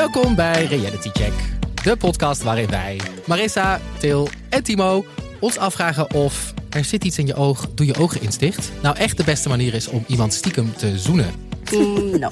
Welkom 0.00 0.34
bij 0.34 0.64
Reality 0.64 1.10
Check, 1.12 1.32
de 1.82 1.96
podcast 1.96 2.42
waarin 2.42 2.68
wij, 2.70 3.00
Marissa, 3.26 3.80
Til 3.98 4.28
en 4.48 4.62
Timo, 4.62 5.04
ons 5.40 5.58
afvragen 5.58 6.14
of 6.14 6.54
er 6.70 6.84
zit 6.84 7.04
iets 7.04 7.18
in 7.18 7.26
je 7.26 7.34
oog, 7.34 7.68
doe 7.74 7.86
je 7.86 7.94
ogen 7.94 8.20
eens 8.20 8.38
dicht, 8.38 8.72
nou 8.82 8.96
echt 8.96 9.16
de 9.16 9.24
beste 9.24 9.48
manier 9.48 9.74
is 9.74 9.88
om 9.88 10.04
iemand 10.06 10.34
stiekem 10.34 10.72
te 10.76 10.98
zoenen. 10.98 11.30
Mm, 11.72 12.18
no. 12.18 12.28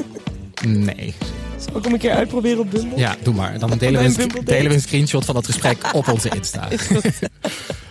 Nee. 0.66 1.14
Zal 1.56 1.76
ik 1.76 1.84
hem 1.84 1.92
een 1.92 1.98
keer 1.98 2.12
uitproberen 2.12 2.58
op 2.58 2.70
Bumble? 2.70 2.98
Ja, 2.98 3.16
doe 3.22 3.34
maar. 3.34 3.58
Dan 3.58 3.78
delen 3.78 4.14
we, 4.14 4.22
een, 4.22 4.44
delen 4.44 4.68
we 4.68 4.74
een 4.74 4.80
screenshot 4.80 5.24
van 5.24 5.34
dat 5.34 5.46
gesprek 5.46 5.90
op 5.92 6.08
onze 6.08 6.28
Insta. 6.28 6.68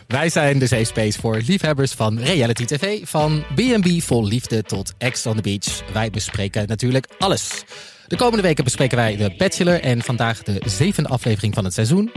Wij 0.07 0.29
zijn 0.29 0.59
de 0.59 0.67
safe 0.67 0.83
space 0.83 1.19
voor 1.19 1.41
liefhebbers 1.45 1.91
van 1.91 2.19
reality 2.19 2.65
tv. 2.65 3.07
Van 3.07 3.43
B&B 3.55 4.01
vol 4.01 4.25
liefde 4.25 4.63
tot 4.63 4.93
Ex 4.97 5.25
on 5.25 5.35
the 5.35 5.41
Beach. 5.41 5.91
Wij 5.93 6.09
bespreken 6.09 6.67
natuurlijk 6.67 7.07
alles. 7.17 7.63
De 8.07 8.15
komende 8.15 8.41
weken 8.41 8.63
bespreken 8.63 8.97
wij 8.97 9.17
The 9.17 9.33
Bachelor 9.37 9.81
en 9.81 10.01
vandaag 10.01 10.43
de 10.43 10.61
zevende 10.65 11.09
aflevering 11.09 11.53
van 11.53 11.63
het 11.63 11.73
seizoen. 11.73 12.11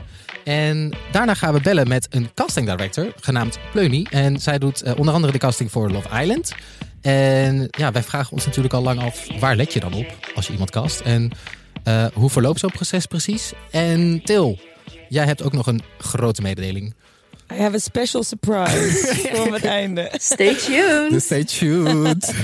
En 0.44 0.92
daarna 1.12 1.34
gaan 1.34 1.54
we 1.54 1.60
bellen 1.60 1.88
met 1.88 2.06
een 2.10 2.30
casting 2.34 2.68
director 2.68 3.12
genaamd 3.20 3.58
Pleuny. 3.72 4.06
En 4.10 4.40
zij 4.40 4.58
doet 4.58 4.82
eh, 4.82 4.98
onder 4.98 5.14
andere 5.14 5.32
de 5.32 5.38
casting 5.38 5.70
voor 5.70 5.90
Love 5.90 6.20
Island. 6.20 6.52
En 7.00 7.68
ja, 7.70 7.92
wij 7.92 8.02
vragen 8.02 8.32
ons 8.32 8.46
natuurlijk 8.46 8.74
al 8.74 8.82
lang 8.82 9.00
af, 9.00 9.26
waar 9.38 9.56
let 9.56 9.72
je 9.72 9.80
dan 9.80 9.92
op 9.92 10.06
als 10.34 10.46
je 10.46 10.52
iemand 10.52 10.70
cast? 10.70 11.00
En 11.00 11.30
eh, 11.84 12.06
hoe 12.14 12.30
verloopt 12.30 12.60
zo'n 12.60 12.70
proces 12.70 13.06
precies? 13.06 13.52
En 13.70 14.20
Til, 14.24 14.58
jij 15.08 15.24
hebt 15.24 15.42
ook 15.42 15.52
nog 15.52 15.66
een 15.66 15.82
grote 15.98 16.42
mededeling. 16.42 16.94
I 17.50 17.54
have 17.54 17.74
a 17.74 17.78
special 17.78 18.22
surprise 18.22 19.14
voor 19.34 19.52
het 19.54 19.64
einde. 19.64 20.10
Stay 20.16 20.54
tuned. 20.54 21.10
Dus 21.10 21.24
stay 21.24 21.44
tuned. 21.44 22.34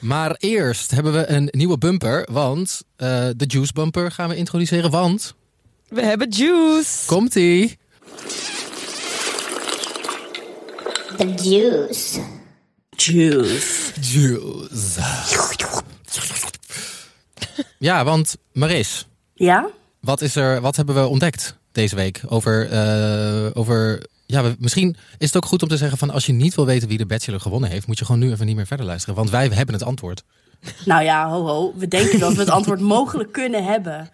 maar 0.00 0.34
eerst 0.38 0.90
hebben 0.90 1.12
we 1.12 1.28
een 1.28 1.48
nieuwe 1.50 1.78
bumper, 1.78 2.28
want 2.32 2.82
eh, 2.96 3.28
de 3.36 3.44
Juice 3.46 3.72
bumper 3.72 4.10
gaan 4.10 4.28
we 4.28 4.36
introduceren, 4.36 4.90
want... 4.90 5.34
We 5.88 6.02
hebben 6.02 6.28
juice. 6.28 7.06
Komt-ie! 7.06 7.78
The 11.16 11.32
juice. 11.34 12.20
Juice. 12.90 13.92
Juice. 14.00 15.00
Ja, 17.78 18.04
want 18.04 18.36
Maris, 18.52 19.06
Ja? 19.34 19.68
wat, 20.00 20.20
is 20.20 20.36
er, 20.36 20.60
wat 20.60 20.76
hebben 20.76 20.94
we 20.94 21.06
ontdekt 21.06 21.56
deze 21.72 21.94
week 21.96 22.20
over... 22.28 22.70
eh, 22.70 23.46
over 23.54 24.02
ja, 24.34 24.42
we- 24.42 24.56
misschien 24.58 24.96
is 25.18 25.26
het 25.26 25.36
ook 25.36 25.44
goed 25.46 25.62
om 25.62 25.68
te 25.68 25.76
zeggen 25.76 25.98
van 25.98 26.10
als 26.10 26.26
je 26.26 26.32
niet 26.32 26.54
wil 26.54 26.66
weten 26.66 26.88
wie 26.88 26.98
de 26.98 27.06
Bachelor 27.06 27.40
gewonnen 27.40 27.70
heeft, 27.70 27.86
moet 27.86 27.98
je 27.98 28.04
gewoon 28.04 28.20
nu 28.20 28.30
even 28.32 28.46
niet 28.46 28.56
meer 28.56 28.66
verder 28.66 28.86
luisteren. 28.86 29.14
Want 29.14 29.30
wij 29.30 29.48
hebben 29.48 29.74
het 29.74 29.84
antwoord. 29.84 30.22
Nou 30.84 31.02
ja, 31.04 31.28
ho 31.28 31.46
ho. 31.46 31.72
We 31.76 31.88
denken 31.88 32.18
dat 32.18 32.32
we 32.32 32.40
het 32.40 32.50
antwoord 32.50 32.80
mogelijk 32.96 33.32
kunnen 33.32 33.64
hebben. 33.64 34.10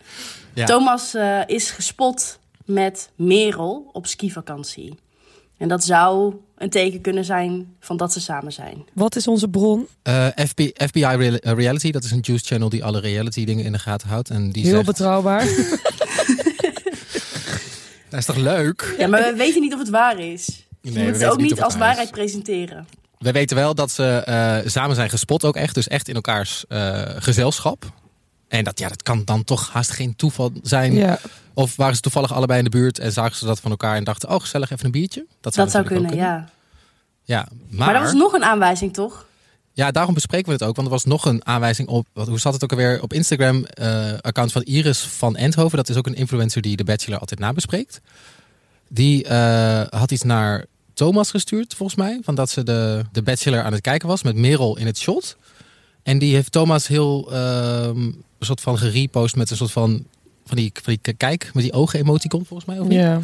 Ja. 0.54 0.64
Thomas 0.66 1.14
eh, 1.14 1.38
is 1.46 1.70
gespot 1.70 2.38
met 2.64 3.10
Merel 3.16 3.90
op 3.92 4.06
skivakantie. 4.06 4.94
En 5.58 5.68
dat 5.68 5.84
zou 5.84 6.34
een 6.56 6.70
teken 6.70 7.00
kunnen 7.00 7.24
zijn 7.24 7.74
van 7.80 7.96
dat 7.96 8.12
ze 8.12 8.20
samen 8.20 8.52
zijn. 8.52 8.84
Wat 8.92 9.16
is 9.16 9.26
onze 9.28 9.48
bron? 9.48 9.86
Eh, 10.02 10.26
FB, 10.36 10.60
FBI 10.74 11.04
Real- 11.04 11.34
eh, 11.36 11.52
Reality, 11.52 11.90
dat 11.90 12.04
is 12.04 12.10
een 12.10 12.20
Juice 12.20 12.44
channel 12.44 12.68
die 12.68 12.84
alle 12.84 13.00
reality 13.00 13.44
dingen 13.44 13.64
in 13.64 13.72
de 13.72 13.78
gaten 13.78 14.08
houdt. 14.08 14.30
En 14.30 14.50
die 14.50 14.62
Heel 14.64 14.72
zegt, 14.74 14.86
betrouwbaar. 14.86 15.46
dat 18.10 18.18
is 18.18 18.24
toch 18.24 18.36
leuk? 18.36 18.94
Ja, 18.98 19.06
maar 19.06 19.22
we 19.22 19.34
weten 19.36 19.60
niet 19.60 19.72
of 19.72 19.78
het 19.78 19.88
waar 19.88 20.18
is. 20.18 20.66
Nee, 20.82 20.92
we 20.92 21.00
je 21.00 21.06
moet 21.06 21.20
het 21.20 21.30
ook 21.30 21.40
niet 21.40 21.50
het 21.50 21.62
als 21.62 21.72
is. 21.72 21.78
waarheid 21.78 22.10
presenteren. 22.10 22.86
We 23.18 23.32
weten 23.32 23.56
wel 23.56 23.74
dat 23.74 23.90
ze 23.90 24.04
eh, 24.04 24.70
samen 24.70 24.94
zijn 24.96 25.10
gespot 25.10 25.44
ook 25.44 25.56
echt. 25.56 25.74
Dus 25.74 25.88
echt 25.88 26.08
in 26.08 26.14
elkaars 26.14 26.64
eh, 26.68 27.02
gezelschap. 27.16 27.84
En 28.48 28.64
dat, 28.64 28.78
ja, 28.78 28.88
dat 28.88 29.02
kan 29.02 29.24
dan 29.24 29.44
toch 29.44 29.70
haast 29.72 29.90
geen 29.90 30.16
toeval 30.16 30.52
zijn. 30.62 30.92
ja. 30.94 31.18
Of 31.54 31.76
waren 31.76 31.94
ze 31.94 32.00
toevallig 32.00 32.32
allebei 32.32 32.58
in 32.58 32.64
de 32.64 32.70
buurt 32.70 32.98
en 32.98 33.12
zagen 33.12 33.36
ze 33.36 33.46
dat 33.46 33.60
van 33.60 33.70
elkaar 33.70 33.96
en 33.96 34.04
dachten, 34.04 34.28
oh 34.28 34.40
gezellig, 34.40 34.70
even 34.70 34.84
een 34.84 34.90
biertje. 34.90 35.26
Dat 35.40 35.54
zou 35.54 35.66
natuurlijk 35.66 35.94
kunnen, 35.94 36.10
ook 36.12 36.18
ja. 36.18 36.48
Ja, 37.24 37.48
maar, 37.68 37.86
Maar 37.86 37.94
er 37.94 38.02
was 38.02 38.12
nog 38.12 38.32
een 38.32 38.44
aanwijzing, 38.44 38.92
toch? 38.92 39.26
Ja, 39.80 39.90
daarom 39.90 40.14
bespreken 40.14 40.46
we 40.46 40.52
het 40.52 40.62
ook. 40.62 40.76
Want 40.76 40.86
er 40.88 40.92
was 40.92 41.04
nog 41.04 41.24
een 41.24 41.46
aanwijzing 41.46 41.88
op, 41.88 42.06
wat, 42.12 42.28
hoe 42.28 42.38
zat 42.38 42.52
het 42.52 42.64
ook 42.64 42.70
alweer, 42.70 43.02
op 43.02 43.12
Instagram, 43.12 43.64
eh, 43.64 44.12
account 44.20 44.52
van 44.52 44.62
Iris 44.62 44.98
van 44.98 45.36
Endhoven. 45.36 45.76
Dat 45.76 45.88
is 45.88 45.96
ook 45.96 46.06
een 46.06 46.14
influencer 46.14 46.62
die 46.62 46.76
de 46.76 46.84
Bachelor 46.84 47.18
altijd 47.18 47.40
nabespreekt. 47.40 48.00
Die 48.88 49.24
eh, 49.24 49.82
had 49.88 50.10
iets 50.10 50.22
naar 50.22 50.64
Thomas 50.94 51.30
gestuurd, 51.30 51.74
volgens 51.74 51.98
mij. 51.98 52.20
Van 52.22 52.34
dat 52.34 52.50
ze 52.50 52.62
de, 52.62 53.04
de 53.12 53.22
Bachelor 53.22 53.62
aan 53.62 53.72
het 53.72 53.80
kijken 53.80 54.08
was 54.08 54.22
met 54.22 54.36
Merel 54.36 54.76
in 54.76 54.86
het 54.86 54.98
shot. 54.98 55.36
En 56.02 56.18
die 56.18 56.34
heeft 56.34 56.52
Thomas 56.52 56.86
heel 56.86 57.32
ehm, 57.32 58.00
een 58.00 58.24
soort 58.38 58.60
van 58.60 58.78
gerepost 58.78 59.36
met 59.36 59.50
een 59.50 59.56
soort 59.56 59.72
van, 59.72 60.04
van 60.46 60.56
die, 60.56 60.70
van 60.82 60.96
die 61.02 61.14
kijk, 61.14 61.50
met 61.54 61.62
die 61.62 61.72
ogen 61.72 61.98
emoticon 61.98 62.44
volgens 62.44 62.68
mij. 62.68 62.78
Of 62.78 62.86
niet? 62.86 62.98
ja. 62.98 63.20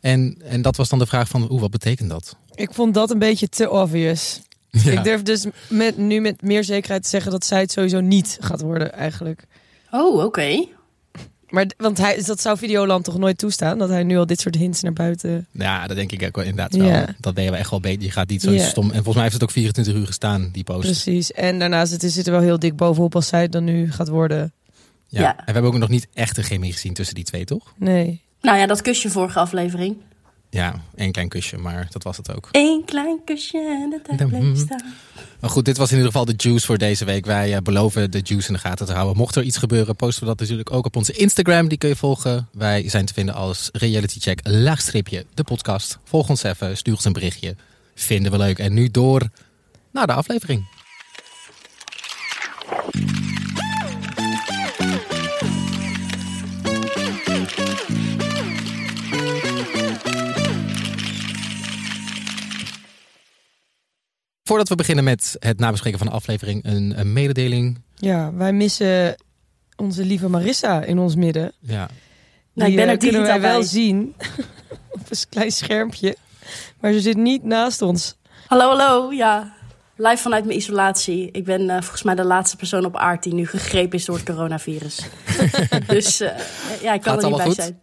En, 0.00 0.36
en 0.44 0.62
dat 0.62 0.76
was 0.76 0.88
dan 0.88 0.98
de 0.98 1.06
vraag 1.06 1.28
van, 1.28 1.50
oeh, 1.50 1.60
wat 1.60 1.70
betekent 1.70 2.10
dat? 2.10 2.36
Ik 2.54 2.72
vond 2.72 2.94
dat 2.94 3.10
een 3.10 3.18
beetje 3.18 3.48
te 3.48 3.70
obvious. 3.70 4.40
Ja. 4.72 4.90
Ik 4.90 5.04
durf 5.04 5.22
dus 5.22 5.46
met, 5.68 5.96
nu 5.96 6.20
met 6.20 6.42
meer 6.42 6.64
zekerheid 6.64 7.02
te 7.02 7.08
zeggen 7.08 7.30
dat 7.30 7.44
zij 7.44 7.60
het 7.60 7.72
sowieso 7.72 8.00
niet 8.00 8.38
gaat 8.40 8.60
worden 8.60 8.92
eigenlijk. 8.92 9.44
Oh, 9.90 10.24
oké. 10.24 10.66
Maar 11.48 11.66
want 11.76 11.98
hij, 11.98 12.22
dat 12.26 12.40
zou 12.40 12.58
Videoland 12.58 13.04
toch 13.04 13.18
nooit 13.18 13.38
toestaan? 13.38 13.78
Dat 13.78 13.88
hij 13.88 14.02
nu 14.02 14.16
al 14.16 14.26
dit 14.26 14.40
soort 14.40 14.54
hints 14.54 14.82
naar 14.82 14.92
buiten... 14.92 15.46
Ja, 15.50 15.86
dat 15.86 15.96
denk 15.96 16.12
ik 16.12 16.22
ook 16.22 16.36
wel 16.36 16.44
inderdaad 16.44 16.76
wel. 16.76 16.86
Ja. 16.86 17.06
Dat 17.20 17.34
ben 17.34 17.44
je 17.44 17.50
wel 17.50 17.58
echt 17.58 17.70
wel 17.70 17.80
beter. 17.80 18.02
Je 18.02 18.10
gaat 18.10 18.28
niet 18.28 18.42
zo 18.42 18.50
Ja. 18.50 18.64
stom. 18.66 18.84
En 18.84 18.92
volgens 18.92 19.14
mij 19.14 19.22
heeft 19.22 19.34
het 19.34 19.42
ook 19.42 19.50
24 19.50 19.94
uur 19.94 20.06
gestaan, 20.06 20.48
die 20.52 20.64
post. 20.64 20.80
Precies. 20.80 21.32
En 21.32 21.58
daarnaast 21.58 21.92
het 21.92 22.02
zit 22.12 22.26
er 22.26 22.32
wel 22.32 22.40
heel 22.40 22.58
dik 22.58 22.76
bovenop 22.76 23.14
als 23.14 23.26
zij 23.26 23.42
het 23.42 23.52
dan 23.52 23.64
nu 23.64 23.92
gaat 23.92 24.08
worden. 24.08 24.52
Ja. 25.08 25.20
Ja. 25.20 25.36
En 25.36 25.44
we 25.46 25.52
hebben 25.52 25.72
ook 25.72 25.78
nog 25.78 25.88
niet 25.88 26.08
echt 26.14 26.36
een 26.36 26.44
chemie 26.44 26.72
gezien 26.72 26.94
tussen 26.94 27.14
die 27.14 27.24
twee, 27.24 27.44
toch? 27.44 27.72
Nee. 27.76 28.20
Nou 28.40 28.58
ja, 28.58 28.66
dat 28.66 28.82
kusje 28.82 29.10
vorige 29.10 29.38
aflevering. 29.38 29.96
Ja, 30.52 30.74
één 30.94 31.12
klein 31.12 31.28
kusje, 31.28 31.56
maar 31.56 31.88
dat 31.90 32.02
was 32.02 32.16
het 32.16 32.34
ook. 32.34 32.48
Eén 32.50 32.84
klein 32.84 33.24
kusje 33.24 33.58
en 33.58 33.90
de 33.90 34.00
tijd 34.02 34.28
bleef 34.28 34.58
staan. 34.58 34.94
Maar 35.40 35.50
goed, 35.50 35.64
dit 35.64 35.76
was 35.76 35.90
in 35.90 35.96
ieder 35.96 36.12
geval 36.12 36.26
de 36.26 36.34
juice 36.36 36.66
voor 36.66 36.78
deze 36.78 37.04
week. 37.04 37.26
Wij 37.26 37.54
eh, 37.54 37.62
beloven 37.62 38.10
de 38.10 38.20
juice 38.22 38.48
in 38.48 38.54
de 38.54 38.60
gaten 38.60 38.86
te 38.86 38.92
houden. 38.92 39.16
Mocht 39.16 39.36
er 39.36 39.42
iets 39.42 39.56
gebeuren, 39.56 39.96
posten 39.96 40.22
we 40.22 40.28
dat 40.28 40.40
natuurlijk 40.40 40.72
ook 40.72 40.86
op 40.86 40.96
onze 40.96 41.12
Instagram. 41.12 41.68
Die 41.68 41.78
kun 41.78 41.88
je 41.88 41.96
volgen. 41.96 42.48
Wij 42.52 42.88
zijn 42.88 43.04
te 43.04 43.12
vinden 43.12 43.34
als 43.34 43.68
Reality 43.72 44.20
Check, 44.20 44.40
laagstreepje, 44.42 45.26
de 45.34 45.44
podcast. 45.44 45.98
Volg 46.04 46.28
ons 46.28 46.42
even, 46.42 46.76
stuur 46.76 46.94
ons 46.94 47.04
een 47.04 47.12
berichtje. 47.12 47.56
Vinden 47.94 48.32
we 48.32 48.38
leuk. 48.38 48.58
En 48.58 48.72
nu 48.72 48.90
door 48.90 49.28
naar 49.90 50.06
de 50.06 50.12
aflevering. 50.12 50.66
Voordat 64.52 64.70
we 64.70 64.76
beginnen 64.76 65.04
met 65.04 65.36
het 65.38 65.58
nabespreken 65.58 65.98
van 65.98 66.06
de 66.06 66.12
aflevering, 66.12 66.64
een, 66.64 66.92
een 66.98 67.12
mededeling. 67.12 67.80
Ja, 67.94 68.32
wij 68.34 68.52
missen 68.52 69.14
onze 69.76 70.04
lieve 70.04 70.28
Marissa 70.28 70.82
in 70.82 70.98
ons 70.98 71.14
midden. 71.14 71.52
Ja, 71.60 71.88
Nou, 72.54 72.70
ik 72.70 72.76
ben 72.76 72.84
eh, 72.84 72.90
er 72.90 72.96
kunnen 72.96 73.22
wij 73.22 73.40
wel 73.40 73.58
bij. 73.58 73.66
zien 73.68 74.14
op 74.90 75.00
een 75.08 75.16
klein 75.28 75.50
schermpje. 75.52 76.16
Maar 76.80 76.92
ze 76.92 77.00
zit 77.00 77.16
niet 77.16 77.44
naast 77.44 77.82
ons. 77.82 78.16
Hallo, 78.46 78.68
hallo. 78.76 79.12
Ja, 79.12 79.52
live 79.96 80.16
vanuit 80.22 80.44
mijn 80.44 80.58
isolatie. 80.58 81.28
Ik 81.30 81.44
ben 81.44 81.70
eh, 81.70 81.80
volgens 81.80 82.02
mij 82.02 82.14
de 82.14 82.24
laatste 82.24 82.56
persoon 82.56 82.84
op 82.84 82.96
aarde 82.96 83.20
die 83.20 83.34
nu 83.34 83.46
gegrepen 83.46 83.98
is 83.98 84.04
door 84.04 84.16
het 84.16 84.24
coronavirus. 84.24 85.00
dus 85.86 86.20
eh, 86.20 86.28
ja, 86.82 86.92
ik 86.92 87.00
kan 87.00 87.02
Gaat 87.02 87.06
er 87.06 87.14
niet 87.14 87.22
allemaal 87.22 87.36
bij 87.38 87.46
goed? 87.46 87.54
zijn. 87.54 87.80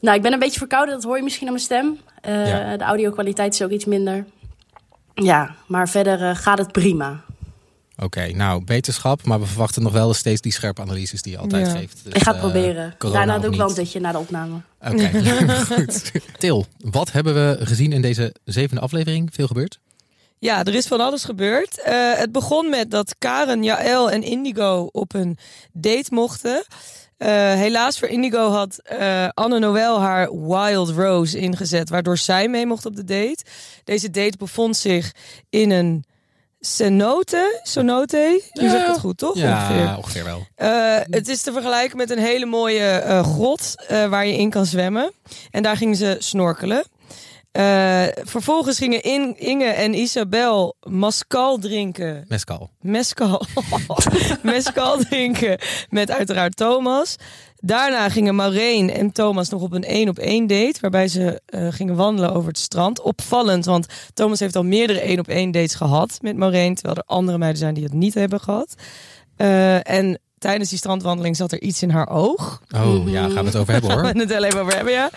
Nou, 0.00 0.16
ik 0.16 0.22
ben 0.22 0.32
een 0.32 0.38
beetje 0.38 0.58
verkouden. 0.58 0.94
Dat 0.94 1.04
hoor 1.04 1.16
je 1.16 1.22
misschien 1.22 1.46
aan 1.46 1.52
mijn 1.52 1.64
stem. 1.64 1.98
Eh, 2.20 2.48
Ja. 2.48 2.76
De 2.76 2.84
audio-kwaliteit 2.84 3.54
is 3.54 3.62
ook 3.62 3.70
iets 3.70 3.84
minder. 3.84 4.24
Ja, 5.22 5.54
maar 5.66 5.88
verder 5.88 6.28
eh, 6.28 6.36
gaat 6.36 6.58
het 6.58 6.72
prima. 6.72 7.20
oké. 7.98 8.26
nou, 8.34 8.64
beterschap. 8.64 9.24
Maar 9.24 9.40
we 9.40 9.46
verwachten 9.46 9.82
nog 9.82 9.92
wel 9.92 10.14
steeds 10.14 10.40
die 10.40 10.52
scherpe 10.52 10.80
analyses 10.82 11.22
die 11.22 11.32
je 11.32 11.38
altijd 11.38 11.66
Ja. 11.66 11.72
geeft. 11.72 12.00
Dus, 12.04 12.12
ik 12.12 12.22
ga 12.22 12.32
het 12.32 12.42
eh, 12.42 12.50
proberen. 12.50 12.94
Daarna 12.98 13.38
doe 13.38 13.50
ik 13.50 13.56
wel 13.56 13.68
een 13.68 13.74
dutje 13.74 14.00
na 14.00 14.12
de 14.12 14.18
opname. 14.18 14.60
Oké, 14.80 15.10
goed. 15.74 16.12
Til, 16.38 16.66
wat 16.78 17.12
hebben 17.12 17.34
we 17.34 17.66
gezien 17.66 17.92
in 17.92 18.02
deze 18.02 18.34
zevende 18.44 18.80
aflevering? 18.82 19.28
Veel 19.32 19.46
gebeurd? 19.46 19.78
Ja, 20.38 20.64
er 20.64 20.74
is 20.74 20.86
van 20.86 21.00
alles 21.00 21.24
gebeurd. 21.24 21.80
Eh, 21.82 22.12
het 22.14 22.32
begon 22.32 22.70
met 22.70 22.90
dat 22.90 23.14
Karen, 23.18 23.62
Jaël 23.62 24.10
en 24.10 24.22
Indigo 24.22 24.88
op 24.92 25.14
een 25.14 25.38
date 25.72 26.08
mochten. 26.14 26.64
Eh, 27.18 27.28
helaas 27.52 27.98
voor 27.98 28.08
Indigo 28.08 28.50
had 28.50 28.78
eh, 28.78 29.28
Anne 29.34 29.58
Noël 29.58 30.00
haar 30.00 30.46
Wild 30.46 30.88
Rose 30.88 31.38
ingezet, 31.38 31.88
waardoor 31.88 32.18
zij 32.18 32.48
mee 32.48 32.66
mocht 32.66 32.86
op 32.86 32.96
de 32.96 33.04
date. 33.04 33.44
Deze 33.84 34.10
date 34.10 34.36
bevond 34.36 34.76
zich 34.76 35.12
in 35.50 35.70
een 35.70 36.04
cenote. 36.60 37.60
Cenote? 37.62 38.42
Nu 38.52 38.68
zeg 38.68 38.80
ik 38.80 38.86
het 38.86 38.98
goed, 38.98 39.18
toch? 39.18 39.36
Ja, 39.36 39.96
ongeveer 39.96 40.24
wel. 40.24 40.46
Eh, 40.54 40.96
het 41.10 41.28
is 41.28 41.42
te 41.42 41.52
vergelijken 41.52 41.96
met 41.96 42.10
een 42.10 42.18
hele 42.18 42.46
mooie 42.46 42.86
eh, 42.86 43.22
grot 43.22 43.74
eh, 43.88 44.06
waar 44.06 44.26
je 44.26 44.36
in 44.36 44.50
kan 44.50 44.66
zwemmen. 44.66 45.12
En 45.50 45.62
daar 45.62 45.76
gingen 45.76 45.96
ze 45.96 46.16
snorkelen. 46.18 46.84
Eh, 47.52 48.02
vervolgens 48.24 48.78
gingen 48.78 49.02
In- 49.02 49.34
Inge 49.38 49.64
en 49.64 49.94
Isabel 49.94 50.76
mascal 50.80 51.58
drinken. 51.58 52.24
Mescal. 52.28 52.70
Mescal. 52.80 53.42
mescal 54.42 54.98
drinken 54.98 55.58
met 55.90 56.10
uiteraard 56.10 56.56
Thomas. 56.56 57.16
Daarna 57.60 58.08
gingen 58.08 58.34
Maureen 58.34 58.90
en 58.90 59.12
Thomas 59.12 59.48
nog 59.48 59.62
op 59.62 59.72
een 59.72 59.84
één 59.84 60.08
op 60.08 60.18
één 60.18 60.46
date. 60.46 60.78
Waarbij 60.80 61.08
ze 61.08 61.40
eh, 61.46 61.66
gingen 61.70 61.94
wandelen 61.96 62.34
over 62.34 62.48
het 62.48 62.58
strand. 62.58 63.00
Opvallend, 63.00 63.64
want 63.64 63.86
Thomas 64.14 64.40
heeft 64.40 64.56
al 64.56 64.62
meerdere 64.64 65.00
één 65.00 65.18
op 65.18 65.28
één 65.28 65.50
dates 65.50 65.74
gehad 65.74 66.18
met 66.20 66.36
Maureen. 66.36 66.74
Terwijl 66.74 66.96
er 66.96 67.02
andere 67.06 67.38
meiden 67.38 67.58
zijn 67.60 67.74
die 67.74 67.84
het 67.84 67.92
niet 67.92 68.14
hebben 68.14 68.40
gehad. 68.40 68.74
Eh, 69.36 69.88
en 69.90 70.18
tijdens 70.38 70.68
die 70.68 70.78
strandwandeling 70.78 71.36
zat 71.36 71.52
er 71.52 71.60
iets 71.62 71.82
in 71.82 71.90
haar 71.90 72.08
oog. 72.08 72.62
Oh 72.76 73.10
ja, 73.10 73.22
gaan 73.28 73.44
we 73.44 73.50
het 73.50 73.56
over 73.56 73.72
hebben 73.72 73.90
Gaan 73.96 74.00
hoor. 74.04 74.12
we 74.12 74.20
het 74.20 74.28
wel 74.28 74.44
even 74.44 74.60
over 74.60 74.74
hebben, 74.74 74.92
ja. 74.92 75.10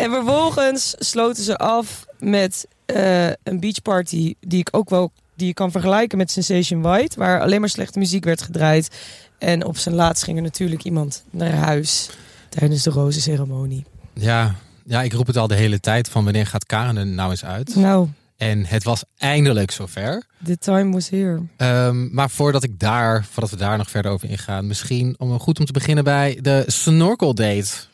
En 0.00 0.10
vervolgens 0.10 0.94
sloten 0.98 1.44
ze 1.44 1.56
af 1.56 2.06
met 2.18 2.66
eh, 2.86 3.26
een 3.26 3.60
beachparty 3.60 4.34
die 4.40 4.58
ik 4.60 4.68
ook 4.70 4.90
wel 4.90 5.12
die 5.34 5.46
je 5.46 5.54
kan 5.54 5.70
vergelijken 5.70 6.18
met 6.18 6.30
Sensation 6.30 6.82
White, 6.82 7.18
waar 7.18 7.40
alleen 7.40 7.60
maar 7.60 7.68
slechte 7.68 7.98
muziek 7.98 8.24
werd 8.24 8.42
gedraaid. 8.42 8.96
En 9.38 9.64
op 9.64 9.76
zijn 9.76 9.94
laatst 9.94 10.24
ging 10.24 10.36
er 10.36 10.42
natuurlijk 10.42 10.84
iemand 10.84 11.24
naar 11.30 11.52
huis 11.52 12.10
tijdens 12.48 12.82
de 12.82 12.90
rozenceremonie. 12.90 13.84
Ja, 14.14 14.54
ja, 14.84 15.02
ik 15.02 15.12
roep 15.12 15.26
het 15.26 15.36
al 15.36 15.46
de 15.46 15.54
hele 15.54 15.80
tijd 15.80 16.08
van 16.08 16.24
wanneer 16.24 16.46
gaat 16.46 16.66
Karen 16.66 16.96
er 16.96 17.06
nou 17.06 17.30
eens 17.30 17.44
uit? 17.44 17.74
Nou, 17.74 18.08
En 18.36 18.66
het 18.66 18.84
was 18.84 19.04
eindelijk 19.16 19.70
zover. 19.70 20.24
the 20.44 20.58
time 20.58 20.92
was 20.92 21.08
here. 21.08 21.42
Ehm, 21.56 22.14
maar 22.14 22.30
voordat 22.30 22.62
ik 22.62 22.78
daar, 22.78 23.24
voordat 23.30 23.50
we 23.50 23.56
daar 23.56 23.78
nog 23.78 23.90
verder 23.90 24.12
over 24.12 24.30
ingaan, 24.30 24.66
misschien 24.66 25.14
om 25.18 25.38
goed 25.38 25.58
om 25.58 25.64
te 25.64 25.72
beginnen 25.72 26.04
bij 26.04 26.38
de 26.40 26.64
snorkel 26.66 27.34
date. 27.34 27.88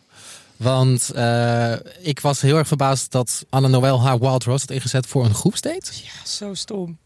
Want 0.56 1.11
eh, 1.14 1.73
ik 2.00 2.20
was 2.20 2.41
heel 2.41 2.56
erg 2.56 2.69
verbaasd 2.69 3.12
dat 3.12 3.44
Anne 3.50 3.69
Noël 3.69 4.00
haar 4.03 4.19
Wild 4.19 4.44
Rose 4.44 4.61
had 4.67 4.70
ingezet 4.76 5.06
voor 5.06 5.25
een 5.25 5.35
groepsdate. 5.35 5.91
Ja, 6.05 6.26
zo 6.26 6.55
stom. 6.55 6.99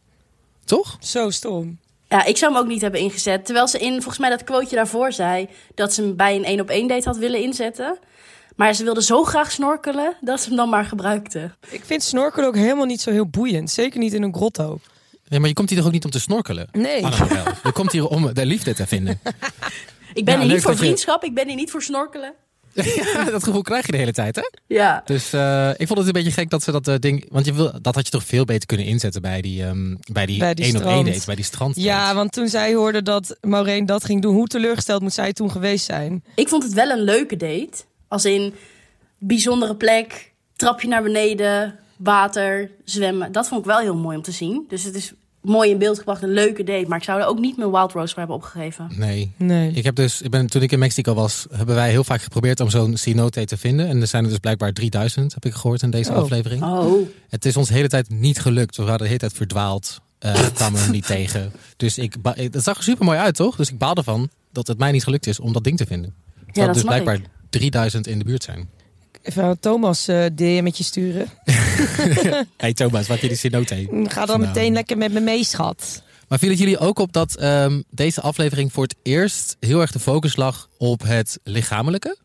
Toch? 0.64 0.96
Zo 1.00 1.30
stom. 1.30 1.78
Ja, 2.08 2.24
ik 2.24 2.36
zou 2.36 2.52
hem 2.52 2.60
ook 2.62 2.68
niet 2.68 2.80
hebben 2.80 3.00
ingezet. 3.00 3.44
Terwijl 3.44 3.68
ze 3.68 3.78
in, 3.78 3.92
volgens 3.94 4.18
mij 4.18 4.30
dat 4.30 4.44
quoteje 4.44 4.76
daarvoor 4.76 5.12
zei... 5.12 5.48
dat 5.74 5.94
ze 5.94 6.02
hem 6.02 6.16
bij 6.16 6.36
een 6.36 6.44
één 6.44 6.60
op 6.60 6.68
één 6.68 6.88
date 6.88 7.08
had 7.08 7.16
willen 7.16 7.42
inzetten. 7.42 7.98
Maar 8.56 8.74
ze 8.74 8.84
wilde 8.84 9.02
zo 9.02 9.24
graag 9.24 9.50
snorkelen 9.52 10.16
dat 10.20 10.40
ze 10.40 10.46
hem 10.48 10.56
dan 10.56 10.68
maar 10.68 10.84
gebruikte. 10.84 11.50
Ik 11.70 11.84
vind 11.84 12.02
snorkelen 12.02 12.48
ook 12.48 12.56
helemaal 12.56 12.84
niet 12.84 13.00
zo 13.00 13.10
heel 13.10 13.26
boeiend. 13.26 13.70
Zeker 13.70 13.98
niet 13.98 14.12
in 14.12 14.22
een 14.22 14.34
grotto. 14.34 14.80
Ja, 15.24 15.38
maar 15.38 15.48
je 15.48 15.54
komt 15.54 15.68
hier 15.68 15.78
toch 15.78 15.86
ook 15.86 15.92
niet 15.92 16.04
om 16.04 16.10
te 16.10 16.20
snorkelen? 16.20 16.68
Nee. 16.72 17.00
Je 17.62 17.72
komt 17.72 17.92
hier 17.92 18.06
om 18.08 18.34
de 18.34 18.46
liefde 18.46 18.74
te 18.74 18.86
vinden. 18.86 19.20
Ik 20.14 20.24
ben 20.24 20.34
Ja, 20.34 20.40
hier 20.44 20.52
niet 20.52 20.62
voor 20.62 20.70
je- 20.72 20.76
vriendschap, 20.78 21.24
ik 21.24 21.34
ben 21.34 21.46
hier 21.46 21.56
niet 21.56 21.70
voor 21.70 21.82
snorkelen. 21.82 22.32
Ja, 23.14 23.24
dat 23.24 23.44
gevoel 23.44 23.62
krijg 23.62 23.86
je 23.86 23.92
de 23.92 23.98
hele 23.98 24.12
tijd, 24.12 24.36
hè? 24.36 24.42
Ja. 24.66 25.02
Dus 25.04 25.32
eh, 25.32 25.70
ik 25.76 25.86
vond 25.86 25.98
het 25.98 26.06
een 26.06 26.12
beetje 26.12 26.30
gek 26.30 26.50
dat 26.50 26.62
ze 26.62 26.72
dat 26.72 26.88
eh, 26.88 26.94
ding... 26.98 27.26
Want 27.30 27.46
je 27.46 27.52
wil, 27.52 27.72
dat 27.82 27.94
had 27.94 28.04
je 28.04 28.10
toch 28.10 28.24
veel 28.24 28.44
beter 28.44 28.66
kunnen 28.66 28.86
inzetten 28.86 29.22
bij 29.22 29.40
die, 29.40 29.64
ehm 29.64 29.94
bij 30.12 30.26
die, 30.26 30.38
Bij 30.38 30.54
die 30.54 30.64
één 30.64 30.76
op 30.76 30.82
één 30.82 31.04
date, 31.04 31.26
bij 31.26 31.34
die 31.34 31.44
strand. 31.44 31.76
Ja, 31.76 32.14
want 32.14 32.32
toen 32.32 32.48
zij 32.48 32.74
hoorde 32.74 33.02
dat 33.02 33.36
Maureen 33.40 33.86
dat 33.86 34.04
ging 34.04 34.22
doen, 34.22 34.34
hoe 34.34 34.46
teleurgesteld 34.46 35.02
moet 35.02 35.12
zij 35.12 35.32
toen 35.32 35.50
geweest 35.50 35.84
zijn? 35.84 36.24
Ik 36.34 36.48
vond 36.48 36.62
het 36.62 36.72
wel 36.72 36.90
een 36.90 37.02
leuke 37.02 37.36
date. 37.36 37.84
Als 38.08 38.24
in 38.24 38.54
bijzondere 39.18 39.76
plek, 39.76 40.32
trapje 40.56 40.88
naar 40.88 41.02
beneden, 41.02 41.78
water, 41.96 42.70
zwemmen. 42.84 43.32
Dat 43.32 43.48
vond 43.48 43.60
ik 43.60 43.66
wel 43.66 43.78
heel 43.78 43.96
mooi 43.96 44.16
om 44.16 44.22
te 44.22 44.32
zien. 44.32 44.64
Dus 44.68 44.82
het 44.82 44.94
is 44.94 45.12
mooi 45.40 45.70
in 45.70 45.78
beeld 45.78 45.98
gebracht, 45.98 46.22
een 46.22 46.32
leuke 46.32 46.64
date. 46.64 46.84
Maar 46.88 46.98
ik 46.98 47.04
zou 47.04 47.20
er 47.20 47.26
ook 47.26 47.38
niet 47.38 47.56
mijn 47.56 47.70
Wild 47.70 47.92
Rose 47.92 48.08
voor 48.08 48.18
hebben 48.18 48.36
opgegeven. 48.36 48.90
Nee. 48.96 49.32
Nee. 49.36 49.70
Ik 49.72 49.84
heb 49.84 49.94
dus, 49.94 50.22
ik 50.22 50.30
ben, 50.30 50.46
toen 50.46 50.62
ik 50.62 50.72
in 50.72 50.78
Mexico 50.78 51.14
was, 51.14 51.46
hebben 51.52 51.74
wij 51.74 51.90
heel 51.90 52.04
vaak 52.04 52.22
geprobeerd 52.22 52.60
om 52.60 52.70
zo'n 52.70 52.96
cenote 52.96 53.44
te 53.44 53.56
vinden. 53.56 53.88
En 53.88 54.00
er 54.00 54.06
zijn 54.06 54.24
er 54.24 54.30
dus 54.30 54.38
blijkbaar 54.38 54.72
3000, 54.72 55.34
heb 55.34 55.44
ik 55.44 55.54
gehoord 55.54 55.82
in 55.82 55.90
deze 55.90 56.10
Oh. 56.10 56.16
aflevering. 56.16 56.62
Oh. 56.62 57.08
Het 57.28 57.44
is 57.44 57.56
ons 57.56 57.68
de 57.68 57.74
hele 57.74 57.88
tijd 57.88 58.08
niet 58.10 58.40
gelukt. 58.40 58.76
We 58.76 58.82
hadden 58.82 58.98
de 59.00 59.06
hele 59.06 59.18
tijd 59.18 59.32
verdwaald. 59.32 60.00
eh 60.18 60.46
kwamen 60.54 60.80
hem 60.80 60.90
niet 60.90 61.06
tegen. 61.06 61.52
Dus 61.76 61.98
ik, 61.98 62.14
het 62.34 62.62
zag 62.62 62.76
er 62.76 62.82
super 62.82 63.04
mooi 63.04 63.18
uit, 63.18 63.34
toch? 63.34 63.56
Dus 63.56 63.70
ik 63.70 63.78
baal 63.78 63.94
ervan 63.94 64.28
dat 64.52 64.66
het 64.66 64.78
mij 64.78 64.92
niet 64.92 65.04
gelukt 65.04 65.26
is 65.26 65.40
om 65.40 65.52
dat 65.52 65.64
ding 65.64 65.76
te 65.76 65.86
vinden. 65.86 66.14
Terwijl 66.34 66.66
dat 66.66 66.66
er 66.66 66.72
dus 66.72 66.82
blijkbaar 66.82 67.14
ik. 67.14 67.24
3000 67.50 68.06
in 68.06 68.18
de 68.18 68.24
buurt 68.24 68.42
zijn. 68.42 68.68
Even 69.22 69.44
aan 69.44 69.58
Thomas 69.58 70.08
eh 70.08 70.24
DM'tje 70.34 70.84
sturen. 70.84 71.26
Hey 72.56 72.72
Thomas, 72.72 73.06
wat 73.08 73.20
je 73.20 73.28
die 73.28 73.36
cenote? 73.36 73.88
Ga 74.04 74.26
dan 74.26 74.40
Nou. 74.40 74.52
meteen 74.52 74.72
lekker 74.72 74.96
met 74.98 75.12
me 75.12 75.20
mee, 75.20 75.44
schat. 75.44 76.02
Maar 76.28 76.38
viel 76.38 76.50
het 76.50 76.58
jullie 76.58 76.78
ook 76.78 76.98
op 76.98 77.12
dat 77.12 77.36
ehm, 77.36 77.80
deze 77.90 78.20
aflevering 78.20 78.72
voor 78.72 78.82
het 78.82 78.94
eerst 79.02 79.56
heel 79.60 79.80
erg 79.80 79.92
de 79.92 79.98
focus 79.98 80.36
lag 80.36 80.68
op 80.78 81.02
het 81.02 81.38
lichamelijke? 81.44 82.16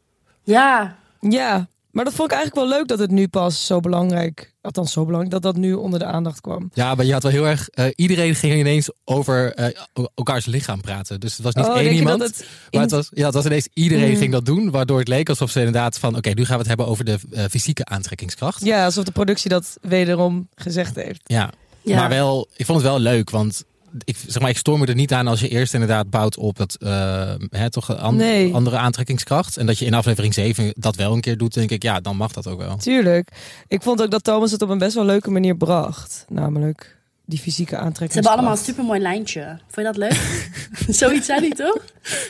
Ja, 0.44 0.95
Ja, 1.21 1.68
maar 1.95 2.03
dat 2.06 2.13
vond 2.13 2.31
ik 2.31 2.38
eigenlijk 2.38 2.68
wel 2.68 2.77
leuk 2.77 2.88
dat 2.88 3.00
het 3.00 3.12
nu 3.12 3.27
pas 3.27 3.65
zo 3.65 3.80
belangrijk, 3.80 4.53
althans 4.62 4.92
zo 4.92 5.06
belangrijk, 5.06 5.33
dat 5.33 5.53
dat 5.53 5.62
nu 5.62 5.74
onder 5.74 6.00
de 6.00 6.06
aandacht 6.06 6.42
kwam. 6.42 6.69
Ja, 6.74 6.95
maar 6.95 7.06
je 7.06 7.13
had 7.13 7.24
wel 7.24 7.31
heel 7.31 7.47
erg. 7.47 7.69
eh, 7.69 7.86
iedereen 7.95 8.36
ging 8.36 8.53
ineens 8.53 8.89
over 9.06 9.53
eh, 9.53 9.80
elkaars 10.15 10.45
lichaam 10.45 10.81
praten. 10.81 11.19
Dus 11.19 11.33
het 11.33 11.44
was 11.44 11.53
niet 11.53 11.65
Oh, 11.65 11.77
één 11.77 11.94
iemand. 11.94 12.21
het 12.24 12.45
Maar 12.71 12.81
het 12.81 12.92
was, 12.92 13.09
ja, 13.13 13.25
het 13.25 13.33
was 13.33 13.45
ineens 13.45 13.68
iedereen 13.74 14.09
Mm. 14.12 14.18
ging 14.18 14.31
dat 14.31 14.45
doen. 14.45 14.71
Waardoor 14.71 15.00
het 15.00 15.07
leek 15.07 15.30
alsof 15.30 15.51
ze 15.51 15.57
inderdaad 15.59 16.00
van. 16.00 16.15
Oké, 16.15 16.30
nu 16.30 16.42
gaan 16.45 16.53
we 16.53 16.59
het 16.59 16.68
hebben 16.68 16.88
over 16.88 17.06
de 17.06 17.18
eh, 17.31 17.44
fysieke 17.50 17.86
aantrekkingskracht. 17.86 18.65
Ja. 18.65 18.77
Ja, 18.77 18.86
alsof 18.86 19.03
de 19.03 19.12
productie 19.12 19.50
dat 19.50 19.77
wederom 19.81 20.48
gezegd 20.56 20.95
heeft. 20.95 21.21
ja. 21.24 21.51
Maar 21.83 22.09
wel, 22.09 22.48
ik 22.56 22.65
vond 22.65 22.81
het 22.81 22.88
wel 22.88 23.00
leuk. 23.00 23.30
Want 23.30 23.63
ik, 24.03 24.18
zeg 24.27 24.42
maar, 24.42 24.50
ik 24.50 24.57
stoor 24.57 24.80
me 24.80 24.86
er 24.86 24.95
niet 24.95 25.13
aan 25.13 25.27
als 25.27 25.39
je 25.39 25.47
eerst 25.50 25.74
inderdaad 25.74 26.09
bouwt 26.09 26.38
op 26.38 26.57
het, 26.57 26.77
eh, 26.77 27.33
hè, 27.50 27.69
toch 27.69 27.89
een 27.89 27.97
an- 27.97 28.15
Nee. 28.15 28.53
andere 28.53 28.77
aantrekkingskracht. 28.77 29.57
En 29.57 29.65
dat 29.65 29.77
je 29.77 29.86
in 29.86 29.94
aflevering 29.94 30.33
7 30.33 30.74
dat 30.77 30.95
wel 30.95 31.13
een 31.13 31.21
keer 31.21 31.38
doet. 31.38 31.53
denk 31.53 31.69
ik, 31.71 31.83
ja, 31.83 32.00
dan 32.00 32.18
mag 32.18 32.31
dat 32.33 32.47
ook 32.47 32.59
wel. 32.59 32.77
Tuurlijk. 32.77 33.30
Ik 33.68 33.81
vond 33.81 34.01
ook 34.01 34.12
dat 34.12 34.24
Thomas 34.24 34.51
het 34.51 34.62
op 34.62 34.69
een 34.69 34.77
best 34.77 34.95
wel 34.95 35.06
leuke 35.06 35.31
manier 35.31 35.56
bracht. 35.57 36.25
Namelijk 36.30 36.97
die 37.25 37.39
fysieke 37.39 37.75
Ze 37.75 37.81
aantrekkingskracht. 37.81 38.27
hebben 38.27 38.31
allemaal 38.31 38.51
een 38.59 38.65
supermooi 38.74 39.00
lijntje. 39.00 39.59
Vond 39.68 39.75
je 39.75 39.83
dat 39.83 39.98
leuk? 39.98 40.48
Zoiets 41.00 41.25
zei 41.25 41.39
die 41.41 41.56
toch? 41.56 41.77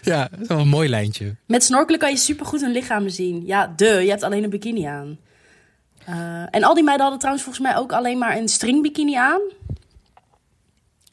Ja, 0.01 0.27
dat 0.31 0.39
is 0.41 0.47
wel 0.47 0.59
een 0.59 0.67
mooi 0.67 0.89
lijntje. 0.89 1.35
Met 1.47 1.63
snorkelen 1.63 1.99
kan 1.99 2.09
je 2.11 2.17
supergoed 2.17 2.61
hun 2.61 2.71
lichamen 2.71 3.11
zien. 3.11 3.43
Ja, 3.45 3.73
de, 3.75 3.85
je 3.85 4.09
hebt 4.09 4.23
alleen 4.23 4.43
een 4.43 4.49
bikini 4.49 4.83
aan. 4.85 5.17
Eh, 6.05 6.15
en 6.51 6.63
al 6.63 6.73
die 6.73 6.83
meiden 6.83 7.01
hadden 7.01 7.19
trouwens 7.19 7.45
volgens 7.45 7.65
mij 7.67 7.77
ook 7.77 7.91
alleen 7.93 8.17
maar 8.17 8.37
een 8.37 8.47
stringbikini 8.47 9.15
aan. 9.15 9.41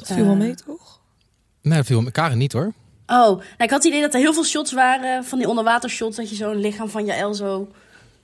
Dat 0.08 0.16
viel 0.16 0.24
wel 0.26 0.34
Eh. 0.34 0.38
mee, 0.40 0.54
toch? 0.54 1.00
Nee, 1.62 1.76
dat 1.76 1.86
viel 1.86 2.10
Karen 2.12 2.38
niet 2.38 2.52
hoor. 2.52 2.72
Oh, 3.06 3.18
nou, 3.18 3.40
ik 3.58 3.70
had 3.70 3.82
het 3.82 3.84
idee 3.84 4.00
dat 4.00 4.14
er 4.14 4.20
heel 4.20 4.32
veel 4.34 4.44
shots 4.44 4.72
waren 4.72 5.24
van 5.24 5.38
die 5.38 5.48
onderwatershots. 5.48 6.16
Dat 6.16 6.28
je 6.30 6.34
zo'n 6.36 6.56
lichaam 6.60 6.88
van 6.88 7.04
Jaël 7.04 7.34
zo 7.34 7.68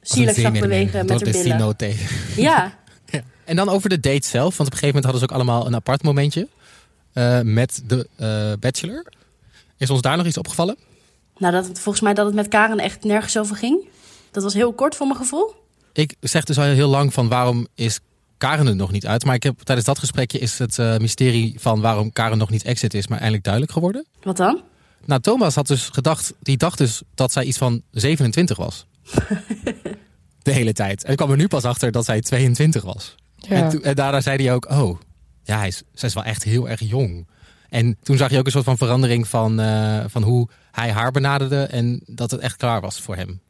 sierlijk 0.02 0.38
zag 0.38 0.52
bewegen 0.52 1.06
met 1.06 1.10
haar 1.10 1.18
billen. 1.18 1.76
Ja, 2.36 2.78
Ja. 3.10 3.20
En 3.44 3.56
dan 3.56 3.68
over 3.68 3.88
de 3.88 4.00
date 4.00 4.26
zelf. 4.26 4.56
Want 4.56 4.68
op 4.68 4.74
een 4.74 4.78
gegeven 4.78 4.86
moment 4.86 5.04
hadden 5.04 5.20
ze 5.20 5.28
ook 5.28 5.32
allemaal 5.34 5.66
een 5.66 5.74
apart 5.74 6.02
momentje. 6.02 6.48
eh, 7.12 7.40
met 7.40 7.82
de 7.86 8.08
eh, 8.16 8.52
bachelor. 8.60 9.04
Is 9.76 9.90
ons 9.90 10.00
daar 10.00 10.16
nog 10.16 10.26
iets 10.26 10.38
opgevallen? 10.38 10.76
nou 11.38 11.52
dat, 11.52 11.66
het- 11.68 11.80
volgens 11.80 12.04
mij 12.04 12.14
dat 12.14 12.26
het 12.26 12.34
met 12.34 12.48
Karen 12.48 12.78
echt 12.78 13.04
nergens 13.04 13.38
over 13.38 13.56
ging. 13.56 13.88
Dat 14.30 14.42
was 14.42 14.54
heel 14.54 14.72
kort 14.72 14.94
voor 14.94 15.06
mijn 15.06 15.18
gevoel. 15.18 15.54
Ik 15.92 16.14
zeg 16.20 16.44
dus 16.44 16.58
al 16.58 16.64
heel 16.64 16.88
lang 16.88 17.12
van 17.12 17.28
waarom 17.28 17.66
is 17.74 18.00
Karen 18.38 18.66
er 18.66 18.76
nog 18.76 18.92
niet 18.92 19.06
uit. 19.06 19.24
Maar 19.24 19.34
ik 19.34 19.42
heb, 19.42 19.60
tijdens 19.62 19.86
dat 19.86 19.98
gesprekje 19.98 20.38
is 20.38 20.58
het 20.58 20.78
eh, 20.78 20.96
mysterie 20.96 21.54
van 21.60 21.80
waarom 21.80 22.12
Karen 22.12 22.38
nog 22.38 22.50
niet 22.50 22.62
exit 22.64 22.94
is. 22.94 23.06
Maar 23.06 23.18
eindelijk 23.18 23.44
duidelijk 23.44 23.72
geworden. 23.74 24.06
Wat 24.22 24.36
dan? 24.36 24.60
Nou, 25.04 25.20
Thomas 25.20 25.54
had 25.54 25.66
dus 25.66 25.88
gedacht, 25.88 26.32
die 26.42 26.56
dacht 26.56 26.78
dus 26.78 27.02
dat 27.14 27.32
zij 27.32 27.44
iets 27.44 27.58
van 27.58 27.82
27 27.90 28.56
was. 28.56 28.86
de 30.42 30.52
hele 30.52 30.72
tijd. 30.72 31.04
En 31.04 31.10
ik 31.10 31.16
kwam 31.16 31.30
er 31.30 31.36
nu 31.36 31.48
pas 31.48 31.64
achter 31.64 31.92
dat 31.92 32.04
zij 32.04 32.20
22 32.20 32.82
was. 32.82 33.14
Ja. 33.36 33.70
En, 33.82 33.94
daarna 33.94 34.20
zei 34.20 34.44
hij 34.44 34.54
ook, 34.54 34.70
oh, 34.70 35.00
ja, 35.42 35.58
hij 35.58 35.68
is, 35.68 35.82
zij 35.94 36.08
is 36.08 36.14
wel 36.14 36.24
echt 36.24 36.44
heel 36.44 36.68
erg 36.68 36.80
jong. 36.80 37.28
En 37.68 37.96
toen 38.02 38.16
zag 38.16 38.30
je 38.30 38.38
ook 38.38 38.46
een 38.46 38.52
soort 38.52 38.64
van 38.64 38.76
verandering 38.78 39.28
van, 39.28 39.60
eh, 39.60 40.04
van 40.06 40.22
hoe 40.22 40.48
hij 40.72 40.90
haar 40.90 41.10
benaderde 41.10 41.62
en 41.62 42.02
dat 42.06 42.30
het 42.30 42.40
echt 42.40 42.56
klaar 42.56 42.80
was 42.80 43.00
voor 43.00 43.16
hem. 43.16 43.40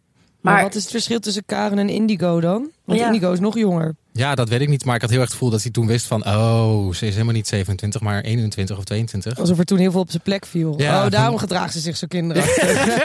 Maar, 0.40 0.54
Maar- 0.54 0.62
wat 0.62 0.75
is 0.75 0.83
het 0.83 0.90
verschil 0.90 1.21
tussen 1.21 1.42
Karen 1.47 1.78
en 1.78 1.88
Indigo 1.88 2.40
dan? 2.40 2.71
Want 2.85 2.99
Ja. 2.99 3.07
Indigo 3.07 3.33
is 3.33 3.40
nog 3.40 3.59
jonger. 3.59 3.97
Ja, 4.19 4.35
dat 4.35 4.49
weet 4.49 4.61
ik 4.61 4.69
niet, 4.69 4.85
maar 4.85 4.95
ik 4.95 5.01
had 5.01 5.11
heel 5.11 5.19
erg 5.19 5.29
het 5.29 5.37
gevoel 5.39 5.53
dat 5.53 5.63
hij 5.63 5.71
toen 5.71 5.87
wist 5.87 6.07
van, 6.07 6.27
oh, 6.27 6.95
ze 6.95 7.07
is 7.07 7.13
helemaal 7.13 7.35
niet 7.35 7.49
27, 7.49 8.01
maar 8.01 8.21
21 8.23 8.77
of 8.79 8.85
22. 8.85 9.39
Alsof 9.41 9.59
er 9.59 9.65
toen 9.65 9.79
heel 9.79 9.91
veel 9.91 10.01
op 10.01 10.11
zijn 10.11 10.23
plek 10.23 10.47
viel. 10.47 10.75
Ja. 10.81 11.05
oh, 11.05 11.11
daarom 11.11 11.39
gedraagt 11.39 11.73
ze 11.73 11.81
zich 11.81 11.97
zo 11.97 12.07
kinderachtig. 12.07 12.87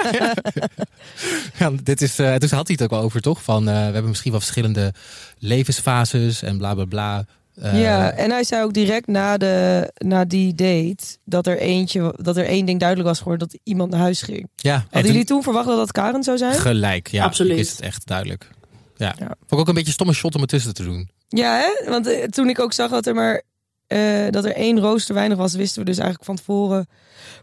Ja, 1.57 1.71
dit 1.83 2.01
is, 2.01 2.19
eh 2.19 2.37
dus 2.37 2.51
had 2.51 2.67
hij 2.67 2.75
het 2.79 2.83
ook 2.83 2.89
wel 2.89 3.01
over, 3.01 3.21
toch? 3.21 3.43
Van, 3.43 3.67
eh, 3.69 3.73
we 3.75 3.79
hebben 3.81 4.07
misschien 4.07 4.31
wel 4.31 4.39
verschillende 4.39 4.93
levensfases 5.39 6.41
en 6.41 6.57
bla 6.57 6.73
bla 6.73 6.85
bla. 6.85 7.25
Eh, 7.55 7.81
ja, 7.81 8.11
en 8.11 8.31
hij 8.31 8.43
zei 8.43 8.63
ook 8.63 8.73
direct 8.73 9.07
na, 9.07 9.37
de, 9.37 9.91
na 9.97 10.25
die 10.25 10.55
date 10.55 11.17
dat 11.25 11.47
er, 11.47 11.57
eentje, 11.57 12.13
dat 12.17 12.37
er 12.37 12.45
één 12.45 12.65
ding 12.65 12.79
duidelijk 12.79 13.09
was 13.09 13.17
geworden 13.17 13.47
dat 13.47 13.59
iemand 13.63 13.91
naar 13.91 13.99
huis 13.99 14.21
ging. 14.21 14.47
ja. 14.55 14.73
En 14.73 14.79
Hadden 14.79 15.01
toen- 15.01 15.11
jullie 15.11 15.25
toen 15.25 15.43
verwacht 15.43 15.67
dat 15.67 15.77
dat 15.77 15.91
Karen 15.91 16.23
zou 16.23 16.37
zijn? 16.37 16.53
Gelijk, 16.53 17.07
ja. 17.07 17.23
Absoluut. 17.23 17.57
Is 17.57 17.71
het 17.71 17.81
echt 17.81 18.07
duidelijk. 18.07 18.49
Ja. 18.95 19.15
Ja. 19.19 19.27
Vond 19.27 19.51
ik 19.51 19.59
ook 19.59 19.67
een 19.67 19.73
beetje 19.73 19.87
een 19.87 19.93
stomme 19.93 20.13
shot 20.13 20.35
om 20.35 20.41
ertussen 20.41 20.73
te 20.73 20.83
doen. 20.83 21.09
Ja, 21.29 21.57
hè? 21.57 21.89
want 21.89 22.07
eh, 22.07 22.23
toen 22.23 22.49
ik 22.49 22.59
ook 22.59 22.73
zag 22.73 22.89
dat 22.89 23.05
er 23.05 23.15
maar 23.15 23.41
eh, 23.87 24.29
dat 24.29 24.45
er 24.45 24.55
één 24.55 24.79
roos 24.79 25.05
te 25.05 25.13
weinig 25.13 25.37
was, 25.37 25.53
wisten 25.53 25.79
we 25.79 25.85
dus 25.85 25.97
eigenlijk 25.97 26.25
van 26.25 26.35
tevoren, 26.35 26.87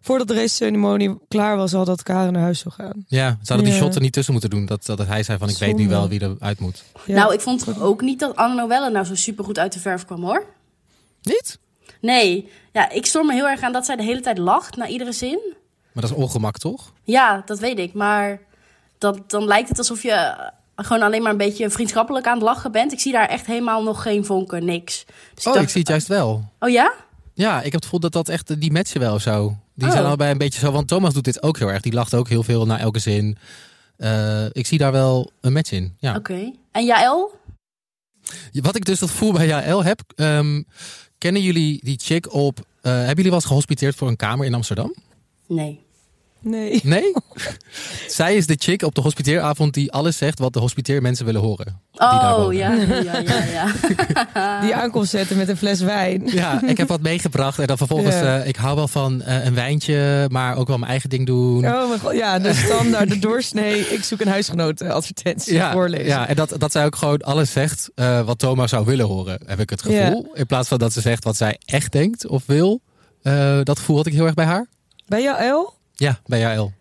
voordat 0.00 0.28
de 0.28 0.34
raceceremonie 0.34 1.18
klaar 1.28 1.56
was, 1.56 1.74
al 1.74 1.84
dat 1.84 2.02
Karen 2.02 2.32
naar 2.32 2.42
huis 2.42 2.58
zou 2.58 2.74
gaan. 2.74 3.04
Ja, 3.06 3.38
ze 3.42 3.52
hadden 3.52 3.70
die 3.70 3.80
shot 3.80 3.94
er 3.94 4.00
niet 4.00 4.12
tussen 4.12 4.32
moeten 4.32 4.50
doen. 4.50 4.66
Dat, 4.66 4.86
dat 4.86 5.06
hij 5.06 5.22
zei 5.22 5.38
van, 5.38 5.48
ik 5.48 5.58
weet 5.58 5.76
nu 5.76 5.88
wel 5.88 6.08
wie 6.08 6.22
eruit 6.22 6.60
moet. 6.60 6.84
Ja. 7.06 7.14
Nou, 7.14 7.34
ik 7.34 7.40
vond 7.40 7.80
ook 7.80 8.00
niet 8.00 8.18
dat 8.18 8.36
Anne 8.36 8.54
Noelle 8.54 8.90
nou 8.90 9.04
zo 9.04 9.14
supergoed 9.14 9.58
uit 9.58 9.72
de 9.72 9.78
verf 9.78 10.04
kwam 10.04 10.22
hoor. 10.22 10.44
Niet? 11.22 11.58
Nee, 12.00 12.48
ja, 12.72 12.90
ik 12.90 13.06
stoor 13.06 13.24
me 13.24 13.34
heel 13.34 13.48
erg 13.48 13.60
aan 13.60 13.72
dat 13.72 13.86
zij 13.86 13.96
de 13.96 14.02
hele 14.02 14.20
tijd 14.20 14.38
lacht 14.38 14.76
na 14.76 14.86
iedere 14.86 15.12
zin. 15.12 15.40
Maar 15.92 16.02
dat 16.02 16.10
is 16.10 16.24
ongemak, 16.24 16.58
toch? 16.58 16.92
Ja, 17.04 17.42
dat 17.46 17.58
weet 17.58 17.78
ik. 17.78 17.94
Maar 17.94 18.40
dat, 18.98 19.30
dan 19.30 19.44
lijkt 19.44 19.68
het 19.68 19.78
alsof 19.78 20.02
je 20.02 20.50
gewoon 20.84 21.02
alleen 21.02 21.22
maar 21.22 21.30
een 21.32 21.36
beetje 21.38 21.70
vriendschappelijk 21.70 22.26
aan 22.26 22.34
het 22.34 22.42
lachen 22.42 22.72
bent. 22.72 22.92
Ik 22.92 23.00
zie 23.00 23.12
daar 23.12 23.28
echt 23.28 23.46
helemaal 23.46 23.82
nog 23.82 24.02
geen 24.02 24.24
vonken, 24.24 24.64
niks. 24.64 25.04
Dus 25.34 25.46
Oh, 25.46 25.52
dacht- 25.52 25.64
ik 25.64 25.70
zie 25.70 25.80
het 25.80 25.88
juist 25.88 26.06
wel. 26.06 26.44
Oh 26.58 26.68
ja? 26.70 26.92
Ja, 27.34 27.56
ik 27.58 27.64
heb 27.64 27.72
het 27.72 27.84
gevoel 27.84 28.00
dat 28.00 28.12
dat 28.12 28.28
echt, 28.28 28.60
die 28.60 28.72
matchen 28.72 29.00
wel 29.00 29.14
of 29.14 29.22
zo. 29.22 29.56
Die 29.74 29.86
Oh. 29.88 29.92
zijn 29.94 30.04
allebei 30.04 30.30
een 30.32 30.38
beetje 30.38 30.60
zo, 30.60 30.72
want 30.72 30.88
Thomas 30.88 31.14
doet 31.14 31.24
dit 31.24 31.42
ook 31.42 31.58
heel 31.58 31.68
erg. 31.70 31.82
Die 31.82 31.92
lacht 31.92 32.14
ook 32.14 32.28
heel 32.28 32.42
veel 32.42 32.66
naar 32.66 32.78
elke 32.80 32.98
zin. 32.98 33.36
Eh, 33.96 34.44
ik 34.52 34.66
zie 34.66 34.78
daar 34.78 34.92
wel 34.92 35.30
een 35.40 35.52
match 35.52 35.70
in. 35.72 35.96
Ja. 35.98 36.16
Oké. 36.16 36.52
En 36.72 36.84
Jaël? 36.84 37.38
Wat 38.52 38.76
ik 38.76 38.84
dus 38.84 38.98
dat 38.98 39.10
gevoel 39.10 39.32
bij 39.32 39.46
JL 39.46 39.82
heb, 39.84 40.00
ehm, 40.16 40.62
kennen 41.18 41.42
jullie 41.42 41.84
die 41.84 41.98
chick 42.02 42.32
op, 42.32 42.58
eh, 42.58 42.92
hebben 42.92 43.08
jullie 43.08 43.24
wel 43.24 43.34
eens 43.34 43.44
gehospiteerd 43.44 43.94
voor 43.94 44.08
een 44.08 44.16
kamer 44.16 44.46
in 44.46 44.54
Amsterdam? 44.54 44.94
Nee. 45.46 45.80
Nee. 46.42 46.80
Nee? 46.82 47.12
Zij 48.08 48.34
is 48.36 48.46
de 48.46 48.56
chick 48.58 48.82
op 48.82 48.94
de 48.94 49.00
hospiteeravond 49.00 49.74
die 49.74 49.92
alles 49.92 50.16
zegt 50.16 50.38
wat 50.38 50.52
de 50.52 50.58
hospiteermensen 50.58 51.24
willen 51.24 51.40
horen. 51.40 51.80
Oh, 51.92 52.46
ja, 52.52 52.72
ja, 52.72 53.18
ja, 53.18 53.44
ja. 53.52 53.72
Die 54.64 54.74
aankomst 54.74 55.10
zetten 55.10 55.36
met 55.36 55.48
een 55.48 55.56
fles 55.56 55.80
wijn. 55.80 56.22
Ja, 56.26 56.62
ik 56.66 56.76
heb 56.76 56.88
wat 56.88 57.00
meegebracht 57.02 57.58
en 57.58 57.66
dan 57.66 57.76
vervolgens, 57.76 58.14
Ja. 58.14 58.38
eh, 58.40 58.48
ik 58.48 58.56
hou 58.56 58.76
wel 58.76 58.88
van 58.88 59.22
eh, 59.22 59.44
een 59.44 59.54
wijntje, 59.54 60.26
maar 60.30 60.56
ook 60.56 60.68
wel 60.68 60.78
mijn 60.78 60.90
eigen 60.90 61.08
ding 61.10 61.26
doen. 61.26 61.66
Oh 61.66 61.88
mijn 61.88 62.00
god, 62.00 62.12
ja, 62.14 62.38
de 62.38 62.54
standaard, 62.54 63.08
de 63.08 63.18
doorsnee. 63.18 63.80
Ik 63.80 64.04
zoek 64.04 64.20
een 64.20 64.28
huisgenoot 64.28 64.82
advertentie 64.82 65.54
Ja, 65.54 65.72
voorlezen. 65.72 66.06
ja, 66.06 66.28
en 66.28 66.36
dat, 66.36 66.54
dat 66.58 66.72
zij 66.72 66.84
ook 66.84 66.96
gewoon 66.96 67.18
alles 67.22 67.52
zegt 67.52 67.90
eh, 67.94 68.20
wat 68.20 68.38
Thomas 68.38 68.70
zou 68.70 68.84
willen 68.84 69.06
horen, 69.06 69.38
heb 69.46 69.60
ik 69.60 69.70
het 69.70 69.82
gevoel. 69.82 70.30
In 70.34 70.46
plaats 70.46 70.68
van 70.68 70.78
dat 70.78 70.92
ze 70.92 71.00
zegt 71.00 71.24
wat 71.24 71.36
zij 71.36 71.58
echt 71.64 71.92
denkt 71.92 72.26
of 72.26 72.42
wil. 72.46 72.80
Eh, 73.22 73.58
dat 73.62 73.78
gevoel 73.78 73.96
had 73.96 74.06
ik 74.06 74.12
heel 74.12 74.24
erg 74.26 74.34
bij 74.34 74.44
haar. 74.44 74.66
Bij 75.06 75.22
jou, 75.22 75.38
El? 75.38 75.74
Ja, 76.00 76.18
bij 76.26 76.54
JL. 76.54 76.72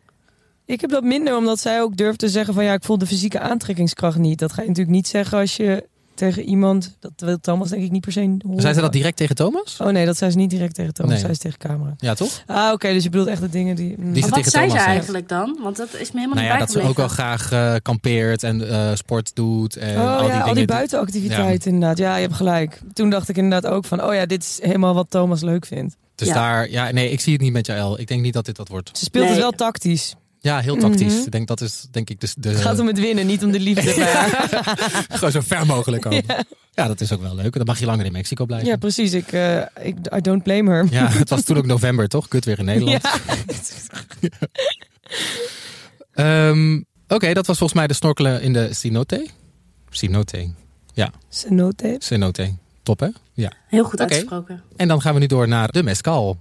Ik 0.65 0.81
heb 0.81 0.89
dat 0.89 1.03
minder, 1.03 1.35
omdat 1.37 1.59
zij 1.59 1.81
ook 1.81 1.97
durft 1.97 2.19
te 2.19 2.29
zeggen 2.29 2.53
van 2.53 2.63
ja, 2.63 2.73
ik 2.73 2.83
voel 2.83 2.97
de 2.97 3.05
fysieke 3.07 3.39
aantrekkingskracht 3.39 4.17
niet. 4.17 4.39
Dat 4.39 4.53
ga 4.53 4.61
je 4.61 4.67
natuurlijk 4.67 4.95
niet 4.95 5.07
zeggen 5.07 5.37
als 5.39 5.55
je 5.55 5.87
tegen 6.13 6.43
iemand, 6.43 6.97
dat 6.99 7.11
wil 7.15 7.39
Thomas 7.39 7.69
denk 7.69 7.83
ik 7.83 7.91
niet 7.91 8.01
per 8.01 8.11
se 8.11 8.19
horen. 8.45 8.61
Zei 8.61 8.73
ze 8.73 8.81
dat 8.81 8.91
direct 8.91 9.17
tegen 9.17 9.35
Thomas? 9.35 9.77
Oh 9.81 9.87
nee, 9.87 10.05
dat 10.05 10.17
zei 10.17 10.31
ze 10.31 10.37
niet 10.37 10.49
direct 10.49 10.75
tegen 10.75 10.93
Thomas, 10.93 11.11
Nee. 11.11 11.19
zei 11.21 11.33
ze 11.33 11.39
tegen 11.39 11.57
camera. 11.59 11.93
Ja, 11.97 12.13
toch? 12.13 12.43
Ah 12.45 12.71
oké, 12.73 12.93
dus 12.93 13.03
je 13.03 13.09
bedoelt 13.09 13.27
echt 13.29 13.41
de 13.41 13.49
dingen 13.49 13.75
die... 13.75 13.95
mm. 13.97 14.13
Die 14.13 14.21
Maar 14.21 14.29
ze 14.29 14.29
wat 14.43 14.51
zei 14.53 14.63
ze 14.69 14.75
Thomas 14.75 14.85
eigenlijk 14.87 15.29
dan? 15.29 15.57
Want 15.61 15.77
dat 15.77 15.87
is 15.93 16.11
me 16.11 16.19
helemaal 16.19 16.35
Nou 16.35 16.47
ja, 16.47 16.51
niet 16.51 16.73
dat 16.73 16.83
ze 16.83 16.89
ook 16.89 16.97
wel 16.97 17.07
graag 17.07 17.51
eh, 17.51 17.75
kampeert 17.81 18.43
en 18.43 18.69
eh, 18.69 18.95
sport 18.95 19.35
doet. 19.35 19.75
En 19.77 19.97
Oh 20.01 20.11
al 20.11 20.17
die 20.17 20.27
ja, 20.27 20.31
dingen. 20.33 20.45
al 20.47 20.53
die 20.53 20.65
buitenactiviteiten 20.65 21.71
inderdaad. 21.71 21.97
Ja, 21.97 22.15
je 22.15 22.21
hebt 22.21 22.33
gelijk. 22.35 22.81
Toen 22.93 23.09
dacht 23.09 23.29
ik 23.29 23.37
inderdaad 23.37 23.71
ook 23.71 23.85
van, 23.85 24.03
oh 24.03 24.13
ja, 24.13 24.25
dit 24.25 24.43
is 24.43 24.59
helemaal 24.61 24.93
wat 24.93 25.09
Thomas 25.09 25.41
leuk 25.41 25.65
vindt. 25.65 25.95
Dus 26.19 26.27
Ja. 26.27 26.33
daar, 26.33 26.69
ja, 26.69 26.91
nee, 26.91 27.11
ik 27.11 27.19
zie 27.19 27.33
het 27.33 27.41
niet 27.41 27.51
met 27.53 27.67
JL. 27.67 27.99
Ik 27.99 28.07
denk 28.07 28.21
niet 28.21 28.33
dat 28.33 28.45
dit 28.45 28.55
dat 28.55 28.67
wordt. 28.67 28.97
Ze 28.97 29.03
speelt 29.05 29.23
Nee. 29.23 29.33
het 29.33 29.41
wel 29.41 29.51
tactisch. 29.51 30.15
Ja, 30.41 30.59
heel 30.59 30.77
tactisch. 30.77 31.13
Mhm. 31.13 31.23
Ik 31.25 31.31
denk 31.31 31.47
dat 31.47 31.61
is, 31.61 31.87
denk 31.91 32.09
ik, 32.09 32.19
dus 32.21 32.33
de, 32.37 32.49
Het 32.49 32.61
gaat 32.61 32.79
om 32.79 32.87
het 32.87 32.99
winnen, 32.99 33.25
niet 33.27 33.43
om 33.43 33.51
de 33.51 33.59
liefde 33.59 33.91
gewoon 35.09 35.31
zo 35.31 35.39
ver 35.41 35.65
mogelijk 35.65 36.01
komen. 36.01 36.23
Ja. 36.73 36.87
dat 36.87 37.01
is 37.01 37.13
ook 37.13 37.21
wel 37.21 37.35
leuk. 37.35 37.53
Dan 37.53 37.65
mag 37.65 37.79
je 37.79 37.85
langer 37.85 38.05
in 38.05 38.11
Mexico 38.11 38.45
blijven. 38.45 38.67
Ja, 38.67 38.75
precies. 38.77 39.13
Ik, 39.13 39.31
eh, 39.31 39.57
ik, 39.81 39.95
I 40.15 40.21
don't 40.21 40.43
blame 40.43 40.71
her. 40.71 40.87
Ja, 40.91 41.07
het 41.07 41.29
was 41.29 41.43
toen 41.43 41.57
ook 41.57 41.65
november, 41.65 42.07
toch? 42.07 42.27
Kut 42.27 42.45
weer 42.45 42.59
in 42.59 42.65
Nederland. 42.65 43.01
Ja. 43.03 44.29
Ehm, 46.13 46.81
Oké, 47.07 47.33
dat 47.33 47.45
was 47.47 47.57
volgens 47.57 47.79
mij 47.79 47.87
de 47.87 47.93
snorkelen 47.93 48.41
in 48.41 48.53
de 48.53 48.73
Cenote. 48.73 49.27
Cenote. 49.89 50.51
Cenote. 51.29 51.95
Cenote. 51.99 52.53
Top, 52.83 52.99
hè? 52.99 53.07
Ja. 53.33 53.51
Heel 53.67 53.83
goed 53.83 53.99
uitgesproken. 53.99 54.63
En 54.75 54.87
dan 54.87 55.01
gaan 55.01 55.13
we 55.13 55.19
nu 55.19 55.25
door 55.25 55.47
naar 55.47 55.71
de 55.71 55.83
mescal. 55.83 56.37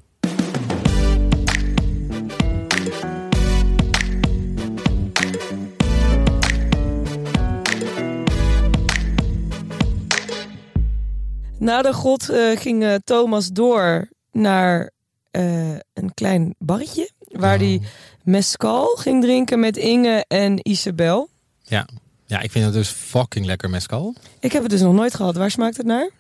Na 11.59 11.83
de 11.83 11.93
god 11.93 12.29
eh, 12.29 12.57
ging 12.57 12.83
eh, 12.85 12.95
Thomas 13.05 13.49
door 13.49 14.09
naar 14.33 14.91
eh, 15.31 15.73
een 15.73 16.15
klein 16.15 16.55
barretje. 16.59 17.11
Waar 17.29 17.55
Oh. 17.55 17.61
hij 17.61 17.81
mescal 18.23 18.87
ging 18.87 19.23
drinken 19.23 19.61
met 19.61 19.77
Inge 19.77 20.25
en 20.29 20.69
Isabel. 20.69 21.29
Ja. 21.63 21.89
ja, 22.27 22.41
ik 22.41 22.51
vind 22.51 22.65
het 22.65 22.75
dus 22.75 22.89
fucking 22.89 23.47
lekker 23.47 23.71
mescal. 23.71 24.15
Ik 24.41 24.53
heb 24.53 24.63
het 24.63 24.71
dus 24.71 24.81
nog 24.81 24.95
nooit 24.95 25.15
gehad. 25.15 25.37
Waar 25.37 25.51
smaakt 25.51 25.77
het 25.77 25.87
naar? 25.87 26.11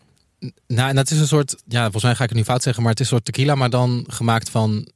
Nou, 0.66 0.88
en 0.88 0.95
dat 0.97 1.11
is 1.11 1.21
een 1.21 1.26
soort, 1.26 1.57
ja, 1.66 1.83
volgens 1.83 2.02
mij 2.02 2.14
ga 2.14 2.23
ik 2.23 2.28
het 2.28 2.38
nu 2.38 2.45
fout 2.45 2.62
zeggen, 2.62 2.83
maar 2.83 2.92
het 2.92 3.00
is 3.00 3.07
een 3.07 3.12
soort 3.12 3.25
tequila, 3.25 3.54
maar 3.54 3.71
dan 3.71 4.04
gemaakt 4.09 4.50
van 4.50 4.88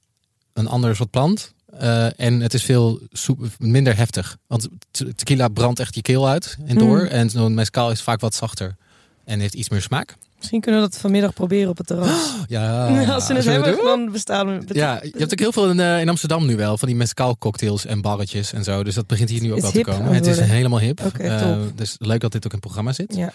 een 0.52 0.66
ander 0.66 0.96
soort 0.96 1.10
plant. 1.10 1.52
Eh, 1.78 2.20
en 2.20 2.40
het 2.40 2.54
is 2.54 2.62
veel 2.62 3.00
soep, 3.12 3.46
minder 3.58 3.96
heftig. 3.96 4.36
Want 4.46 4.68
te- 4.90 5.14
tequila 5.14 5.48
brandt 5.48 5.80
echt 5.80 5.94
je 5.94 6.02
keel 6.02 6.28
uit 6.28 6.56
en 6.66 6.78
door. 6.78 6.98
Mm. 7.00 7.06
En 7.06 7.30
zo'n 7.30 7.54
mescal 7.54 7.90
is 7.90 8.02
vaak 8.02 8.20
wat 8.20 8.34
zachter. 8.34 8.76
En 9.24 9.40
heeft 9.40 9.54
iets 9.54 9.68
meer 9.68 9.82
smaak. 9.82 10.16
Misschien 10.38 10.60
kunnen 10.60 10.80
we 10.82 10.88
dat 10.88 10.98
vanmiddag 10.98 11.32
proberen 11.32 11.68
op 11.70 11.76
het 11.78 11.86
terras. 11.86 12.30
Ja, 12.48 12.86
Als 13.14 13.26
ze 13.26 13.34
het 13.34 13.44
we 13.44 13.50
hebben, 13.50 13.72
doen? 13.76 13.84
dan 13.84 14.10
bestaan 14.12 14.46
we. 14.58 14.74
Ja, 14.74 15.00
je 15.02 15.12
hebt 15.18 15.32
ook 15.32 15.38
heel 15.38 15.52
veel 15.52 15.70
in, 15.70 15.80
eh, 15.80 16.00
in 16.00 16.08
Amsterdam 16.08 16.46
nu 16.46 16.56
wel. 16.56 16.78
Van 16.78 16.88
die 16.88 16.96
mescal 16.96 17.38
cocktails 17.38 17.86
en 17.86 18.00
barretjes 18.00 18.52
en 18.52 18.64
zo. 18.64 18.84
Dus 18.84 18.94
dat 18.94 19.06
begint 19.06 19.28
hier 19.30 19.42
nu 19.42 19.52
ook 19.52 19.60
wel 19.60 19.70
te 19.70 19.80
komen. 19.80 20.14
Het 20.14 20.26
is 20.26 20.40
helemaal 20.40 20.80
hip. 20.80 21.00
Oké, 21.04 21.22
Eh, 21.22 21.56
dus 21.74 21.96
leuk 21.98 22.20
dat 22.20 22.32
dit 22.32 22.46
ook 22.46 22.52
in 22.52 22.58
het 22.58 22.66
programma 22.66 22.92
zit. 22.92 23.14
Ja. 23.16 23.32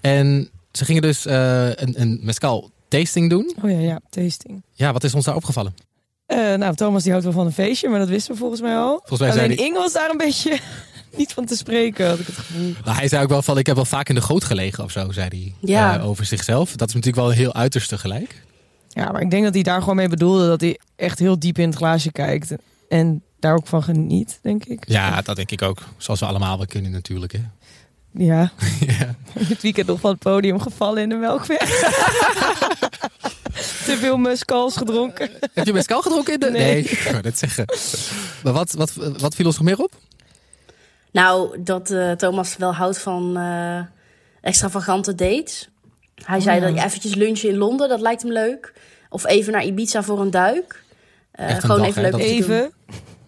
En 0.00 0.48
ze 0.76 0.84
gingen 0.84 1.02
dus 1.02 1.26
eh, 1.26 1.66
een, 1.68 2.00
een 2.00 2.18
mescal 2.22 2.70
tasting 2.88 3.30
doen. 3.30 3.54
Oh 3.62 3.70
ja, 3.70 3.78
ja, 3.78 4.00
tasting. 4.10 4.62
Ja, 4.72 4.92
wat 4.92 5.04
is 5.04 5.14
ons 5.14 5.24
daar 5.24 5.34
opgevallen? 5.36 5.74
Eh, 6.26 6.54
nou, 6.54 6.74
Thomas 6.74 7.02
die 7.02 7.10
houdt 7.10 7.26
wel 7.26 7.34
van 7.36 7.46
een 7.46 7.52
feestje, 7.52 7.88
maar 7.88 7.98
dat 7.98 8.08
wisten 8.08 8.32
we 8.32 8.38
volgens 8.38 8.60
mij 8.60 8.76
al. 8.76 8.96
Volgens 9.04 9.20
mij 9.20 9.30
zei 9.32 9.44
Alleen 9.44 9.56
hij... 9.56 9.66
Inge 9.66 9.78
was 9.78 9.92
daar 9.92 10.10
een 10.10 10.16
beetje 10.16 10.58
niet 11.16 11.32
van 11.32 11.44
te 11.44 11.56
spreken, 11.56 12.08
had 12.08 12.18
ik 12.18 12.26
het 12.26 12.36
gevoel. 12.36 12.72
Nou, 12.84 12.96
hij 12.96 13.08
zei 13.08 13.22
ook 13.22 13.28
wel 13.28 13.42
van, 13.42 13.58
ik 13.58 13.66
heb 13.66 13.76
wel 13.76 13.84
vaak 13.84 14.08
in 14.08 14.14
de 14.14 14.20
goot 14.20 14.44
gelegen 14.44 14.84
of 14.84 14.90
zo, 14.90 15.12
zei 15.12 15.28
hij 15.28 15.54
Ja. 15.60 15.98
eh, 15.98 16.06
over 16.08 16.24
zichzelf. 16.24 16.76
Dat 16.76 16.88
is 16.88 16.94
natuurlijk 16.94 17.22
wel 17.22 17.30
een 17.32 17.38
heel 17.38 17.54
uiterste 17.54 17.98
gelijk. 17.98 18.42
Ja, 18.88 19.10
maar 19.12 19.20
ik 19.20 19.30
denk 19.30 19.44
dat 19.44 19.54
hij 19.54 19.62
daar 19.62 19.80
gewoon 19.80 19.96
mee 19.96 20.08
bedoelde 20.08 20.46
dat 20.46 20.60
hij 20.60 20.78
echt 20.96 21.18
heel 21.18 21.38
diep 21.38 21.58
in 21.58 21.68
het 21.68 21.76
glaasje 21.76 22.12
kijkt. 22.12 22.54
En 22.88 23.22
daar 23.40 23.54
ook 23.54 23.66
van 23.66 23.82
geniet, 23.82 24.38
denk 24.42 24.64
ik. 24.64 24.84
Ja, 24.88 25.22
dat 25.22 25.36
denk 25.36 25.50
ik 25.50 25.62
ook. 25.62 25.78
Zoals 25.96 26.20
we 26.20 26.26
allemaal 26.26 26.56
wel 26.56 26.66
kunnen 26.66 26.90
natuurlijk. 26.90 27.32
Hè. 27.32 27.38
Ja, 28.16 28.52
ja. 28.98 29.14
het 29.38 29.62
weekend 29.62 29.86
nog 29.86 30.00
van 30.00 30.10
het 30.10 30.18
podium 30.18 30.60
gevallen 30.60 31.02
in 31.02 31.08
de 31.08 31.14
melkweg. 31.14 31.58
Te 33.84 33.96
veel 33.96 34.16
muskals 34.16 34.76
gedronken. 34.76 35.30
Heb 35.54 35.66
je 35.66 35.72
mescal 35.72 36.02
gedronken 36.02 36.32
in 36.32 36.40
de... 36.40 36.50
Nee. 36.50 36.82
ik 36.82 37.08
wou 37.10 37.22
net 37.22 37.38
zeggen. 37.38 37.64
Maar 38.42 38.52
wat, 38.52 38.72
wat, 38.72 38.92
wat 38.94 39.34
viel 39.34 39.46
ons 39.46 39.58
nog 39.58 39.64
meer 39.64 39.78
op? 39.78 39.92
Nou, 41.10 41.62
dat 41.62 41.90
eh, 41.90 42.12
Thomas 42.12 42.56
wel 42.56 42.74
houdt 42.74 42.98
van 42.98 43.36
eh, 43.36 43.80
extravagante 44.40 45.14
dates. 45.14 45.68
Hij 46.24 46.36
Oh, 46.36 46.42
zei 46.42 46.60
ja. 46.60 46.70
dat 46.70 46.84
eventjes 46.84 47.14
lunchen 47.14 47.48
in 47.48 47.56
Londen, 47.56 47.88
dat 47.88 48.00
lijkt 48.00 48.22
hem 48.22 48.32
leuk. 48.32 48.72
Of 49.08 49.26
even 49.26 49.52
naar 49.52 49.64
Ibiza 49.64 50.02
voor 50.02 50.20
een 50.20 50.30
duik. 50.30 50.82
Eh, 51.30 51.50
een 51.50 51.60
gewoon 51.60 51.78
dag, 51.78 51.86
even 51.86 52.02
hè, 52.02 52.10
leuk 52.10 52.18
dat. 52.20 52.30
Even. 52.30 52.72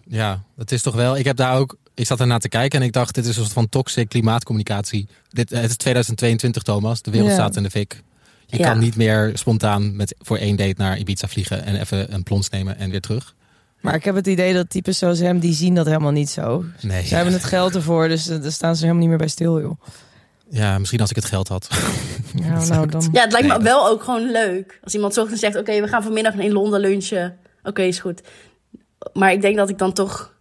Ja, 0.05 0.41
het 0.57 0.71
is 0.71 0.81
toch 0.81 0.95
wel... 0.95 1.17
Ik 1.17 1.25
heb 1.25 1.35
daar 1.35 1.57
ook... 1.57 1.75
Ik 1.99 2.05
zat 2.05 2.19
ernaar 2.19 2.39
te 2.39 2.49
kijken 2.49 2.79
en 2.79 2.85
ik 2.85 2.93
dacht, 2.93 3.15
dit 3.15 3.23
is 3.25 3.29
een 3.37 3.41
soort 3.43 3.53
van 3.53 3.69
toxic 3.69 4.09
klimaatcommunicatie. 4.09 5.07
Dit, 5.29 5.49
het 5.49 5.69
is 5.69 5.75
2022, 5.77 6.63
Thomas. 6.63 7.01
De 7.01 7.11
wereld 7.11 7.29
Ja. 7.29 7.35
staat 7.35 7.55
in 7.55 7.63
de 7.63 7.69
fik. 7.69 8.03
Je 8.45 8.57
Ja. 8.57 8.63
kan 8.69 8.79
niet 8.79 8.95
meer 8.95 9.31
spontaan 9.33 9.95
met, 9.95 10.15
voor 10.19 10.37
één 10.37 10.55
date 10.55 10.73
naar 10.77 10.97
Ibiza 10.97 11.27
vliegen 11.27 11.63
en 11.65 11.75
even 11.79 12.13
een 12.13 12.23
plons 12.23 12.49
nemen 12.49 12.77
en 12.77 12.89
weer 12.89 13.01
terug. 13.01 13.35
Maar 13.81 13.95
ik 13.95 14.03
heb 14.03 14.15
het 14.15 14.27
idee 14.27 14.53
dat 14.53 14.69
types 14.69 14.97
zoals 14.97 15.19
hem, 15.19 15.39
die 15.39 15.53
zien 15.53 15.75
dat 15.75 15.85
helemaal 15.85 16.11
niet 16.11 16.29
zo. 16.29 16.65
Nee. 16.81 17.05
Ze 17.05 17.15
hebben 17.15 17.33
het 17.33 17.43
geld 17.43 17.75
ervoor, 17.75 18.07
dus 18.07 18.27
eh, 18.27 18.41
daar 18.41 18.51
staan 18.51 18.73
ze 18.75 18.81
helemaal 18.81 19.01
niet 19.01 19.09
meer 19.09 19.17
bij 19.17 19.27
stil, 19.27 19.61
joh. 19.61 19.81
Ja, 20.49 20.77
misschien 20.79 20.99
als 21.01 21.09
ik 21.09 21.15
het 21.15 21.25
geld 21.25 21.47
had. 21.47 21.67
Ja, 22.43 22.65
nou 22.65 22.87
dan. 22.87 23.09
Ja, 23.11 23.21
het 23.21 23.31
lijkt 23.31 23.47
me 23.47 23.53
Nee, 23.53 23.63
wel 23.63 23.87
ook 23.87 24.03
gewoon 24.03 24.31
leuk. 24.31 24.79
Als 24.83 24.93
iemand 24.93 25.17
ochtends 25.17 25.41
zegt, 25.41 25.55
oké, 25.57 25.81
we 25.81 25.87
gaan 25.87 26.03
vanmiddag 26.03 26.33
in 26.33 26.51
Londen 26.51 26.79
lunchen. 26.79 27.37
Oké, 27.63 27.81
is 27.81 27.99
goed. 27.99 28.21
Maar 29.13 29.31
ik 29.31 29.41
denk 29.41 29.55
dat 29.57 29.69
ik 29.69 29.77
dan 29.77 29.93
toch 29.93 30.37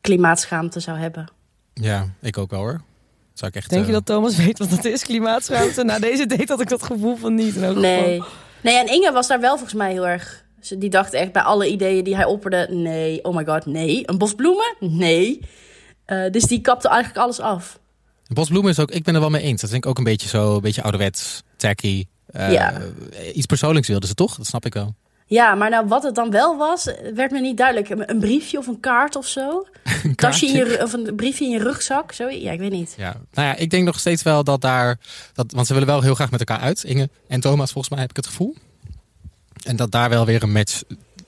klimaatschaamte 0.00 0.80
zou 0.80 0.98
hebben. 0.98 1.28
Ja, 1.74 2.08
ik 2.20 2.38
ook 2.38 2.50
wel 2.50 2.60
hoor. 2.60 2.80
Zou 3.34 3.50
ik 3.50 3.56
echt, 3.56 3.70
Denk 3.70 3.82
je 3.82 3.88
eh, 3.88 3.94
dat 3.94 4.06
Thomas 4.06 4.36
weet 4.36 4.58
wat 4.58 4.70
dat 4.70 4.84
is, 4.84 5.02
klimaatschuimte? 5.02 5.84
Na 5.84 5.98
deze 5.98 6.26
date 6.26 6.44
had 6.46 6.60
ik 6.60 6.68
dat 6.68 6.82
gevoel 6.82 7.16
van 7.16 7.34
niet. 7.34 7.54
In 7.56 7.62
elk 7.64 7.74
geval. 7.74 7.90
Nee. 8.00 8.22
Nee, 8.62 8.76
en 8.78 8.86
Inge 8.86 9.12
was 9.12 9.26
daar 9.28 9.40
wel 9.40 9.50
volgens 9.54 9.74
mij 9.74 9.92
heel 9.92 10.06
erg... 10.06 10.44
ze- 10.60 10.78
Die 10.78 10.90
dacht 10.90 11.12
echt 11.12 11.32
bij 11.32 11.42
alle 11.42 11.68
ideeën 11.70 12.04
die 12.04 12.14
hij 12.16 12.24
opperde... 12.24 12.66
Nee, 12.70 13.24
oh 13.24 13.36
my 13.36 13.44
god, 13.44 13.66
nee. 13.66 14.02
Een 14.08 14.18
bos 14.18 14.34
bloemen? 14.34 14.74
Nee. 14.80 15.40
Eh, 16.04 16.30
dus 16.30 16.42
die 16.44 16.60
kapte 16.60 16.88
eigenlijk 16.88 17.18
alles 17.24 17.40
af. 17.40 17.78
Bosbloemen 18.32 18.70
is 18.70 18.78
ook, 18.78 18.90
ik 18.90 19.04
ben 19.04 19.14
er 19.14 19.20
wel 19.20 19.30
mee 19.30 19.42
eens. 19.42 19.60
Dat 19.60 19.70
denk 19.70 19.84
ik 19.84 19.90
ook 19.90 19.98
een 19.98 20.04
beetje 20.04 20.28
zo, 20.28 20.54
een 20.54 20.60
beetje 20.60 20.82
ouderwets, 20.82 21.42
tacky. 21.56 22.04
Eh, 22.26 22.52
Ja. 22.52 22.80
Iets 23.34 23.46
persoonlijks 23.46 23.88
wilden 23.88 24.08
ze 24.08 24.14
toch? 24.14 24.36
Dat 24.36 24.46
snap 24.46 24.66
ik 24.66 24.74
wel. 24.74 24.94
Ja, 25.30 25.54
maar 25.54 25.70
nou, 25.70 25.86
wat 25.86 26.02
het 26.02 26.14
dan 26.14 26.30
wel 26.30 26.56
was, 26.56 26.84
werd 27.14 27.30
me 27.30 27.40
niet 27.40 27.56
duidelijk. 27.56 28.10
Een 28.10 28.18
briefje 28.18 28.58
of 28.58 28.66
een 28.66 28.80
kaart 28.80 29.16
of 29.16 29.26
zo? 29.26 29.66
Een 30.04 30.14
Tasje 30.14 30.46
in 30.46 30.52
je, 30.52 30.82
of 30.82 30.92
een 30.92 31.16
briefje 31.16 31.44
in 31.44 31.50
je 31.50 31.58
rugzak? 31.58 32.12
Zo? 32.12 32.28
Ja, 32.28 32.52
ik 32.52 32.58
weet 32.58 32.70
niet. 32.70 32.94
Ja. 32.96 33.16
Nou 33.32 33.48
ja, 33.48 33.56
ik 33.56 33.70
denk 33.70 33.84
nog 33.84 33.98
steeds 33.98 34.22
wel 34.22 34.44
dat 34.44 34.60
daar, 34.60 34.98
dat, 35.34 35.52
want 35.52 35.66
ze 35.66 35.72
willen 35.72 35.88
wel 35.88 36.02
heel 36.02 36.14
graag 36.14 36.30
met 36.30 36.40
elkaar 36.40 36.60
uit. 36.60 36.84
Inge 36.84 37.08
en 37.28 37.40
Thomas, 37.40 37.72
volgens 37.72 37.92
mij 37.92 38.00
heb 38.00 38.10
ik 38.10 38.16
het 38.16 38.26
gevoel. 38.26 38.56
En 39.64 39.76
dat 39.76 39.90
daar 39.90 40.08
wel 40.08 40.26
weer 40.26 40.42
een 40.42 40.52
match 40.52 40.82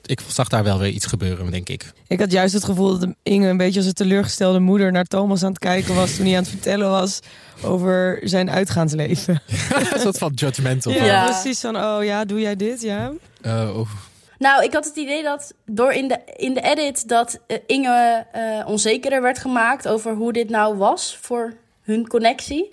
ik 0.07 0.21
zag 0.27 0.49
daar 0.49 0.65
wel 0.65 0.79
weer 0.79 0.89
iets 0.91 1.07
gebeuren, 1.07 1.51
denk 1.51 1.69
ik. 1.69 1.93
Ik 2.09 2.21
had 2.21 2.33
juist 2.33 2.55
het 2.55 2.65
gevoel 2.65 2.99
dat 2.99 3.09
Inge 3.23 3.49
een 3.49 3.57
beetje 3.57 3.79
als 3.79 3.89
een 3.89 3.95
teleurgestelde 3.95 4.59
moeder 4.61 4.93
naar 4.93 5.05
Thomas 5.05 5.43
aan 5.43 5.49
het 5.51 5.59
kijken 5.59 5.95
was 5.95 6.17
toen 6.17 6.27
hij 6.27 6.35
aan 6.37 6.43
het 6.43 6.51
vertellen 6.51 6.91
was 6.91 7.21
over 7.63 8.21
zijn 8.23 8.51
uitgaansleven. 8.51 9.43
een 9.93 10.01
soort 10.01 10.19
van 10.19 10.33
judgmental. 10.35 10.93
Ja, 10.93 11.05
Ja. 11.05 11.25
precies 11.25 11.61
van, 11.61 11.77
oh 11.77 12.05
ja, 12.05 12.25
doe 12.25 12.41
jij 12.41 12.57
dit? 12.57 12.83
Ja. 12.83 13.13
Eh, 13.41 13.77
oeh. 13.77 13.91
Nou, 14.39 14.65
ik 14.65 14.73
had 14.73 14.85
het 14.85 14.97
idee 14.97 15.23
dat 15.23 15.55
door 15.67 15.93
in 15.93 16.09
de, 16.09 16.19
in 16.37 16.55
de 16.55 16.61
edit 16.61 17.09
dat 17.09 17.39
eh, 17.47 17.57
Inge 17.67 18.27
eh, 18.33 18.67
onzekerder 18.69 19.23
werd 19.23 19.39
gemaakt 19.39 19.89
over 19.89 20.15
hoe 20.15 20.33
dit 20.33 20.51
nou 20.51 20.77
was 20.77 21.19
voor 21.21 21.53
hun 21.83 22.07
connectie. 22.09 22.73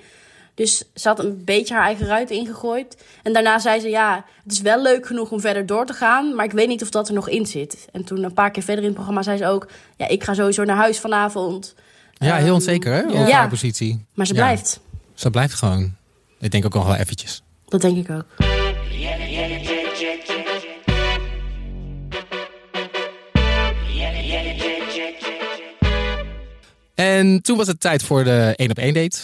Dus 0.59 0.83
ze 0.95 1.07
had 1.07 1.19
een 1.19 1.41
beetje 1.45 1.73
haar 1.73 1.83
eigen 1.83 2.05
ruit 2.05 2.29
ingegooid. 2.29 2.97
En 3.23 3.33
daarna 3.33 3.59
zei 3.59 3.79
ze, 3.79 3.89
ja, 3.89 4.25
het 4.43 4.51
is 4.51 4.61
wel 4.61 4.81
leuk 4.81 5.05
genoeg 5.05 5.31
om 5.31 5.39
verder 5.39 5.65
door 5.65 5.85
te 5.85 5.93
gaan, 5.93 6.35
maar 6.35 6.45
ik 6.45 6.51
weet 6.51 6.67
niet 6.67 6.81
of 6.81 6.89
dat 6.89 7.07
er 7.07 7.13
nog 7.13 7.29
in 7.29 7.45
zit. 7.45 7.87
En 7.91 8.03
toen 8.03 8.23
een 8.23 8.33
paar 8.33 8.51
keer 8.51 8.63
verder 8.63 8.79
in 8.83 8.85
het 8.89 8.93
programma 8.93 9.23
zei 9.23 9.37
ze 9.37 9.45
ook, 9.47 9.67
ja, 9.97 10.07
ik 10.07 10.23
ga 10.23 10.33
sowieso 10.33 10.63
naar 10.63 10.75
huis 10.75 10.99
vanavond. 10.99 11.75
Ja, 12.13 12.35
heel 12.35 12.53
onzeker 12.53 12.93
hè, 12.93 13.03
over 13.05 13.27
Ja. 13.27 13.37
haar 13.37 13.49
positie. 13.49 14.05
Maar 14.13 14.25
ze 14.25 14.33
Ja. 14.33 14.39
blijft. 14.39 14.79
Ze 15.13 15.29
blijft 15.29 15.53
gewoon. 15.53 15.95
Ik 16.39 16.51
denk 16.51 16.65
ook 16.65 16.73
nog 16.73 16.85
wel 16.85 16.95
eventjes. 16.95 17.43
Dat 17.67 17.81
denk 17.81 17.97
ik 17.97 18.09
ook. 18.09 18.25
En 26.95 27.41
toen 27.41 27.57
was 27.57 27.67
het 27.67 27.79
tijd 27.79 28.03
voor 28.03 28.23
de 28.23 28.53
één 28.55 28.69
op 28.69 28.77
één 28.77 28.93
date. 28.93 29.17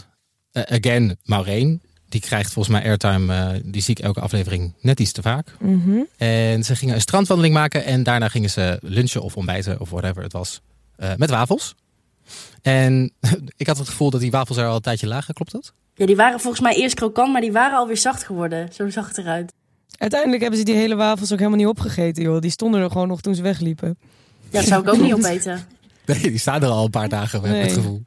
Eh, 0.56 0.64
again, 0.78 1.18
Maureen. 1.24 1.82
Die 2.10 2.22
krijgt 2.22 2.54
volgens 2.54 2.76
mij 2.76 2.86
airtime, 2.86 3.34
eh, 3.34 3.60
die 3.66 3.82
zie 3.82 3.96
ik 3.98 4.04
elke 4.04 4.20
aflevering 4.20 4.74
net 4.82 5.00
iets 5.00 5.12
te 5.12 5.22
vaak. 5.22 5.48
En 6.18 6.64
ze 6.64 6.76
gingen 6.76 6.96
een 6.96 7.02
strandwandeling 7.02 7.54
maken 7.54 7.86
en 7.86 8.04
daarna 8.04 8.28
gingen 8.30 8.50
ze 8.50 8.78
lunchen 8.82 9.22
of 9.22 9.36
ontbijten 9.38 9.80
of 9.80 9.90
whatever 9.90 10.24
het 10.24 10.34
was. 10.34 10.62
eh, 10.96 11.10
met 11.18 11.30
wafels. 11.30 11.76
En 12.62 13.12
ik 13.58 13.68
had 13.68 13.78
het 13.78 13.90
gevoel 13.90 14.10
dat 14.10 14.22
die 14.22 14.32
wafels 14.32 14.58
er 14.58 14.68
al 14.68 14.76
een 14.76 14.82
tijdje 14.82 15.08
lagen, 15.08 15.34
klopt 15.34 15.52
dat? 15.52 15.74
Ja, 15.96 16.06
die 16.06 16.16
waren 16.16 16.40
volgens 16.40 16.62
mij 16.62 16.76
eerst 16.76 16.96
krokant, 16.96 17.32
maar 17.32 17.42
die 17.42 17.52
waren 17.52 17.78
alweer 17.78 17.98
zacht 17.98 18.24
geworden. 18.24 18.70
Zo 18.74 18.90
zag 18.90 19.08
het 19.08 19.18
eruit. 19.18 19.54
Uiteindelijk 19.98 20.42
hebben 20.42 20.60
ze 20.60 20.66
die 20.66 20.76
hele 20.76 20.96
wafels 20.96 21.32
ook 21.32 21.38
helemaal 21.38 21.60
niet 21.60 21.68
opgegeten, 21.68 22.24
joh. 22.24 22.42
Die 22.42 22.52
stonden 22.52 22.82
er 22.82 22.92
gewoon 22.92 23.08
nog 23.08 23.22
toen 23.22 23.36
ze 23.36 23.42
wegliepen. 23.42 23.98
Ja, 24.50 24.60
dat 24.60 24.68
zou 24.68 24.82
ik 24.82 24.90
ook 24.90 25.02
niet 25.02 25.14
opeten. 25.14 25.60
Nee, 26.06 26.20
die 26.22 26.38
staan 26.38 26.64
er 26.64 26.70
al 26.70 26.86
een 26.86 26.90
paar 26.92 27.10
dagen, 27.10 27.42
heb 27.42 27.52
Nee. 27.52 27.62
het 27.62 27.72
gevoel. 27.72 28.04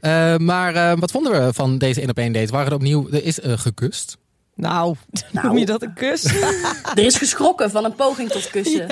Eh, 0.00 0.36
maar 0.36 0.74
eh, 0.74 0.92
wat 0.98 1.10
vonden 1.10 1.46
we 1.46 1.52
van 1.52 1.78
deze 1.78 2.00
één 2.00 2.10
op 2.10 2.18
één 2.18 2.32
date? 2.32 2.52
Waren 2.52 2.66
er 2.66 2.74
opnieuw, 2.74 3.08
er 3.10 3.24
is 3.24 3.40
eh, 3.40 3.58
gekust. 3.58 4.16
Nou, 4.54 4.96
Nou. 5.32 5.46
noem 5.46 5.58
je 5.58 5.66
dat 5.66 5.82
een 5.82 5.94
kus? 5.94 6.24
Er 6.94 7.04
is 7.04 7.16
geschrokken 7.16 7.70
van 7.70 7.84
een 7.84 7.94
poging 7.94 8.30
tot 8.30 8.50
kussen. 8.50 8.82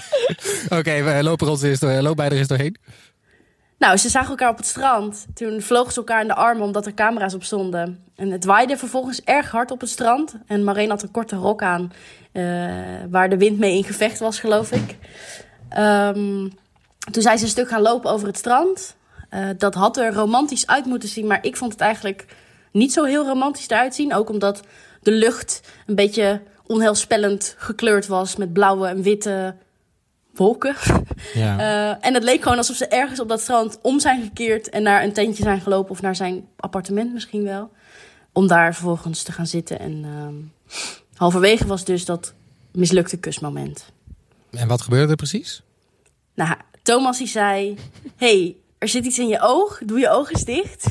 Oké, 0.78 1.02
we 1.02 1.18
lopen 1.22 1.46
er 1.46 1.52
ons 1.52 1.62
eens 1.62 1.78
door, 1.78 1.90
lopen 1.92 2.16
wij 2.16 2.26
er 2.26 2.38
eens 2.38 2.48
doorheen. 2.48 2.76
Nou, 3.78 3.96
ze 3.96 4.08
zagen 4.08 4.28
elkaar 4.28 4.50
op 4.50 4.56
het 4.56 4.66
strand. 4.66 5.26
Toen 5.34 5.60
vlogen 5.60 5.92
ze 5.92 5.98
elkaar 5.98 6.20
in 6.20 6.28
de 6.28 6.34
armen 6.34 6.64
omdat 6.64 6.86
er 6.86 6.94
camera's 6.94 7.34
op 7.34 7.44
stonden. 7.44 8.04
En 8.16 8.30
het 8.30 8.44
waaide 8.44 8.76
vervolgens 8.76 9.20
erg 9.24 9.50
hard 9.50 9.70
op 9.70 9.80
het 9.80 9.90
strand. 9.90 10.34
En 10.46 10.64
Marijn 10.64 10.90
had 10.90 11.02
een 11.02 11.10
korte 11.10 11.36
rok 11.36 11.62
aan, 11.62 11.92
eh, 12.32 12.42
waar 13.10 13.28
de 13.28 13.36
wind 13.36 13.58
mee 13.58 13.76
in 13.76 13.84
gevecht 13.84 14.18
was, 14.18 14.40
geloof 14.40 14.72
ik. 14.72 14.96
Ehm, 15.68 16.48
toen 17.10 17.22
zijn 17.22 17.38
ze 17.38 17.44
een 17.44 17.50
stuk 17.50 17.68
gaan 17.68 17.82
lopen 17.82 18.10
over 18.10 18.26
het 18.26 18.36
strand. 18.36 18.96
Eh, 19.28 19.48
dat 19.58 19.74
had 19.74 19.96
er 19.96 20.12
romantisch 20.12 20.66
uit 20.66 20.84
moeten 20.84 21.08
zien, 21.08 21.26
maar 21.26 21.44
ik 21.44 21.56
vond 21.56 21.72
het 21.72 21.80
eigenlijk 21.80 22.26
niet 22.72 22.92
zo 22.92 23.04
heel 23.04 23.26
romantisch 23.26 23.68
eruit 23.68 23.94
zien. 23.94 24.14
Ook 24.14 24.30
omdat 24.30 24.60
de 25.02 25.10
lucht 25.10 25.60
een 25.86 25.94
beetje 25.94 26.42
onheilspellend 26.66 27.54
gekleurd 27.58 28.06
was 28.06 28.36
met 28.36 28.52
blauwe 28.52 28.86
en 28.86 29.02
witte 29.02 29.54
wolken. 30.32 30.74
Ja. 31.34 31.56
Eh, 31.68 32.06
en 32.06 32.14
het 32.14 32.22
leek 32.22 32.42
gewoon 32.42 32.58
alsof 32.58 32.76
ze 32.76 32.86
ergens 32.86 33.20
op 33.20 33.28
dat 33.28 33.40
strand 33.40 33.78
om 33.82 34.00
zijn 34.00 34.22
gekeerd 34.22 34.68
en 34.68 34.82
naar 34.82 35.02
een 35.02 35.12
tentje 35.12 35.42
zijn 35.42 35.60
gelopen 35.60 35.90
of 35.90 36.00
naar 36.00 36.16
zijn 36.16 36.48
appartement 36.56 37.12
misschien 37.12 37.44
wel. 37.44 37.70
Om 38.32 38.46
daar 38.46 38.74
vervolgens 38.74 39.22
te 39.22 39.32
gaan 39.32 39.46
zitten. 39.46 39.78
En 39.78 40.04
ehm, 40.04 40.34
halverwege 41.14 41.66
was 41.66 41.84
dus 41.84 42.04
dat 42.04 42.34
mislukte 42.72 43.16
kusmoment. 43.16 43.92
En 44.50 44.68
wat 44.68 44.80
gebeurde 44.80 45.10
er 45.10 45.16
precies? 45.16 45.62
Nou, 46.34 46.56
Thomas 46.82 47.18
die 47.18 47.26
zei: 47.26 47.76
hey, 48.16 48.56
er 48.78 48.88
zit 48.88 49.04
iets 49.04 49.18
in 49.18 49.28
je 49.28 49.40
oog, 49.40 49.80
doe 49.84 49.98
je 49.98 50.08
ogen 50.10 50.44
dicht. 50.44 50.86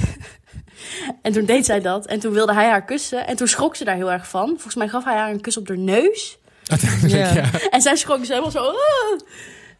en 1.21 1.31
toen 1.31 1.45
deed 1.45 1.65
zij 1.65 1.81
dat 1.81 2.05
en 2.05 2.19
toen 2.19 2.33
wilde 2.33 2.53
hij 2.53 2.67
haar 2.69 2.85
kussen. 2.85 3.27
En 3.27 3.35
toen 3.35 3.47
schrok 3.47 3.75
ze 3.75 3.83
daar 3.83 3.95
heel 3.95 4.11
erg 4.11 4.27
van. 4.29 4.47
Volgens 4.47 4.75
mij 4.75 4.87
gaf 4.87 5.03
hij 5.03 5.15
haar 5.15 5.29
een 5.31 5.41
kus 5.41 5.57
op 5.57 5.67
haar 5.67 5.77
neus. 5.77 6.37
Uiteindelijk, 6.65 7.13
Ja. 7.13 7.33
ja. 7.33 7.69
En 7.69 7.81
zij 7.81 7.95
schrok 7.95 8.19
dus 8.19 8.27
helemaal 8.27 8.51
zo. 8.51 8.59
"Ah." 8.59 9.19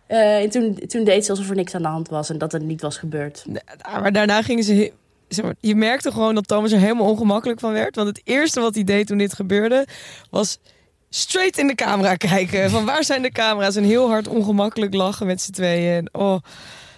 Eh, 0.08 0.42
en 0.42 0.50
toen, 0.50 0.80
toen 0.88 1.04
deed 1.04 1.26
ze 1.26 1.32
alsof 1.32 1.50
er 1.50 1.56
niks 1.56 1.76
aan 1.76 1.82
de 1.82 1.88
hand 1.88 2.10
was 2.10 2.30
en 2.30 2.38
dat 2.38 2.52
het 2.52 2.62
niet 2.62 2.82
was 2.82 2.98
gebeurd. 2.98 3.46
Ja, 3.54 4.00
maar 4.00 4.12
daarna 4.12 4.42
gingen 4.42 4.64
ze... 4.64 4.92
Zeg 5.28 5.46
maar, 5.46 5.56
je 5.60 5.76
merkte 5.76 6.12
gewoon 6.12 6.36
dat 6.36 6.48
Thomas 6.48 6.72
er 6.72 6.80
helemaal 6.80 7.10
ongemakkelijk 7.10 7.60
van 7.60 7.72
werd. 7.74 7.96
Want 7.96 8.08
het 8.08 8.22
eerste 8.24 8.60
wat 8.60 8.76
hij 8.76 8.84
deed 8.84 9.08
toen 9.08 9.18
dit 9.18 9.34
gebeurde... 9.34 9.88
was 10.30 10.58
straight 11.10 11.58
in 11.58 11.68
de 11.68 11.76
camera 11.76 12.16
kijken. 12.16 12.70
Van 12.70 12.86
waar 12.86 13.04
zijn 13.04 13.22
de 13.22 13.32
camera's? 13.32 13.76
En 13.76 13.84
heel 13.84 14.08
hard 14.10 14.28
ongemakkelijk 14.28 14.94
lachen 14.94 15.28
met 15.28 15.42
z'n 15.42 15.52
tweeën. 15.52 15.96
En, 15.96 16.10
oh, 16.22 16.38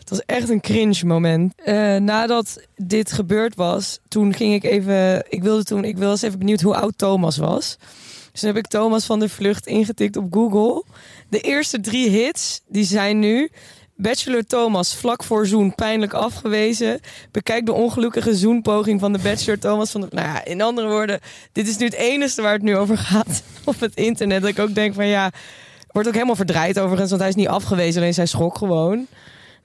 het 0.09 0.17
was 0.17 0.37
echt 0.37 0.49
een 0.49 0.61
cringe 0.61 1.05
moment. 1.05 1.53
Eh, 1.55 1.95
nadat 1.95 2.61
dit 2.75 3.11
gebeurd 3.11 3.55
was, 3.55 3.99
toen 4.07 4.33
ging 4.33 4.53
ik 4.53 4.63
even... 4.63 5.25
Ik 5.29 5.43
wilde 5.43 5.63
toen... 5.63 5.83
Ik 5.83 5.97
was 5.97 6.21
even 6.21 6.39
benieuwd 6.39 6.61
hoe 6.61 6.75
oud 6.75 6.97
Thomas 6.97 7.37
was. 7.37 7.77
Dus 8.31 8.41
toen 8.41 8.49
heb 8.49 8.57
ik 8.57 8.67
Thomas 8.67 9.05
van 9.05 9.19
de 9.19 9.29
Vlucht 9.29 9.67
ingetikt 9.67 10.17
op 10.17 10.33
Google. 10.33 10.83
De 11.29 11.39
eerste 11.39 11.79
drie 11.79 12.09
hits, 12.09 12.61
die 12.67 12.83
zijn 12.83 13.19
nu... 13.19 13.49
Bachelor 13.95 14.45
Thomas 14.45 14.95
vlak 14.95 15.23
voor 15.23 15.47
zoen 15.47 15.75
pijnlijk 15.75 16.13
afgewezen. 16.13 16.99
Bekijk 17.31 17.65
de 17.65 17.73
ongelukkige 17.73 18.35
zoenpoging 18.35 18.99
van 18.99 19.13
de 19.13 19.19
Bachelor 19.19 19.59
Thomas. 19.59 19.91
Van 19.91 20.01
de, 20.01 20.07
nou 20.09 20.27
ja, 20.27 20.45
in 20.45 20.61
andere 20.61 20.87
woorden, 20.87 21.19
dit 21.51 21.67
is 21.67 21.77
nu 21.77 21.85
het 21.85 21.93
enige 21.93 22.41
waar 22.41 22.53
het 22.53 22.61
nu 22.61 22.75
over 22.75 22.97
gaat 22.97 23.43
op 23.63 23.79
het 23.79 23.95
internet. 23.95 24.41
Dat 24.41 24.49
ik 24.49 24.59
ook 24.59 24.75
denk 24.75 24.93
van 24.93 25.07
ja, 25.07 25.31
wordt 25.91 26.07
ook 26.07 26.13
helemaal 26.13 26.35
verdraaid 26.35 26.79
overigens, 26.79 27.09
want 27.09 27.21
hij 27.21 27.29
is 27.29 27.35
niet 27.35 27.47
afgewezen, 27.47 28.01
alleen 28.01 28.13
zij 28.13 28.25
schrok 28.25 28.57
gewoon. 28.57 29.07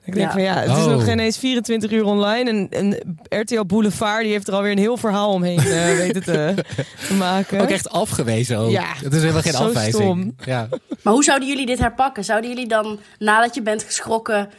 Ik 0.05 0.13
denk 0.13 0.25
Ja. 0.25 0.31
van 0.31 0.41
ja, 0.41 0.53
het 0.55 0.77
is 0.77 0.83
Oh. 0.85 0.91
nog 0.91 1.03
geen 1.03 1.19
eens 1.19 1.37
24 1.37 1.91
uur 1.91 2.03
online. 2.03 2.49
En, 2.49 2.69
en 2.69 3.17
RTL 3.41 3.63
Boulevard 3.65 4.21
die 4.23 4.31
heeft 4.31 4.47
er 4.47 4.53
alweer 4.53 4.71
een 4.71 4.77
heel 4.77 4.97
verhaal 4.97 5.31
omheen 5.31 5.57
eh, 5.59 5.97
weten 5.97 6.23
te, 6.23 6.53
te 7.07 7.13
maken. 7.13 7.61
Ook 7.61 7.69
echt 7.69 7.89
afgewezen 7.89 8.57
ook. 8.57 8.69
Ja. 8.71 8.93
Het 9.03 9.13
is 9.13 9.19
helemaal 9.21 9.41
geen 9.41 9.53
Zo 9.53 9.63
afwijzing. 9.63 10.03
stom. 10.03 10.35
Ja. 10.45 10.67
Maar 11.03 11.13
hoe 11.13 11.23
zouden 11.23 11.47
jullie 11.47 11.65
dit 11.65 11.79
herpakken? 11.79 12.23
Zouden 12.23 12.49
jullie 12.49 12.67
dan, 12.67 12.99
nadat 13.19 13.55
je 13.55 13.61
bent 13.61 13.83
geschrokken, 13.83 14.49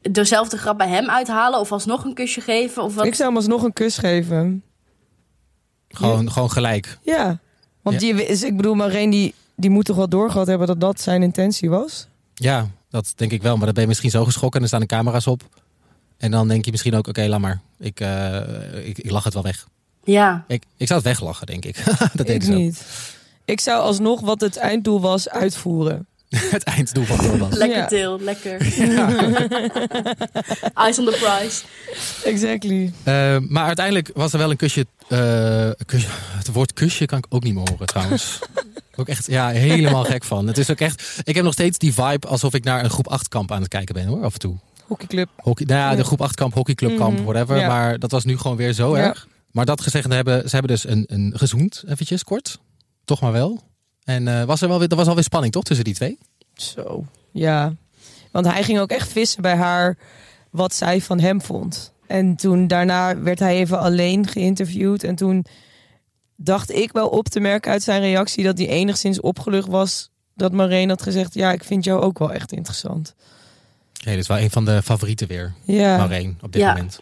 dezelfde 0.00 0.56
grap 0.58 0.78
bij 0.78 0.88
hem 0.88 1.10
uithalen? 1.10 1.60
Of 1.60 1.72
alsnog 1.72 2.04
een 2.04 2.14
kusje 2.14 2.40
geven? 2.40 2.82
Of 2.82 2.94
wat? 2.94 3.04
Ik 3.06 3.14
zou 3.14 3.28
hem 3.28 3.36
alsnog 3.36 3.62
een 3.62 3.72
kus 3.72 3.98
geven. 3.98 4.62
Gewoon, 5.88 6.32
gewoon 6.32 6.50
gelijk. 6.50 6.98
Ja, 7.02 7.38
want 7.82 8.00
die 8.00 8.26
is, 8.26 8.42
ik 8.42 8.56
bedoel, 8.56 8.74
Maureen 8.74 9.10
die, 9.10 9.34
die 9.56 9.70
moet 9.70 9.84
toch 9.84 9.96
wel 9.96 10.08
doorgehad 10.08 10.46
hebben 10.46 10.66
dat 10.66 10.80
dat 10.80 11.00
zijn 11.00 11.22
intentie 11.22 11.70
was? 11.70 12.08
Ja, 12.34 12.66
dat 12.90 13.12
denk 13.16 13.32
ik 13.32 13.42
wel. 13.42 13.56
Maar 13.56 13.64
dan 13.64 13.74
ben 13.74 13.82
je 13.82 13.88
misschien 13.88 14.10
zo 14.10 14.24
geschrokken 14.24 14.56
en 14.56 14.62
er 14.62 14.68
staan 14.68 14.80
de 14.80 14.86
camera's 14.86 15.26
op. 15.26 15.42
En 16.16 16.30
dan 16.30 16.48
denk 16.48 16.64
je 16.64 16.70
misschien 16.70 16.94
ook, 16.94 17.06
oké, 17.08 17.26
laat 17.26 17.40
maar. 17.40 17.60
Ik, 17.78 18.00
eh, 18.00 18.86
ik, 18.86 18.98
ik 18.98 19.10
lach 19.10 19.24
het 19.24 19.34
wel 19.34 19.42
weg. 19.42 19.66
Ja, 20.04 20.44
Ik, 20.48 20.62
ik 20.76 20.86
zou 20.86 20.98
het 21.00 21.08
weglachen, 21.08 21.46
denk 21.46 21.64
ik. 21.64 21.84
dat 22.14 22.26
deed 22.26 22.28
ik 22.28 22.34
ik 22.34 22.42
zo. 22.42 22.52
niet. 22.52 22.86
Ik 23.44 23.60
zou 23.60 23.80
alsnog 23.82 24.20
wat 24.20 24.40
het 24.40 24.56
einddoel 24.56 25.00
was 25.00 25.28
uitvoeren. 25.28 26.06
het 26.56 26.62
einddoel 26.62 27.04
van 27.04 27.18
Thomas. 27.18 27.56
lekker 27.56 27.78
Ja. 27.78 27.86
til, 27.86 28.20
lekker. 28.20 28.60
Eyes 30.84 30.98
on 30.98 31.04
the 31.04 31.16
prize. 31.20 31.62
Exactly. 32.24 32.92
Eh, 33.02 33.36
maar 33.48 33.66
uiteindelijk 33.66 34.10
was 34.14 34.32
er 34.32 34.38
wel 34.38 34.50
een 34.50 34.56
kusje, 34.56 34.86
eh, 35.08 35.70
kusje. 35.86 36.06
Het 36.36 36.52
woord 36.52 36.72
kusje 36.72 37.06
kan 37.06 37.18
ik 37.18 37.26
ook 37.28 37.42
niet 37.42 37.54
meer 37.54 37.68
horen 37.70 37.86
trouwens. 37.86 38.38
ook 38.96 39.08
echt 39.08 39.26
ja, 39.26 39.48
helemaal 39.48 40.04
gek 40.04 40.24
van. 40.24 40.46
Het 40.46 40.58
is 40.58 40.70
ook 40.70 40.80
echt. 40.80 41.20
Ik 41.24 41.34
heb 41.34 41.44
nog 41.44 41.52
steeds 41.52 41.78
die 41.78 41.94
vibe 41.94 42.26
alsof 42.26 42.54
ik 42.54 42.64
naar 42.64 42.84
een 42.84 42.90
groep 42.90 43.08
8 43.08 43.28
kamp 43.28 43.52
aan 43.52 43.60
het 43.60 43.68
kijken 43.70 43.94
ben 43.94 44.06
hoor, 44.06 44.24
af 44.24 44.32
en 44.32 44.38
toe. 44.38 44.56
Hockeyclub. 44.86 45.28
Hockey, 45.36 45.66
nou 45.66 45.80
ja, 45.80 45.96
de 45.96 46.04
groep 46.04 46.20
8 46.20 46.34
kamp, 46.34 46.54
hockeyclubkamp, 46.54 47.14
Mhm, 47.18 47.24
whatever. 47.24 47.56
ja. 47.58 47.68
Maar 47.68 47.98
dat 47.98 48.10
was 48.10 48.24
nu 48.24 48.38
gewoon 48.38 48.56
weer 48.56 48.72
zo 48.72 48.96
Ja. 48.96 49.02
erg. 49.04 49.26
Maar 49.50 49.64
dat 49.64 49.80
gezegd 49.80 50.12
hebben, 50.12 50.42
ze 50.42 50.48
hebben 50.56 50.70
dus 50.70 50.88
een, 50.88 51.04
een 51.06 51.32
gezoend, 51.36 51.82
eventjes 51.86 52.24
kort. 52.24 52.58
Toch 53.04 53.20
maar 53.20 53.32
wel. 53.32 53.62
En 54.08 54.28
eh, 54.28 54.44
was 54.44 54.60
er 54.60 54.68
wel 54.68 54.78
weer, 54.78 54.88
er 54.88 54.96
was 54.96 55.06
alweer 55.06 55.24
spanning 55.24 55.52
toch 55.52 55.64
tussen 55.64 55.84
die 55.84 55.94
twee? 55.94 56.18
Zo. 56.54 57.04
Ja. 57.32 57.72
Want 58.32 58.46
hij 58.46 58.62
ging 58.62 58.78
ook 58.78 58.90
echt 58.90 59.08
vissen 59.08 59.42
bij 59.42 59.56
haar 59.56 59.96
wat 60.50 60.74
zij 60.74 61.00
van 61.00 61.20
hem 61.20 61.40
vond. 61.42 61.92
En 62.06 62.36
toen 62.36 62.66
daarna 62.66 63.18
werd 63.18 63.38
hij 63.38 63.56
even 63.56 63.78
alleen 63.78 64.26
geïnterviewd. 64.26 65.04
En 65.04 65.14
toen 65.14 65.44
dacht 66.36 66.70
ik 66.72 66.92
wel 66.92 67.08
op 67.08 67.28
te 67.28 67.40
merken 67.40 67.70
uit 67.72 67.82
zijn 67.82 68.00
reactie 68.00 68.44
dat 68.44 68.58
hij 68.58 68.68
enigszins 68.68 69.20
opgelucht 69.20 69.68
was 69.68 70.10
dat 70.34 70.52
Maureen 70.52 70.88
had 70.88 71.02
gezegd: 71.02 71.34
Ja, 71.34 71.52
ik 71.52 71.64
vind 71.64 71.84
jou 71.84 72.00
ook 72.02 72.18
wel 72.18 72.32
echt 72.32 72.52
interessant. 72.52 73.14
Nee, 74.04 74.14
dit 74.14 74.22
is 74.22 74.28
wel 74.28 74.38
een 74.38 74.50
van 74.50 74.64
de 74.64 74.82
favorieten 74.82 75.28
weer. 75.28 75.54
Ja. 75.64 75.96
Maureen 75.96 76.38
op 76.42 76.52
dit 76.52 76.62
Ja. 76.62 76.72
moment. 76.72 76.98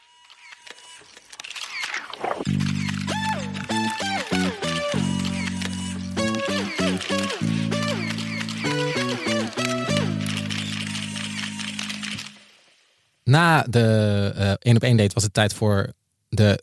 Na 13.27 13.63
de 13.63 14.33
eh 14.37 14.51
één 14.59 14.77
op 14.77 14.83
één 14.83 14.97
date 14.97 15.15
was 15.15 15.23
het 15.23 15.35
tijd 15.35 15.55
voor 15.55 15.93
de 16.29 16.63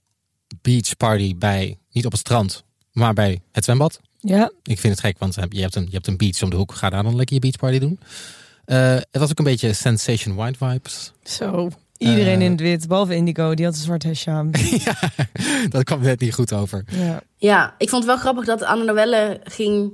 beach 0.61 0.97
party 0.97 1.35
bij, 1.37 1.77
niet 1.91 2.05
op 2.05 2.11
het 2.11 2.19
strand, 2.19 2.63
maar 2.91 3.13
bij 3.13 3.41
het 3.51 3.63
zwembad. 3.63 3.99
Ja, 4.19 4.51
Ik 4.63 4.79
vind 4.79 4.93
het 4.93 5.05
gek, 5.05 5.17
want 5.19 5.35
je 5.49 5.61
hebt 5.61 5.75
een, 5.75 5.85
je 5.85 5.91
hebt 5.93 6.07
een 6.07 6.17
beach 6.17 6.41
om 6.43 6.49
de 6.49 6.55
hoek. 6.55 6.73
Ga 6.73 6.89
daar 6.89 7.03
dan 7.03 7.15
lekker 7.15 7.35
je 7.35 7.41
beach 7.41 7.55
party 7.57 7.79
doen. 7.79 7.99
Eh, 8.65 8.93
het 8.95 9.17
was 9.17 9.29
ook 9.29 9.37
een 9.37 9.43
beetje 9.45 9.73
Sensation 9.73 10.35
White 10.35 10.57
vibes. 10.65 11.11
zo. 11.23 11.69
Iedereen 11.97 12.39
Eh. 12.39 12.45
in 12.45 12.51
het 12.51 12.59
wit, 12.61 12.87
behalve 12.87 13.15
Indigo, 13.15 13.53
die 13.53 13.65
had 13.65 13.73
een 13.75 13.81
zwart 13.81 14.03
hesje 14.03 14.29
aan. 14.29 14.49
ja, 14.85 14.95
dat 15.69 15.83
kwam 15.83 16.01
net 16.01 16.19
niet 16.19 16.33
goed 16.33 16.53
over. 16.53 16.83
Ja. 16.91 17.21
Ja, 17.37 17.75
ik 17.77 17.89
vond 17.89 18.03
het 18.03 18.11
wel 18.11 18.21
grappig 18.21 18.45
dat 18.45 18.63
Anne 18.63 18.83
Noelle 18.85 19.39
ging... 19.43 19.91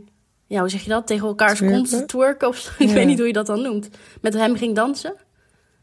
Ja, 0.47 0.59
hoe 0.59 0.69
zeg 0.69 0.81
je 0.83 0.89
dat? 0.89 1.07
Tegen 1.07 1.27
elkaars 1.27 1.57
Twerken? 1.57 1.89
kont 1.89 2.07
twerken 2.07 2.47
of. 2.47 2.75
Ik 2.79 2.87
Ja. 2.87 2.93
weet 2.93 3.05
niet 3.05 3.17
hoe 3.17 3.27
je 3.27 3.33
dat 3.33 3.45
dan 3.45 3.61
noemt. 3.61 3.89
Met 4.21 4.33
hem 4.33 4.55
ging 4.55 4.75
dansen. 4.75 5.13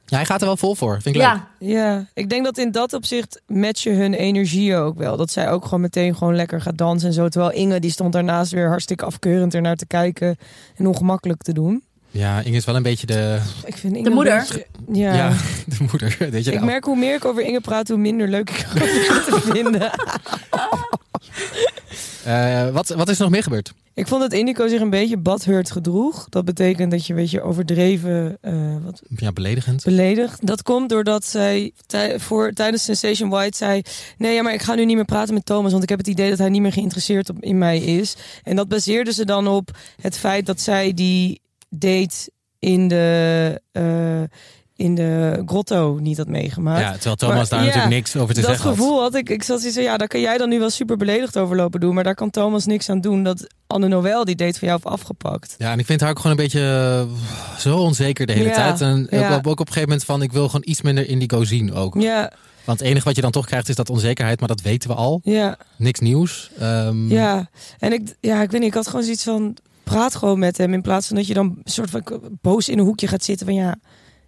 Ja, 0.09 0.17
hij 0.17 0.27
gaat 0.27 0.41
er 0.41 0.47
wel 0.47 0.57
vol 0.57 0.75
voor. 0.75 0.93
Vind 1.03 1.15
ik 1.15 1.23
leuk. 1.23 1.31
Ja, 1.31 1.49
ja, 1.59 2.07
ik 2.15 2.29
denk 2.29 2.45
dat 2.45 2.59
in 2.59 2.71
dat 2.71 2.93
opzicht 2.93 3.43
matchen 3.47 3.97
hun 3.97 4.15
energieën 4.15 4.77
ook 4.77 4.99
wel. 4.99 5.17
Dat 5.17 5.31
zij 5.31 5.51
ook 5.51 5.65
gewoon 5.65 5.81
meteen 5.81 6.17
gewoon 6.17 6.37
lekker 6.37 6.61
gaat 6.61 6.79
dansen 6.79 7.09
en 7.09 7.15
zo. 7.15 7.29
Terwijl 7.29 7.53
Inge, 7.53 7.81
die 7.81 7.91
stond 7.91 8.13
daarnaast 8.13 8.53
weer 8.53 8.69
hartstikke 8.69 9.05
afkeurend 9.05 9.55
ernaar 9.55 9.77
te 9.77 9.87
kijken 9.87 10.37
en 10.77 10.87
ongemakkelijk 10.87 11.43
te 11.43 11.53
doen. 11.53 11.83
Ja, 12.11 12.41
Inge 12.41 12.57
is 12.57 12.65
wel 12.65 12.77
een 12.77 12.83
beetje 12.83 13.07
de, 13.07 13.39
Ik 13.65 13.77
vind 13.77 13.95
Inge 13.95 14.05
De 14.09 14.15
moeder? 14.15 14.39
beetje- 14.39 14.67
ja. 14.93 15.15
ja. 15.15 15.33
de 15.77 15.87
moeder. 15.91 16.17
Weet 16.31 16.45
je 16.45 16.53
Ik 16.53 16.61
merk 16.61 16.85
hoe 16.85 16.97
meer 16.97 17.15
ik 17.15 17.25
over 17.25 17.43
Inge 17.43 17.61
praat, 17.61 17.89
hoe 17.89 17.99
minder 17.99 18.29
leuk 18.29 18.51
ik 18.51 18.63
haar 18.69 19.25
te 19.25 19.41
vinden. 19.53 19.91
Eh, 22.25 22.69
wat, 22.69 22.89
wat 22.89 23.09
is 23.09 23.17
er 23.17 23.23
nog 23.23 23.31
meer 23.33 23.43
gebeurd? 23.43 23.73
Ik 23.97 24.07
vond 24.07 24.21
dat 24.21 24.33
Indico 24.33 24.69
zich 24.69 24.81
een 24.81 24.91
beetje 24.91 25.17
badhurt 25.17 25.71
gedroeg. 25.71 26.27
Dat 26.29 26.45
betekent 26.45 26.91
dat 26.91 27.07
je 27.07 27.13
een 27.13 27.19
beetje 27.19 27.43
overdreven 27.43 28.39
eh, 28.41 28.77
wat 28.85 29.03
Ja, 29.09 29.33
beledigend. 29.33 29.85
beledigd. 29.85 30.47
Dat 30.47 30.63
komt 30.63 30.89
doordat 30.89 31.25
zij 31.25 31.73
tij- 31.87 32.19
voor, 32.21 32.53
tijdens 32.53 32.85
Sensation 32.85 33.31
White 33.31 33.57
zei... 33.57 33.83
nee, 34.19 34.35
ja, 34.35 34.43
maar 34.43 34.53
ik 34.55 34.63
ga 34.63 34.75
nu 34.75 34.85
niet 34.85 34.97
meer 34.97 35.05
praten 35.05 35.35
met 35.35 35.47
Thomas... 35.47 35.71
want 35.71 35.83
ik 35.83 35.89
heb 35.89 35.99
het 35.99 36.07
idee 36.07 36.29
dat 36.31 36.39
hij 36.39 36.49
niet 36.49 36.61
meer 36.61 36.73
geïnteresseerd 36.73 37.29
op, 37.31 37.37
in 37.41 37.59
mij 37.59 37.79
is. 37.79 38.17
En 38.43 38.57
dat 38.57 38.69
baseerde 38.69 39.13
ze 39.13 39.25
dan 39.25 39.49
op 39.49 39.77
het 40.01 40.17
feit 40.19 40.47
dat 40.47 40.61
zij 40.61 40.95
die 40.95 41.41
date 41.69 42.31
in 42.59 42.89
de... 42.89 43.61
eh, 43.73 44.23
in 44.77 44.95
de 44.95 45.43
grotto 45.47 45.99
niet 46.01 46.17
had 46.17 46.27
meegemaakt. 46.29 46.81
Ja, 46.81 46.93
terwijl 46.93 47.17
Thomas 47.17 47.37
Maar- 47.37 47.47
daar 47.49 47.59
ja, 47.61 47.65
natuurlijk 47.67 47.95
niks 47.95 48.17
over 48.17 48.35
te 48.35 48.41
dat 48.41 48.51
zeggen 48.51 48.71
gevoel 48.71 49.01
had 49.01 49.15
ik. 49.15 49.29
Ik 49.29 49.43
zat 49.43 49.61
zo, 49.61 49.81
ja, 49.81 49.97
daar 49.97 50.09
kan 50.09 50.21
jij 50.21 50.39
dan 50.39 50.49
nu 50.49 50.59
wel 50.59 50.71
super 50.71 50.97
beledigd 50.97 51.37
over 51.39 51.57
lopen 51.57 51.81
doen, 51.81 51.95
maar 51.95 52.05
daar 52.05 52.15
kan 52.15 52.31
Thomas 52.31 52.67
niks 52.67 52.89
aan 52.91 53.01
doen 53.01 53.23
dat 53.23 53.47
Anne 53.67 53.89
Noël 53.89 54.25
die 54.25 54.35
date 54.35 54.59
van 54.59 54.69
jou 54.69 54.81
heeft 54.83 54.95
afgepakt. 54.95 55.55
Ja, 55.59 55.73
en 55.73 55.79
ik 55.79 55.87
vind 55.87 56.01
haar 56.01 56.11
ook 56.11 56.17
gewoon 56.19 56.37
een 56.37 56.43
beetje 56.43 56.61
eh, 57.11 57.59
zo 57.61 57.77
onzeker 57.79 58.27
de 58.27 58.33
hele 58.33 58.49
Ja, 58.49 58.55
tijd. 58.55 58.81
En 58.81 59.07
ja. 59.11 59.31
ook, 59.31 59.37
op- 59.39 59.47
ook 59.47 59.53
op 59.53 59.67
een 59.67 59.73
gegeven 59.73 59.89
moment 59.89 60.05
van, 60.05 60.23
ik 60.23 60.33
wil 60.33 60.47
gewoon 60.47 60.63
iets 60.69 60.83
minder 60.83 61.09
indigo 61.09 61.45
zien 61.45 61.73
ook. 61.75 62.01
Ja, 62.01 62.33
Want 62.65 62.79
het 62.79 62.89
enige 62.89 63.05
wat 63.05 63.17
je 63.17 63.23
dan 63.23 63.31
toch 63.31 63.47
krijgt 63.47 63.69
is 63.69 63.75
dat 63.75 63.91
onzekerheid, 63.91 64.39
maar 64.39 64.49
dat 64.49 64.61
weten 64.61 64.91
we 64.91 64.97
al. 64.97 65.21
ja, 65.25 65.57
Niks 65.77 66.01
nieuws. 66.01 66.51
Ehm, 66.59 67.11
ja. 67.13 67.49
En 67.79 67.93
ik, 67.93 68.15
ja, 68.21 68.43
ik 68.43 68.51
weet 68.51 68.61
niet, 68.61 68.69
ik 68.69 68.75
had 68.75 68.87
gewoon 68.89 69.03
zoiets 69.03 69.23
van 69.25 69.57
praat 69.85 70.15
gewoon 70.15 70.39
met 70.39 70.57
hem 70.59 70.73
in 70.73 70.83
plaats 70.83 71.07
van 71.07 71.17
dat 71.17 71.27
je 71.27 71.35
dan 71.35 71.57
soort 71.65 71.91
van 71.91 72.03
boos 72.43 72.69
in 72.69 72.79
een 72.79 72.85
hoekje 72.85 73.07
gaat 73.09 73.25
zitten 73.25 73.47
van 73.47 73.55
ja, 73.55 73.75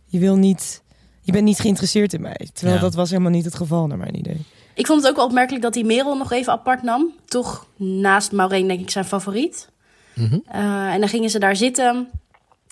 je 0.08 0.18
wil 0.18 0.36
niet, 0.36 0.82
je 1.20 1.32
bent 1.32 1.44
niet 1.44 1.58
geïnteresseerd 1.60 2.12
in 2.12 2.20
mij. 2.20 2.48
Terwijl 2.52 2.76
Ja. 2.76 2.82
dat 2.82 2.94
was 2.94 3.10
helemaal 3.10 3.30
niet 3.30 3.44
het 3.44 3.54
geval 3.54 3.86
naar 3.86 3.98
mijn 3.98 4.18
idee. 4.18 4.44
ik 4.74 4.86
vond 4.86 5.00
het 5.00 5.10
ook 5.10 5.16
wel 5.16 5.26
opmerkelijk 5.26 5.62
dat 5.62 5.74
hij 5.74 5.84
Merel 5.84 6.16
nog 6.16 6.32
even 6.32 6.52
apart 6.52 6.82
nam. 6.82 7.12
Toch 7.26 7.66
naast 7.76 8.32
Maureen 8.32 8.68
denk 8.68 8.80
ik 8.80 8.90
zijn 8.90 9.04
favoriet. 9.04 9.68
Mhm. 10.14 10.38
Eh, 10.46 10.92
en 10.92 11.00
dan 11.00 11.08
gingen 11.08 11.30
ze 11.30 11.38
daar 11.38 11.56
zitten. 11.56 12.08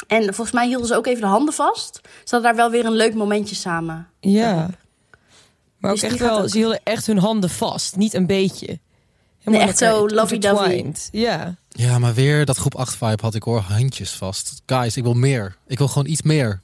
En 0.07 0.23
volgens 0.25 0.53
mij 0.53 0.67
hielden 0.67 0.87
ze 0.87 0.95
ook 0.97 1.07
even 1.07 1.21
de 1.21 1.27
handen 1.27 1.55
vast. 1.55 1.95
Ze 2.03 2.11
hadden 2.35 2.43
daar 2.43 2.57
wel 2.57 2.71
weer 2.71 2.85
een 2.85 2.97
leuk 2.97 3.15
momentje 3.15 3.55
samen. 3.55 4.07
Ja. 4.21 4.55
Maar 5.79 5.91
ook 5.91 6.01
Dus 6.01 6.11
die 6.11 6.11
echt 6.19 6.29
wel, 6.29 6.41
ook- 6.41 6.49
ze 6.49 6.57
hielden 6.57 6.81
echt 6.85 7.07
hun 7.07 7.19
handen 7.19 7.51
vast, 7.51 7.97
niet 7.97 8.15
een 8.15 8.27
beetje. 8.27 8.67
Nee, 8.67 8.79
Helemaal 9.39 9.69
echt 9.69 9.79
zo 9.79 10.09
lovey-dovey. 10.09 10.93
Ja. 11.11 11.55
Ja, 11.69 11.99
maar 11.99 12.15
weer 12.15 12.45
dat 12.45 12.57
groep 12.57 12.75
8 12.75 12.97
vibe 12.97 13.23
had 13.23 13.35
ik 13.35 13.43
hoor. 13.43 13.61
Handjes 13.61 14.11
vast. 14.11 14.63
Guys, 14.67 14.97
ik 14.97 15.03
wil 15.03 15.15
meer. 15.15 15.57
Ik 15.67 15.79
wil 15.79 15.89
gewoon 15.89 16.07
iets 16.07 16.23
meer. 16.23 16.61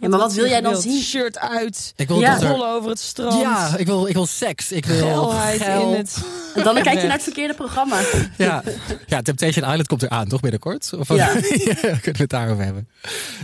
Ja, 0.00 0.08
maar 0.08 0.18
wat 0.18 0.32
wil 0.32 0.46
jij 0.46 0.60
dan 0.60 0.76
zien? 0.80 1.02
Shirt 1.02 1.38
uit, 1.38 1.92
Ik 1.96 2.08
wil 2.08 2.20
Ja. 2.20 2.32
dat 2.32 2.42
er... 2.42 2.48
rollen 2.48 2.68
over 2.68 2.90
het 2.90 2.98
strand. 3.00 3.40
Ja, 3.40 3.76
ik 3.76 3.86
wil, 3.86 4.06
ik 4.06 4.14
wil 4.14 4.26
seks. 4.26 4.72
Ik 4.72 4.86
wil 4.86 5.28
geil. 5.28 5.90
in 5.92 5.96
het... 5.96 6.16
En 6.54 6.64
dan 6.64 6.74
kijk 6.82 6.96
je 7.00 7.02
naar 7.06 7.12
het 7.12 7.22
verkeerde 7.22 7.54
programma. 7.54 8.00
Ja. 8.36 8.62
ja, 9.06 9.22
Temptation 9.22 9.64
Island 9.68 9.86
komt 9.86 10.02
eraan, 10.02 10.28
toch 10.28 10.40
binnenkort? 10.40 10.92
Of 10.98 11.14
Ja. 11.14 11.26
kunnen 11.72 12.00
we 12.02 12.12
het 12.12 12.30
daarover 12.30 12.64
hebben? 12.64 12.88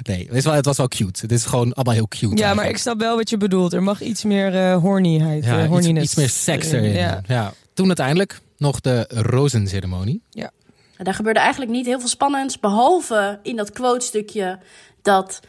Nee, 0.02 0.28
het, 0.32 0.44
wel, 0.44 0.52
het 0.52 0.64
was 0.64 0.76
wel 0.76 0.88
cute. 0.88 1.20
Het 1.20 1.32
is 1.32 1.44
gewoon 1.44 1.72
allemaal 1.72 1.94
heel 1.94 2.08
cute. 2.08 2.36
Ja, 2.36 2.54
maar 2.54 2.68
ik 2.68 2.78
snap 2.78 2.98
wel 2.98 3.16
wat 3.16 3.30
je 3.30 3.36
bedoelt. 3.36 3.72
Er 3.72 3.82
mag 3.82 4.00
iets 4.00 4.24
meer 4.24 4.54
eh 4.54 4.76
hornyheid, 4.76 5.44
ja, 5.44 5.50
eh, 5.56 5.60
iets, 5.60 5.68
horniness 5.68 6.04
iets 6.04 6.14
meer 6.14 6.28
seks 6.28 6.70
erin. 6.72 6.92
Ja. 6.92 7.20
Ja. 7.26 7.52
Toen 7.74 7.86
uiteindelijk 7.86 8.40
nog 8.58 8.80
de 8.80 9.04
rozenceremonie. 9.08 10.22
Ja, 10.30 10.50
Daar 10.96 11.14
gebeurde 11.14 11.40
eigenlijk 11.40 11.70
niet 11.70 11.86
heel 11.86 12.00
veel 12.00 12.08
spannends. 12.08 12.60
Behalve 12.60 13.38
in 13.42 13.56
dat 13.56 13.70
quote-stukje 13.70 14.58
dat 15.02 15.40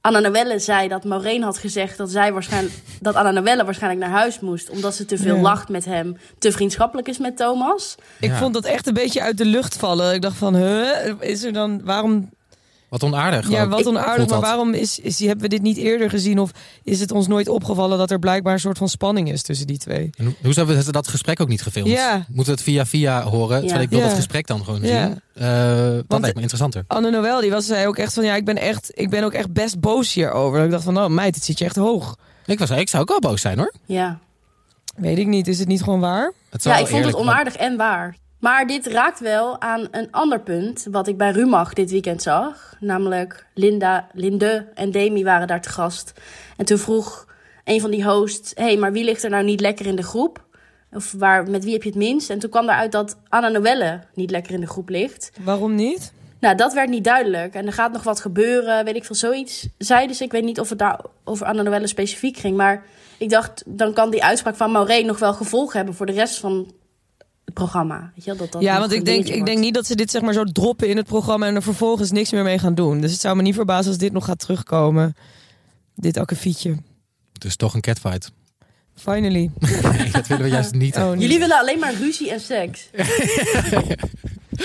Anna 0.00 0.18
Noelle 0.18 0.58
zei 0.58 0.88
dat 0.88 1.04
Maureen 1.04 1.42
had 1.42 1.58
gezegd 1.58 1.96
dat, 1.96 2.10
zij 2.10 2.32
waarschijnlijk, 2.32 2.74
dat 3.00 3.14
Anna 3.14 3.30
Noelle 3.30 3.64
waarschijnlijk 3.64 4.02
naar 4.02 4.18
huis 4.18 4.40
moest. 4.40 4.70
Omdat 4.70 4.94
ze 4.94 5.04
te 5.04 5.18
veel 5.18 5.34
Ja. 5.36 5.40
lacht 5.42 5.68
met 5.68 5.84
hem, 5.84 6.16
te 6.38 6.52
vriendschappelijk 6.52 7.08
is 7.08 7.18
met 7.18 7.36
Thomas. 7.36 7.94
Ik 8.20 8.30
Ja. 8.30 8.36
vond 8.36 8.54
dat 8.54 8.64
echt 8.64 8.86
een 8.86 8.94
beetje 8.94 9.20
uit 9.22 9.38
de 9.38 9.44
lucht 9.44 9.76
vallen. 9.76 10.14
Ik 10.14 10.22
dacht 10.22 10.36
van, 10.36 10.56
huh, 10.56 11.12
is 11.20 11.42
er 11.44 11.52
dan, 11.52 11.84
waarom, 11.84 12.30
Wat 12.90 13.02
onaardig. 13.02 13.50
ja, 13.50 13.62
ook. 13.62 13.70
wat 13.70 13.86
onaardig, 13.86 14.16
maar 14.16 14.26
dat. 14.26 14.40
waarom 14.40 14.72
is, 14.74 14.98
is, 14.98 15.18
hebben 15.18 15.40
we 15.40 15.48
dit 15.48 15.62
niet 15.62 15.76
eerder 15.76 16.10
gezien? 16.10 16.38
Of 16.38 16.50
is 16.84 17.00
het 17.00 17.10
ons 17.12 17.26
nooit 17.26 17.48
opgevallen 17.48 17.98
dat 17.98 18.10
er 18.10 18.18
blijkbaar 18.18 18.52
een 18.52 18.60
soort 18.60 18.78
van 18.78 18.88
spanning 18.88 19.32
is 19.32 19.42
tussen 19.42 19.66
die 19.66 19.78
twee? 19.78 20.10
En 20.16 20.24
hoe- 20.24 20.34
hoe 20.42 20.52
hebben 20.52 20.82
ze 20.82 20.92
dat 20.92 21.08
gesprek 21.08 21.40
ook 21.40 21.48
niet 21.48 21.62
gefilmd? 21.62 21.88
Ja. 21.90 22.16
Moeten 22.28 22.44
we 22.44 22.50
het 22.50 22.62
via 22.62 22.86
via 22.86 23.22
horen? 23.22 23.60
Terwijl 23.60 23.80
ik 23.82 23.88
wil 23.90 23.98
Ja. 23.98 24.04
dat 24.06 24.14
gesprek 24.14 24.46
dan 24.46 24.64
gewoon 24.64 24.82
Ja. 24.82 25.06
zien. 25.06 25.20
Eh, 25.34 25.46
dat 25.94 26.04
Want- 26.06 26.20
lijkt 26.20 26.36
me 26.36 26.42
interessanter. 26.42 26.84
Anne 26.86 27.10
Noël, 27.10 27.40
die 27.40 27.50
was 27.50 27.66
zei 27.66 27.86
ook 27.86 27.96
echt 27.96 28.12
van, 28.14 28.24
ja, 28.24 28.34
ik 28.34 28.44
ben 28.44 28.56
echt, 28.56 28.90
ik 28.94 29.10
ben 29.10 29.24
ook 29.24 29.32
echt 29.32 29.52
best 29.52 29.80
boos 29.80 30.12
hierover. 30.14 30.64
Ik 30.64 30.70
dacht 30.70 30.84
van, 30.84 30.98
oh 30.98 31.06
meid, 31.08 31.34
het 31.34 31.44
zit 31.44 31.58
je 31.58 31.64
echt 31.64 31.76
hoog. 31.76 32.16
Ik, 32.46 32.58
was, 32.58 32.70
ik 32.70 32.88
zou 32.88 33.02
ook 33.02 33.08
wel 33.08 33.18
boos 33.20 33.40
zijn 33.40 33.58
hoor. 33.58 33.74
Ja, 33.86 34.18
Weet 34.96 35.18
ik 35.18 35.26
niet, 35.26 35.48
is 35.48 35.58
het 35.58 35.68
niet 35.68 35.82
gewoon 35.82 36.00
waar? 36.00 36.32
Ja 36.50 36.76
ik 36.76 36.86
vond 36.86 37.04
het 37.04 37.14
onaardig 37.14 37.54
en 37.56 37.76
waar. 37.76 38.16
Maar 38.40 38.66
dit 38.66 38.86
raakt 38.86 39.20
wel 39.20 39.60
aan 39.60 39.88
een 39.90 40.08
ander 40.10 40.40
punt 40.40 40.86
wat 40.90 41.06
ik 41.06 41.16
bij 41.16 41.30
Rumach 41.30 41.72
dit 41.72 41.90
weekend 41.90 42.22
zag. 42.22 42.76
Namelijk 42.80 43.46
Linda, 43.54 44.06
Linde 44.12 44.66
en 44.74 44.90
Demi 44.90 45.24
waren 45.24 45.46
daar 45.46 45.60
te 45.60 45.68
gast. 45.68 46.12
En 46.56 46.64
toen 46.64 46.78
vroeg 46.78 47.26
een 47.64 47.80
van 47.80 47.90
die 47.90 48.04
hosts, 48.04 48.52
hé, 48.54 48.62
hey, 48.62 48.76
maar 48.76 48.92
wie 48.92 49.04
ligt 49.04 49.22
er 49.22 49.30
nou 49.30 49.44
niet 49.44 49.60
lekker 49.60 49.86
in 49.86 49.96
de 49.96 50.02
groep? 50.02 50.44
Of 50.92 51.12
waar, 51.12 51.50
met 51.50 51.64
wie 51.64 51.72
heb 51.72 51.82
je 51.82 51.88
het 51.88 51.98
minst? 51.98 52.30
En 52.30 52.38
toen 52.38 52.50
kwam 52.50 52.68
eruit 52.68 52.92
dat 52.92 53.16
Anna 53.28 53.48
Noelle 53.48 54.00
niet 54.14 54.30
lekker 54.30 54.52
in 54.52 54.60
de 54.60 54.66
groep 54.66 54.88
ligt. 54.88 55.30
Waarom 55.44 55.74
niet? 55.74 56.12
Nou, 56.38 56.56
dat 56.56 56.72
werd 56.72 56.88
niet 56.88 57.04
duidelijk. 57.04 57.54
En 57.54 57.66
er 57.66 57.72
gaat 57.72 57.92
nog 57.92 58.02
wat 58.02 58.20
gebeuren, 58.20 58.84
weet 58.84 58.96
ik 58.96 59.04
veel, 59.04 59.14
zoiets. 59.14 59.68
Zeiden 59.78 60.16
ze, 60.16 60.24
ik 60.24 60.32
weet 60.32 60.44
niet 60.44 60.60
of 60.60 60.68
het 60.68 60.78
daar 60.78 61.00
over 61.24 61.46
Anna 61.46 61.62
Noelle 61.62 61.86
specifiek 61.86 62.36
ging. 62.36 62.56
Maar 62.56 62.84
ik 63.18 63.30
dacht, 63.30 63.62
dan 63.66 63.92
kan 63.92 64.10
die 64.10 64.24
uitspraak 64.24 64.56
van 64.56 64.72
Maureen 64.72 65.06
nog 65.06 65.18
wel 65.18 65.32
gevolgen 65.32 65.76
hebben 65.76 65.94
voor 65.94 66.06
de 66.06 66.12
rest 66.12 66.38
van 66.38 66.72
het 67.50 67.54
programma. 67.54 68.12
Weet 68.14 68.24
je 68.24 68.30
wel, 68.30 68.36
dat 68.40 68.52
dat 68.52 68.62
ja, 68.62 68.78
want 68.78 68.92
ik 68.92 69.04
denk, 69.04 69.26
ik 69.26 69.46
denk 69.46 69.58
niet 69.58 69.74
dat 69.74 69.86
ze 69.86 69.94
dit 69.94 70.10
zeg 70.10 70.22
maar 70.22 70.32
zo 70.32 70.44
droppen 70.44 70.88
in 70.88 70.96
het 70.96 71.06
programma 71.06 71.46
en 71.46 71.54
er 71.54 71.62
vervolgens 71.62 72.10
niks 72.10 72.30
meer 72.30 72.42
mee 72.42 72.58
gaan 72.58 72.74
doen. 72.74 73.00
Dus 73.00 73.12
het 73.12 73.20
zou 73.20 73.36
me 73.36 73.42
niet 73.42 73.54
verbazen 73.54 73.88
als 73.88 73.98
dit 73.98 74.12
nog 74.12 74.24
gaat 74.24 74.38
terugkomen. 74.38 75.16
Dit 75.94 76.16
akkefietje. 76.16 76.76
Dus 77.32 77.56
toch 77.56 77.74
een 77.74 77.80
catfight. 77.80 78.30
Finally. 78.94 79.50
Nee, 79.98 80.10
dat 80.10 80.26
willen 80.26 80.44
we 80.44 80.50
juist 80.50 80.72
niet. 80.74 80.96
Oh, 80.96 81.10
niet. 81.12 81.20
Jullie 81.22 81.38
willen 81.38 81.58
alleen 81.58 81.78
maar 81.78 81.94
ruzie 81.94 82.30
en 82.30 82.40
seks. 82.40 82.88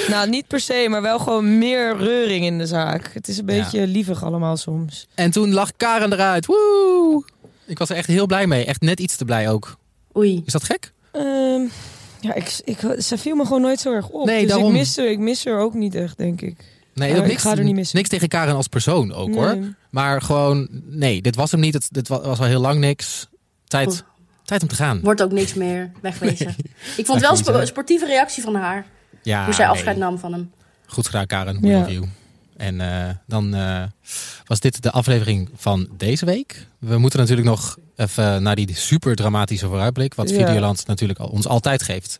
Nou, 0.07 0.29
niet 0.29 0.47
per 0.47 0.59
se, 0.59 0.85
maar 0.89 1.01
wel 1.01 1.19
gewoon 1.19 1.57
meer 1.57 1.97
reuring 1.97 2.45
in 2.45 2.57
de 2.57 2.65
zaak. 2.65 3.11
Het 3.13 3.27
is 3.27 3.37
een 3.37 3.47
Ja. 3.47 3.63
beetje 3.63 3.87
lievig 3.87 4.23
allemaal 4.23 4.57
soms. 4.57 5.07
En 5.15 5.31
toen 5.31 5.53
lag 5.53 5.71
Karen 5.77 6.13
eruit. 6.13 6.45
Woe! 6.45 7.23
Ik 7.65 7.77
was 7.77 7.89
er 7.89 7.95
echt 7.95 8.07
heel 8.07 8.25
blij 8.25 8.47
mee. 8.47 8.65
Echt 8.65 8.81
net 8.81 8.99
iets 8.99 9.15
te 9.15 9.25
blij 9.25 9.49
ook. 9.49 9.77
Oei. 10.17 10.41
Is 10.45 10.51
dat 10.53 10.63
gek? 10.63 10.91
Ehm, 11.11 11.61
ja, 12.25 12.33
ik, 12.33 12.59
ik, 12.63 12.79
ze 12.99 13.17
viel 13.17 13.35
me 13.35 13.43
gewoon 13.45 13.61
nooit 13.61 13.79
zo 13.79 13.93
erg 13.93 14.09
op. 14.09 14.25
Nee, 14.25 14.41
dus 14.41 14.49
daarom. 14.49 14.67
ik 14.67 14.73
mis, 14.77 14.97
haar, 14.97 15.05
ik 15.05 15.19
mis 15.19 15.45
haar 15.45 15.59
ook 15.59 15.73
niet 15.73 15.95
echt, 15.95 16.17
denk 16.17 16.41
ik. 16.41 16.55
Nee, 16.93 17.11
Oh, 17.11 17.17
ook 17.17 17.25
niks, 17.25 17.41
ga 17.41 17.51
er 17.57 17.63
niet 17.63 17.75
missen. 17.75 17.97
niks 17.97 18.09
tegen 18.09 18.27
Karen 18.27 18.55
als 18.55 18.67
persoon 18.67 19.13
ook 19.13 19.33
hoor. 19.35 19.57
Maar 19.89 20.21
gewoon, 20.21 20.67
nee, 20.85 21.21
dit 21.21 21.35
was 21.35 21.51
hem 21.51 21.59
niet. 21.59 21.73
Het, 21.73 21.87
dit 21.91 22.07
wa- 22.07 22.21
was 22.21 22.39
al 22.39 22.45
heel 22.45 22.59
lang 22.61 22.79
niks. 22.79 23.27
Tijd, 23.67 23.87
Goed. 23.87 24.03
tijd 24.43 24.61
om 24.61 24.67
te 24.67 24.75
gaan. 24.75 24.99
Wordt 25.01 25.21
ook 25.23 25.31
niks 25.31 25.53
meer 25.53 25.91
wegwezen. 26.01 26.55
Ik 26.97 27.05
vond 27.05 27.21
wel 27.21 27.59
een 27.61 27.67
sportieve 27.67 28.05
reactie 28.05 28.43
van 28.43 28.55
haar. 28.55 28.85
Ja, 29.23 29.45
hoe 29.45 29.53
zij 29.53 29.65
nee. 29.65 29.73
afscheid 29.73 29.97
nam 29.97 30.17
van 30.19 30.33
hem. 30.33 30.51
Goed 30.85 31.05
gedaan, 31.05 31.25
Karen. 31.25 31.61
We 31.61 31.67
Ja. 31.67 31.79
love 31.79 31.91
you. 31.91 32.05
En 32.57 32.81
eh, 32.81 33.09
dan 33.27 33.53
eh, 33.55 33.83
was 34.45 34.59
dit 34.59 34.83
de 34.83 34.91
aflevering 34.91 35.49
van 35.55 35.89
deze 35.97 36.25
week. 36.25 36.67
We 36.79 36.97
moeten 36.97 37.19
natuurlijk 37.19 37.47
nog 37.47 37.77
even 37.95 38.43
naar 38.43 38.55
die 38.55 38.75
super 38.75 39.15
dramatische 39.15 39.67
vooruitblik. 39.67 40.13
Wat 40.13 40.29
Ja. 40.29 40.35
Videoland 40.35 40.87
natuurlijk 40.87 41.19
ons 41.19 41.47
altijd 41.47 41.83
geeft. 41.83 42.17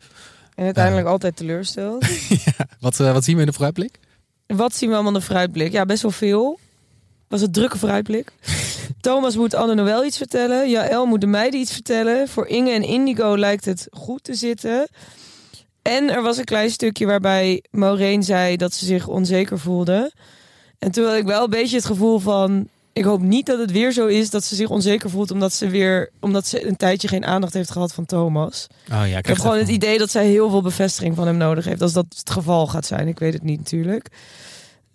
En 0.56 0.66
uiteindelijk 0.66 1.08
altijd 1.08 1.36
teleursteld. 1.36 2.06
Wat, 2.80 3.00
eh, 3.00 3.12
wat 3.14 3.24
zien 3.24 3.36
we 3.36 3.42
in 3.42 3.48
de 3.48 3.54
vooruitblik? 3.54 4.00
Wat 4.48 4.76
zien 4.76 4.90
we 4.90 4.96
allemaal 4.96 5.14
in 5.14 5.20
de 5.20 5.26
vooruitblik? 5.26 5.72
Ja, 5.72 5.86
best 5.86 6.02
wel 6.02 6.12
veel. 6.12 6.60
Was 7.28 7.42
het 7.42 7.54
drukke 7.54 7.78
vooruitblik. 7.78 8.32
Thomas 9.02 9.36
moet 9.36 9.54
Anne 9.54 9.76
Noël 9.76 10.06
iets 10.06 10.18
vertellen. 10.18 10.70
Jaël 10.70 11.06
moet 11.06 11.22
de 11.22 11.28
meiden 11.28 11.60
iets 11.60 11.72
vertellen. 11.74 12.28
Voor 12.28 12.48
Inge 12.48 12.72
en 12.72 12.84
Indigo 12.84 13.38
lijkt 13.38 13.66
het 13.66 13.88
goed 13.92 14.24
te 14.24 14.34
zitten. 14.34 14.88
En 15.94 16.10
er 16.10 16.22
was 16.22 16.38
een 16.38 16.44
klein 16.44 16.70
stukje 16.70 17.06
waarbij 17.06 17.64
Maureen 17.72 18.24
zei 18.24 18.58
dat 18.58 18.74
ze 18.74 18.86
zich 18.86 19.08
onzeker 19.08 19.60
voelde. 19.60 20.12
En 20.80 20.92
toen 20.92 21.06
had 21.06 21.16
ik 21.16 21.26
wel 21.26 21.44
een 21.44 21.50
beetje 21.50 21.76
het 21.76 21.86
gevoel 21.86 22.20
van... 22.20 22.68
Ik 22.94 23.04
hoop 23.04 23.22
niet 23.22 23.46
dat 23.46 23.60
het 23.60 23.72
weer 23.72 23.92
zo 23.92 24.06
is 24.06 24.30
dat 24.30 24.44
ze 24.44 24.56
zich 24.56 24.70
onzeker 24.70 25.10
voelt... 25.10 25.32
omdat 25.32 25.54
ze 25.54 25.68
weer 25.70 26.10
omdat 26.20 26.48
ze 26.48 26.68
een 26.68 26.76
tijdje 26.76 27.08
geen 27.08 27.26
aandacht 27.26 27.54
heeft 27.54 27.72
gehad 27.72 27.94
van 27.94 28.06
Thomas. 28.06 28.68
Oh 28.92 28.94
ja, 28.94 29.04
ik 29.06 29.18
Ik 29.18 29.26
heb 29.26 29.38
gewoon 29.38 29.58
het 29.58 29.68
idee 29.68 29.98
dat 29.98 30.12
zij 30.12 30.26
heel 30.28 30.50
veel 30.50 30.62
bevestiging 30.62 31.16
van 31.16 31.28
hem 31.28 31.38
nodig 31.38 31.66
heeft. 31.66 31.82
Als 31.82 31.94
dat 31.94 32.06
het 32.18 32.30
geval 32.30 32.68
gaat 32.68 32.86
zijn. 32.86 33.08
Ik 33.08 33.20
weet 33.20 33.34
het 33.34 33.44
niet 33.44 33.58
natuurlijk. 33.58 34.08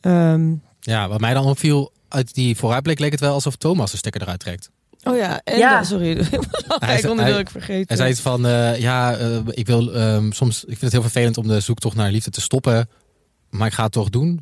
Ehm, 0.00 0.55
Ja, 0.81 1.09
wat 1.09 1.20
mij 1.20 1.35
dan 1.35 1.44
opviel 1.46 1.92
uit 2.09 2.35
die 2.35 2.57
vooruitblik 2.57 2.98
leek 2.98 3.11
het 3.11 3.20
wel 3.20 3.35
alsof 3.35 3.57
Thomas 3.57 3.90
de 3.90 3.96
stekker 3.96 4.22
eruit 4.22 4.40
trekt. 4.40 4.70
Oh 5.02 5.16
ja, 5.16 5.40
en 5.44 5.58
Ja. 5.58 5.74
dan- 5.74 5.84
sorry. 5.84 6.16
Hij 6.78 7.00
vergeten. 7.50 7.84
Hij 7.86 7.96
zei 7.96 8.10
iets 8.10 8.20
van, 8.20 8.46
eh, 8.46 8.80
ja, 8.80 9.16
eh, 9.16 9.36
ik 9.50 9.66
wil 9.66 9.94
ehm, 9.94 10.30
soms, 10.30 10.60
ik 10.60 10.66
vind 10.68 10.80
het 10.80 10.92
heel 10.92 11.02
vervelend 11.02 11.38
om 11.38 11.48
de 11.48 11.60
zoektocht 11.60 11.96
naar 11.96 12.10
liefde 12.10 12.30
te 12.30 12.40
stoppen, 12.40 12.88
maar 13.50 13.66
ik 13.66 13.72
ga 13.72 13.82
het 13.82 13.92
toch 13.92 14.10
doen. 14.10 14.40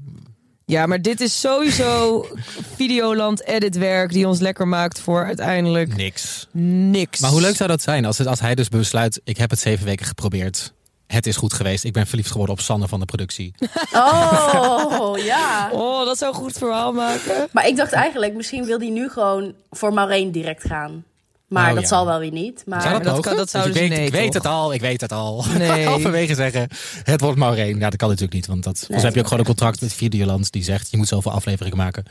Ja, 0.64 0.86
maar 0.86 1.02
dit 1.02 1.20
is 1.20 1.40
sowieso 1.40 2.26
Videoland 2.76 3.44
editwerk 3.46 4.12
die 4.12 4.26
ons 4.28 4.40
lekker 4.40 4.68
maakt 4.68 5.00
voor 5.00 5.24
uiteindelijk 5.24 5.96
Niks. 5.96 6.46
niks. 6.52 7.20
Maar 7.20 7.30
hoe 7.30 7.40
leuk 7.40 7.56
zou 7.56 7.68
dat 7.68 7.82
zijn 7.82 8.04
als, 8.04 8.18
het, 8.18 8.26
als 8.26 8.40
hij 8.40 8.54
dus 8.54 8.68
besluit, 8.68 9.20
ik 9.24 9.36
heb 9.36 9.50
het 9.50 9.58
zeven 9.58 9.84
weken 9.84 10.06
geprobeerd. 10.06 10.72
Het 11.08 11.26
is 11.26 11.36
goed 11.36 11.52
geweest. 11.52 11.84
Ik 11.84 11.92
ben 11.92 12.06
verliefd 12.06 12.30
geworden 12.30 12.54
op 12.54 12.60
Sanne 12.60 12.88
van 12.88 13.00
de 13.00 13.06
productie. 13.06 13.54
Oh, 13.92 15.18
ja. 15.18 15.68
Oh, 15.72 16.04
dat 16.04 16.18
zou 16.18 16.34
een 16.34 16.40
goed 16.40 16.52
verhaal 16.58 16.92
maken. 16.92 17.48
Maar 17.52 17.66
ik 17.66 17.76
dacht 17.76 17.92
eigenlijk, 17.92 18.34
misschien 18.34 18.64
wil 18.64 18.78
hij 18.78 18.90
nu 18.90 19.08
gewoon 19.08 19.52
voor 19.70 19.92
Maureen 19.92 20.32
direct 20.32 20.64
gaan. 20.66 21.04
Maar 21.46 21.68
Oh, 21.68 21.72
dat 21.74 21.82
ja. 21.82 21.88
zal 21.88 22.06
wel 22.06 22.18
weer 22.18 22.30
niet. 22.32 22.62
Maar 22.66 22.82
Zou 22.82 22.92
dat, 22.94 23.04
dat 23.04 23.20
kan- 23.20 23.36
dat 23.36 23.42
Dus 23.42 23.50
zouden 23.50 23.72
ik 23.74 23.78
ze- 23.82 23.88
weet, 23.88 23.98
nee, 23.98 24.06
ik 24.06 24.12
weet 24.12 24.32
toch? 24.32 24.42
het 24.42 24.52
al, 24.52 24.72
ik 24.74 24.80
weet 24.80 25.00
het 25.00 25.12
al. 25.12 25.44
Nee. 25.58 25.86
Halverwege 25.86 26.34
zeggen, 26.34 26.68
het 27.02 27.20
wordt 27.20 27.38
Maureen. 27.38 27.78
Ja, 27.78 27.88
dat 27.90 27.96
kan 27.96 28.08
natuurlijk 28.08 28.34
niet, 28.34 28.46
want 28.46 28.64
dat, 28.64 28.78
volgens 28.78 29.02
heb 29.02 29.14
je 29.14 29.20
ook 29.20 29.26
gewoon 29.26 29.40
een 29.40 29.46
contract 29.48 29.80
met 29.80 29.92
Videoland 29.92 30.52
die 30.52 30.62
zegt, 30.64 30.90
je 30.90 30.96
moet 30.96 31.08
zoveel 31.08 31.32
afleveringen 31.32 31.76
maken. 31.78 32.04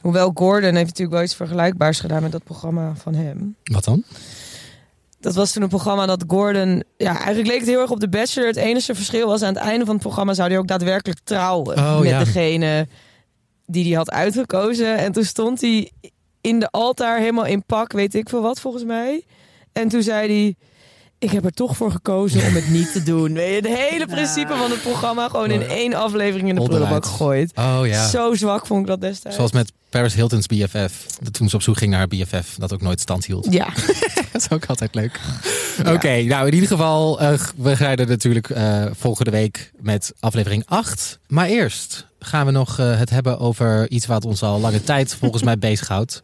Hoewel 0.00 0.30
Gordon 0.34 0.74
heeft 0.74 0.86
natuurlijk 0.86 1.12
wel 1.16 1.22
iets 1.22 1.34
vergelijkbaars 1.34 2.00
gedaan 2.00 2.22
met 2.22 2.32
dat 2.32 2.44
programma 2.44 2.92
van 3.02 3.14
hem. 3.14 3.56
Wat 3.64 3.84
dan? 3.84 4.04
Dat 5.20 5.34
was 5.34 5.52
toen 5.52 5.62
een 5.62 5.68
programma 5.68 6.06
dat 6.06 6.24
Gordon... 6.26 6.82
Ja, 6.96 7.16
eigenlijk 7.16 7.46
leek 7.46 7.58
het 7.58 7.68
heel 7.68 7.80
erg 7.80 7.90
op 7.90 8.00
The 8.00 8.08
Bachelor. 8.08 8.48
Het 8.48 8.56
enige 8.56 8.94
verschil 8.94 9.26
was 9.26 9.42
aan 9.42 9.54
het 9.54 9.62
einde 9.62 9.84
van 9.84 9.94
het 9.94 10.02
programma... 10.02 10.34
zou 10.34 10.48
hij 10.48 10.58
ook 10.58 10.66
daadwerkelijk 10.66 11.20
trouwen 11.24 11.78
Oh, 11.78 11.98
met 11.98 12.08
ja. 12.08 12.18
degene 12.18 12.88
die 13.66 13.84
hij 13.84 13.92
had 13.92 14.10
uitgekozen. 14.10 14.96
En 14.96 15.12
toen 15.12 15.24
stond 15.24 15.60
hij 15.60 15.90
in 16.40 16.58
de 16.58 16.70
altaar 16.70 17.18
helemaal 17.18 17.46
in 17.46 17.64
pak, 17.64 17.92
weet 17.92 18.14
ik 18.14 18.28
veel 18.28 18.42
wat 18.42 18.60
volgens 18.60 18.84
mij. 18.84 19.24
En 19.72 19.88
toen 19.88 20.02
zei 20.02 20.28
hij... 20.28 20.56
Ik 21.20 21.30
heb 21.30 21.44
er 21.44 21.52
toch 21.52 21.76
voor 21.76 21.90
gekozen 21.90 22.46
om 22.46 22.54
het 22.54 22.70
niet 22.70 22.92
te 22.92 23.02
doen. 23.02 23.32
Weet 23.32 23.48
je, 23.48 23.68
het 23.68 23.78
hele 23.78 24.06
principe 24.06 24.56
van 24.56 24.70
het 24.70 24.82
programma 24.82 25.28
gewoon 25.28 25.50
in 25.50 25.62
één 25.62 25.94
aflevering 25.94 26.48
in 26.48 26.54
de 26.54 26.62
prullenbak 26.62 27.04
gegooid. 27.04 27.52
Oh 27.54 27.80
ja. 27.84 28.08
Zo 28.08 28.34
zwak 28.34 28.66
vond 28.66 28.80
ik 28.80 28.86
dat 28.86 29.00
destijds. 29.00 29.36
Zoals 29.36 29.52
met 29.52 29.72
Paris 29.90 30.14
Hilton's 30.14 30.46
BFF. 30.46 31.06
Dat 31.20 31.32
toen 31.32 31.48
ze 31.48 31.56
op 31.56 31.62
zoek 31.62 31.76
ging 31.76 31.90
naar 31.90 31.98
haar 31.98 32.08
BFF. 32.08 32.54
Dat 32.58 32.72
ook 32.72 32.82
nooit 32.82 33.00
stand 33.00 33.26
hield. 33.26 33.46
Ja, 33.50 33.68
Dat 34.32 34.42
is 34.42 34.50
ook 34.50 34.66
altijd 34.66 34.94
leuk. 34.94 35.20
Oké, 35.86 36.22
nou 36.22 36.46
in 36.46 36.54
ieder 36.54 36.68
geval, 36.68 37.20
eh, 37.20 37.40
we 37.56 37.76
gaan 37.76 37.96
er 37.96 38.06
natuurlijk 38.06 38.50
eh, 38.50 38.84
volgende 38.92 39.30
week 39.30 39.72
met 39.80 40.12
aflevering 40.20 40.62
8. 40.66 41.18
Maar 41.28 41.46
eerst 41.46 42.06
gaan 42.20 42.46
we 42.46 42.52
nog 42.52 42.78
eh, 42.78 42.98
het 42.98 43.10
hebben 43.10 43.38
over 43.38 43.90
iets 43.90 44.06
wat 44.06 44.24
ons 44.24 44.42
al 44.42 44.60
lange 44.60 44.82
tijd 44.82 45.14
volgens 45.14 45.42
mij 45.42 45.58
bezighoudt. 45.68 46.22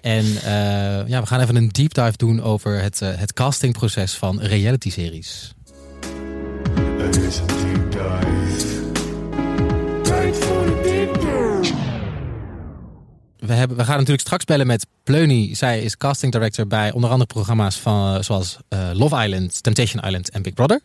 En 0.00 0.24
eh, 0.24 1.08
ja, 1.08 1.20
we 1.20 1.26
gaan 1.26 1.40
even 1.40 1.56
een 1.56 1.68
deep 1.68 1.94
dive 1.94 2.16
doen 2.16 2.42
over 2.42 2.82
het, 2.82 3.02
eh, 3.02 3.08
het 3.14 3.32
castingproces 3.32 4.14
van 4.14 4.40
reality-series. 4.40 5.54
Het 6.98 7.16
is 7.16 7.38
een 7.38 7.46
deep 7.46 7.90
dive. 7.90 8.90
Tijd 10.02 10.36
voor 10.36 10.66
een 10.66 10.82
deep 10.82 11.14
dive. 11.14 11.30
We, 13.38 13.52
hebben, 13.52 13.76
we 13.76 13.84
gaan 13.84 13.96
natuurlijk 13.96 14.20
straks 14.20 14.44
bellen 14.44 14.66
met 14.66 14.86
Pleuny. 15.02 15.54
Zij 15.54 15.80
is 15.80 15.96
casting 15.96 16.32
director 16.32 16.66
bij 16.66 16.92
onder 16.92 17.10
andere 17.10 17.26
programma's 17.26 17.76
van, 17.76 18.24
zoals 18.24 18.56
eh, 18.68 18.90
Love 18.92 19.24
Island, 19.24 19.62
Temptation 19.62 20.04
Island 20.04 20.30
en 20.30 20.42
Big 20.42 20.54
Brother. 20.54 20.80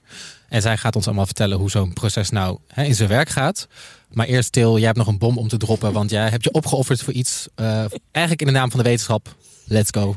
En 0.49 0.61
zij 0.61 0.77
gaat 0.77 0.95
ons 0.95 1.05
allemaal 1.05 1.25
vertellen 1.25 1.57
hoe 1.57 1.69
zo'n 1.69 1.93
proces 1.93 2.29
nou 2.29 2.57
hè, 2.67 2.83
in 2.83 2.95
zijn 2.95 3.09
werk 3.09 3.29
gaat. 3.29 3.67
Maar 4.15 4.25
eerst, 4.27 4.51
Til, 4.51 4.77
jij 4.77 4.85
hebt 4.85 4.97
nog 4.97 5.07
een 5.07 5.17
bom 5.17 5.37
om 5.37 5.47
te 5.47 5.57
droppen. 5.57 5.93
Want 5.93 6.09
jij 6.09 6.29
hebt 6.29 6.43
je 6.43 6.51
opgeofferd 6.51 7.01
voor 7.01 7.13
iets, 7.13 7.47
eh, 7.55 7.65
eigenlijk 8.11 8.41
in 8.41 8.47
de 8.47 8.53
naam 8.53 8.69
van 8.69 8.79
de 8.79 8.85
wetenschap. 8.89 9.35
Let's 9.65 9.89
go. 9.91 10.15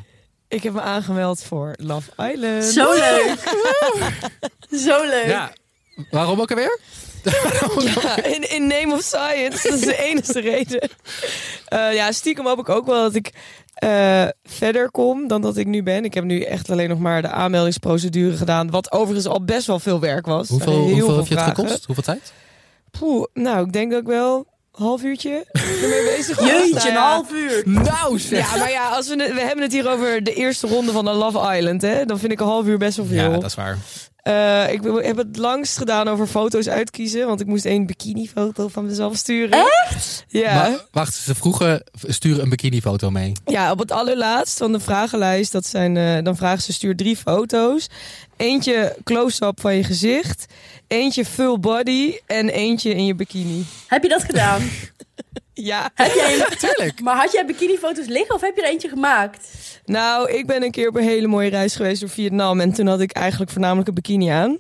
ik 0.48 0.62
heb 0.62 0.72
me 0.72 0.80
aangemeld 0.80 1.42
voor 1.42 1.74
Love 1.76 2.10
Island. 2.32 2.64
Zo 2.64 2.92
leuk. 2.92 3.34
Zo 4.86 5.04
leuk. 5.04 5.26
Ja, 5.26 5.52
waarom 6.10 6.40
ook 6.40 6.50
alweer? 6.50 6.78
Ja, 8.02 8.22
in, 8.24 8.50
in 8.50 8.66
name 8.66 8.92
of 8.94 9.02
science. 9.02 9.68
Dat 9.68 9.78
is 9.78 9.84
de 9.84 9.96
enige 9.96 10.40
reden. 10.40 10.88
Eh, 11.64 11.94
ja, 11.94 12.12
stiekem 12.12 12.46
hoop 12.46 12.58
ik 12.58 12.68
ook 12.68 12.86
wel 12.86 13.02
dat 13.02 13.14
ik 13.14 13.32
eh, 13.74 14.24
verder 14.44 14.90
kom 14.90 15.28
dan 15.28 15.42
dat 15.42 15.56
ik 15.56 15.66
nu 15.66 15.82
ben. 15.82 16.04
Ik 16.04 16.14
heb 16.14 16.24
nu 16.24 16.40
echt 16.42 16.70
alleen 16.70 16.88
nog 16.88 16.98
maar 16.98 17.22
de 17.22 17.28
aanmeldingsprocedure 17.28 18.36
gedaan. 18.36 18.70
Wat 18.70 18.92
overigens 18.92 19.26
al 19.26 19.44
best 19.44 19.66
wel 19.66 19.78
veel 19.78 20.00
werk 20.00 20.26
was. 20.26 20.48
Hoeveel, 20.48 20.72
hoeveel 20.72 21.06
veel 21.06 21.16
heb 21.16 21.26
je 21.26 21.34
het 21.34 21.42
vragen. 21.42 21.64
gekost? 21.64 21.84
Hoeveel 21.84 22.04
tijd? 22.04 22.32
Poeh, 22.98 23.24
nou, 23.34 23.66
ik 23.66 23.72
denk 23.72 23.90
dat 23.90 24.00
ik 24.00 24.06
wel 24.06 24.36
een 24.36 24.84
half 24.84 25.02
uurtje 25.02 25.46
ermee 25.82 26.16
bezig 26.16 26.38
was. 26.38 26.48
Jeetje, 26.48 26.72
Nou 26.74 26.88
een 26.88 26.92
ja. 26.92 27.10
half 27.12 27.32
uur. 27.32 27.62
Nou 27.64 28.20
Ja, 28.28 28.56
maar 28.56 28.70
ja, 28.70 28.88
als 28.88 29.08
we, 29.08 29.16
we 29.16 29.40
hebben 29.40 29.62
het 29.62 29.72
hier 29.72 29.90
over 29.90 30.24
de 30.24 30.34
eerste 30.34 30.66
ronde 30.66 30.92
van 30.92 31.04
de 31.04 31.10
Love 31.10 31.56
Island. 31.56 31.82
Hè? 31.82 32.04
Dan 32.04 32.18
vind 32.18 32.32
ik 32.32 32.40
een 32.40 32.46
half 32.46 32.66
uur 32.66 32.78
best 32.78 32.96
wel 32.96 33.06
veel. 33.06 33.16
Ja, 33.16 33.28
dat 33.28 33.44
is 33.44 33.54
waar. 33.54 33.78
Eh, 34.28 34.72
ik 34.72 34.80
heb 35.02 35.16
het 35.16 35.36
langst 35.36 35.78
gedaan 35.78 36.08
over 36.08 36.26
foto's 36.26 36.68
uitkiezen. 36.68 37.26
Want 37.26 37.40
ik 37.40 37.46
moest 37.46 37.64
één 37.64 37.86
bikini-foto 37.86 38.68
van 38.68 38.86
mezelf 38.86 39.16
sturen. 39.16 39.66
Echt? 39.84 40.24
Ja. 40.28 40.54
Maar 40.54 40.86
wacht, 40.90 41.14
ze 41.14 41.34
vroegen, 41.34 41.84
stuur 42.06 42.40
een 42.40 42.48
bikinifoto 42.48 43.10
mee. 43.10 43.32
ja, 43.44 43.70
op 43.70 43.78
het 43.78 43.90
allerlaatst 43.92 44.58
van 44.58 44.72
de 44.72 44.80
vragenlijst. 44.80 45.52
Dat 45.52 45.66
zijn, 45.66 45.96
eh, 45.96 46.24
dan 46.24 46.36
vragen 46.36 46.62
ze 46.62 46.72
stuur 46.72 46.96
drie 46.96 47.16
foto's. 47.16 47.88
Eentje 48.36 48.96
close-up 49.04 49.60
van 49.60 49.74
je 49.74 49.84
gezicht. 49.84 50.46
Eentje 50.88 51.24
full 51.24 51.58
body. 51.58 52.18
En 52.26 52.48
eentje 52.48 52.94
in 52.94 53.04
je 53.06 53.14
bikini. 53.14 53.64
Heb 53.86 54.02
je 54.02 54.08
dat 54.08 54.22
gedaan? 54.22 54.62
Ja. 55.60 55.90
heb 55.94 56.14
jij 56.14 56.34
een... 56.34 56.58
Tuurlijk. 56.58 57.00
Maar 57.00 57.16
had 57.16 57.32
jij 57.32 57.46
bikinifoto's 57.46 58.06
liggen 58.06 58.34
of 58.34 58.40
heb 58.40 58.56
je 58.56 58.62
er 58.62 58.68
eentje 58.68 58.88
gemaakt? 58.88 59.48
Nou, 59.84 60.30
ik 60.32 60.46
ben 60.46 60.62
een 60.62 60.70
keer 60.70 60.88
op 60.88 60.96
een 60.96 61.02
hele 61.02 61.26
mooie 61.26 61.50
reis 61.50 61.76
geweest 61.76 62.00
door 62.00 62.08
Vietnam. 62.10 62.60
En 62.60 62.72
toen 62.72 62.86
had 62.86 63.00
ik 63.00 63.12
eigenlijk 63.12 63.50
voornamelijk 63.50 63.88
een 63.88 63.94
bikini 63.94 64.28
aan. 64.28 64.58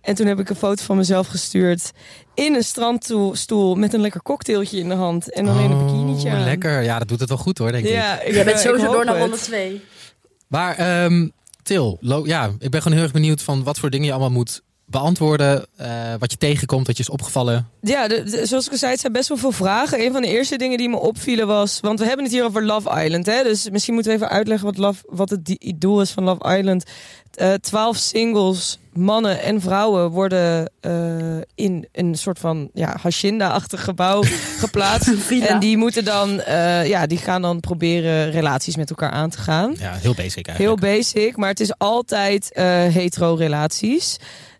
En 0.00 0.14
toen 0.14 0.26
heb 0.26 0.38
ik 0.38 0.48
een 0.48 0.56
foto 0.56 0.84
van 0.84 0.96
mezelf 0.96 1.26
gestuurd 1.26 1.90
in 2.34 2.54
een 2.54 2.64
strandstoel 2.64 3.74
met 3.74 3.92
een 3.94 4.00
lekker 4.00 4.22
cocktailtje 4.22 4.78
in 4.78 4.88
de 4.88 4.94
hand. 4.94 5.32
En 5.32 5.44
dan 5.44 5.58
in 5.58 5.70
een 5.70 5.86
bikinietje 5.86 6.28
Oh, 6.28 6.34
aan. 6.34 6.44
Lekker. 6.44 6.82
Ja, 6.82 6.98
dat 6.98 7.08
doet 7.08 7.20
het 7.20 7.28
wel 7.28 7.38
goed 7.38 7.58
hoor, 7.58 7.72
denk 7.72 7.84
ik. 7.84 7.90
Ja, 7.92 8.20
ik, 8.20 8.34
Jij 8.34 8.44
bent 8.44 8.56
eh, 8.56 8.62
sowieso 8.62 8.92
door 8.92 9.04
naar 9.04 9.18
ronde 9.18 9.36
2. 9.36 9.80
Maar 10.46 10.76
ehm, 10.76 11.28
Til, 11.62 11.98
ja, 12.24 12.50
ik 12.58 12.70
ben 12.70 12.82
gewoon 12.82 12.96
heel 12.96 13.06
erg 13.06 13.14
benieuwd 13.16 13.42
van 13.42 13.62
wat 13.62 13.78
voor 13.78 13.90
dingen 13.90 14.06
je 14.06 14.12
allemaal 14.12 14.30
moet 14.30 14.62
beantwoorden. 14.86 15.66
eh, 15.76 15.88
wat 16.18 16.30
je 16.30 16.36
tegenkomt, 16.36 16.86
wat 16.86 16.96
je 16.96 17.02
is 17.02 17.10
opgevallen. 17.10 17.68
Ja, 17.80 18.08
de- 18.08 18.22
de- 18.22 18.46
zoals 18.46 18.66
ik 18.66 18.72
al 18.72 18.78
zei, 18.78 18.90
het 18.92 19.00
zijn 19.00 19.12
best 19.12 19.28
wel 19.28 19.36
veel 19.38 19.52
vragen. 19.52 20.00
Een 20.00 20.12
van 20.12 20.22
de 20.22 20.28
eerste 20.28 20.56
dingen 20.56 20.78
die 20.78 20.88
me 20.88 20.96
opvielen 20.98 21.46
was... 21.46 21.78
Want 21.80 21.98
we 21.98 22.06
hebben 22.06 22.24
het 22.24 22.34
hier 22.34 22.44
over 22.44 22.64
Love 22.64 23.04
Island, 23.04 23.26
hè? 23.26 23.42
Dus 23.42 23.70
misschien 23.70 23.94
moeten 23.94 24.12
we 24.12 24.18
even 24.18 24.30
uitleggen 24.30 24.66
wat, 24.66 24.76
love, 24.78 25.02
wat 25.08 25.30
het 25.30 25.56
doel 25.76 26.00
is 26.00 26.10
van 26.10 26.24
Love 26.24 26.56
Island. 26.58 26.84
Eh, 27.34 27.52
Twaalf 27.52 27.96
singles, 27.96 28.78
mannen 28.92 29.42
en 29.42 29.60
vrouwen, 29.60 30.10
worden 30.10 30.70
eh, 30.80 31.36
in 31.54 31.88
een 31.92 32.14
soort 32.14 32.38
van 32.38 32.70
ja, 32.74 32.96
hacienda-achtig 33.02 33.84
gebouw 33.84 34.22
geplaatst. 34.64 35.08
En 35.30 35.58
die 35.58 35.76
moeten 35.76 36.04
dan, 36.04 36.40
eh, 36.40 36.86
ja, 36.88 37.06
die 37.06 37.18
gaan 37.18 37.42
dan 37.42 37.60
proberen 37.60 38.30
relaties 38.30 38.76
met 38.76 38.90
elkaar 38.90 39.10
aan 39.10 39.30
te 39.30 39.38
gaan. 39.38 39.74
Ja, 39.78 39.92
heel 39.94 40.14
basic 40.14 40.46
Heel 40.46 40.56
eigenlijk. 40.56 40.80
basic, 40.80 41.36
maar 41.36 41.48
het 41.48 41.60
is 41.60 41.78
altijd 41.78 42.52
eh 42.52 42.64
hetero-relaties. 42.86 44.16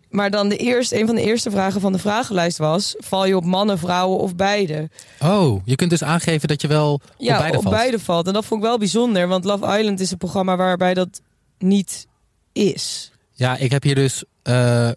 Maar 0.09 0.31
dan 0.31 0.49
de 0.49 0.57
eerste, 0.57 0.99
een 0.99 1.05
van 1.05 1.15
de 1.15 1.21
eerste 1.21 1.51
vragen 1.51 1.81
van 1.81 1.91
de 1.91 1.97
vragenlijst 1.99 2.57
was: 2.57 2.95
val 2.97 3.25
je 3.25 3.35
op 3.35 3.45
mannen, 3.45 3.77
vrouwen 3.79 4.19
of 4.19 4.35
beide? 4.35 4.89
Oh, 5.21 5.61
je 5.65 5.75
kunt 5.75 5.89
dus 5.89 6.03
aangeven 6.03 6.47
dat 6.47 6.61
je 6.61 6.67
wel 6.67 7.01
Ja, 7.17 7.33
op 7.33 7.39
beide 7.39 7.57
op 7.57 7.63
valt. 7.63 7.75
beide 7.75 7.99
valt. 7.99 8.27
En 8.27 8.33
dat 8.33 8.45
vond 8.45 8.61
ik 8.61 8.67
wel 8.67 8.77
bijzonder, 8.77 9.27
want 9.27 9.43
Love 9.43 9.77
Island 9.79 9.99
is 9.99 10.11
een 10.11 10.17
programma 10.17 10.55
waarbij 10.55 10.93
dat 10.93 11.21
niet 11.59 12.07
is. 12.53 13.11
Ja, 13.33 13.57
ik 13.57 13.71
heb 13.71 13.83
hier 13.83 13.95
dus... 13.95 14.23
eh 14.43 14.89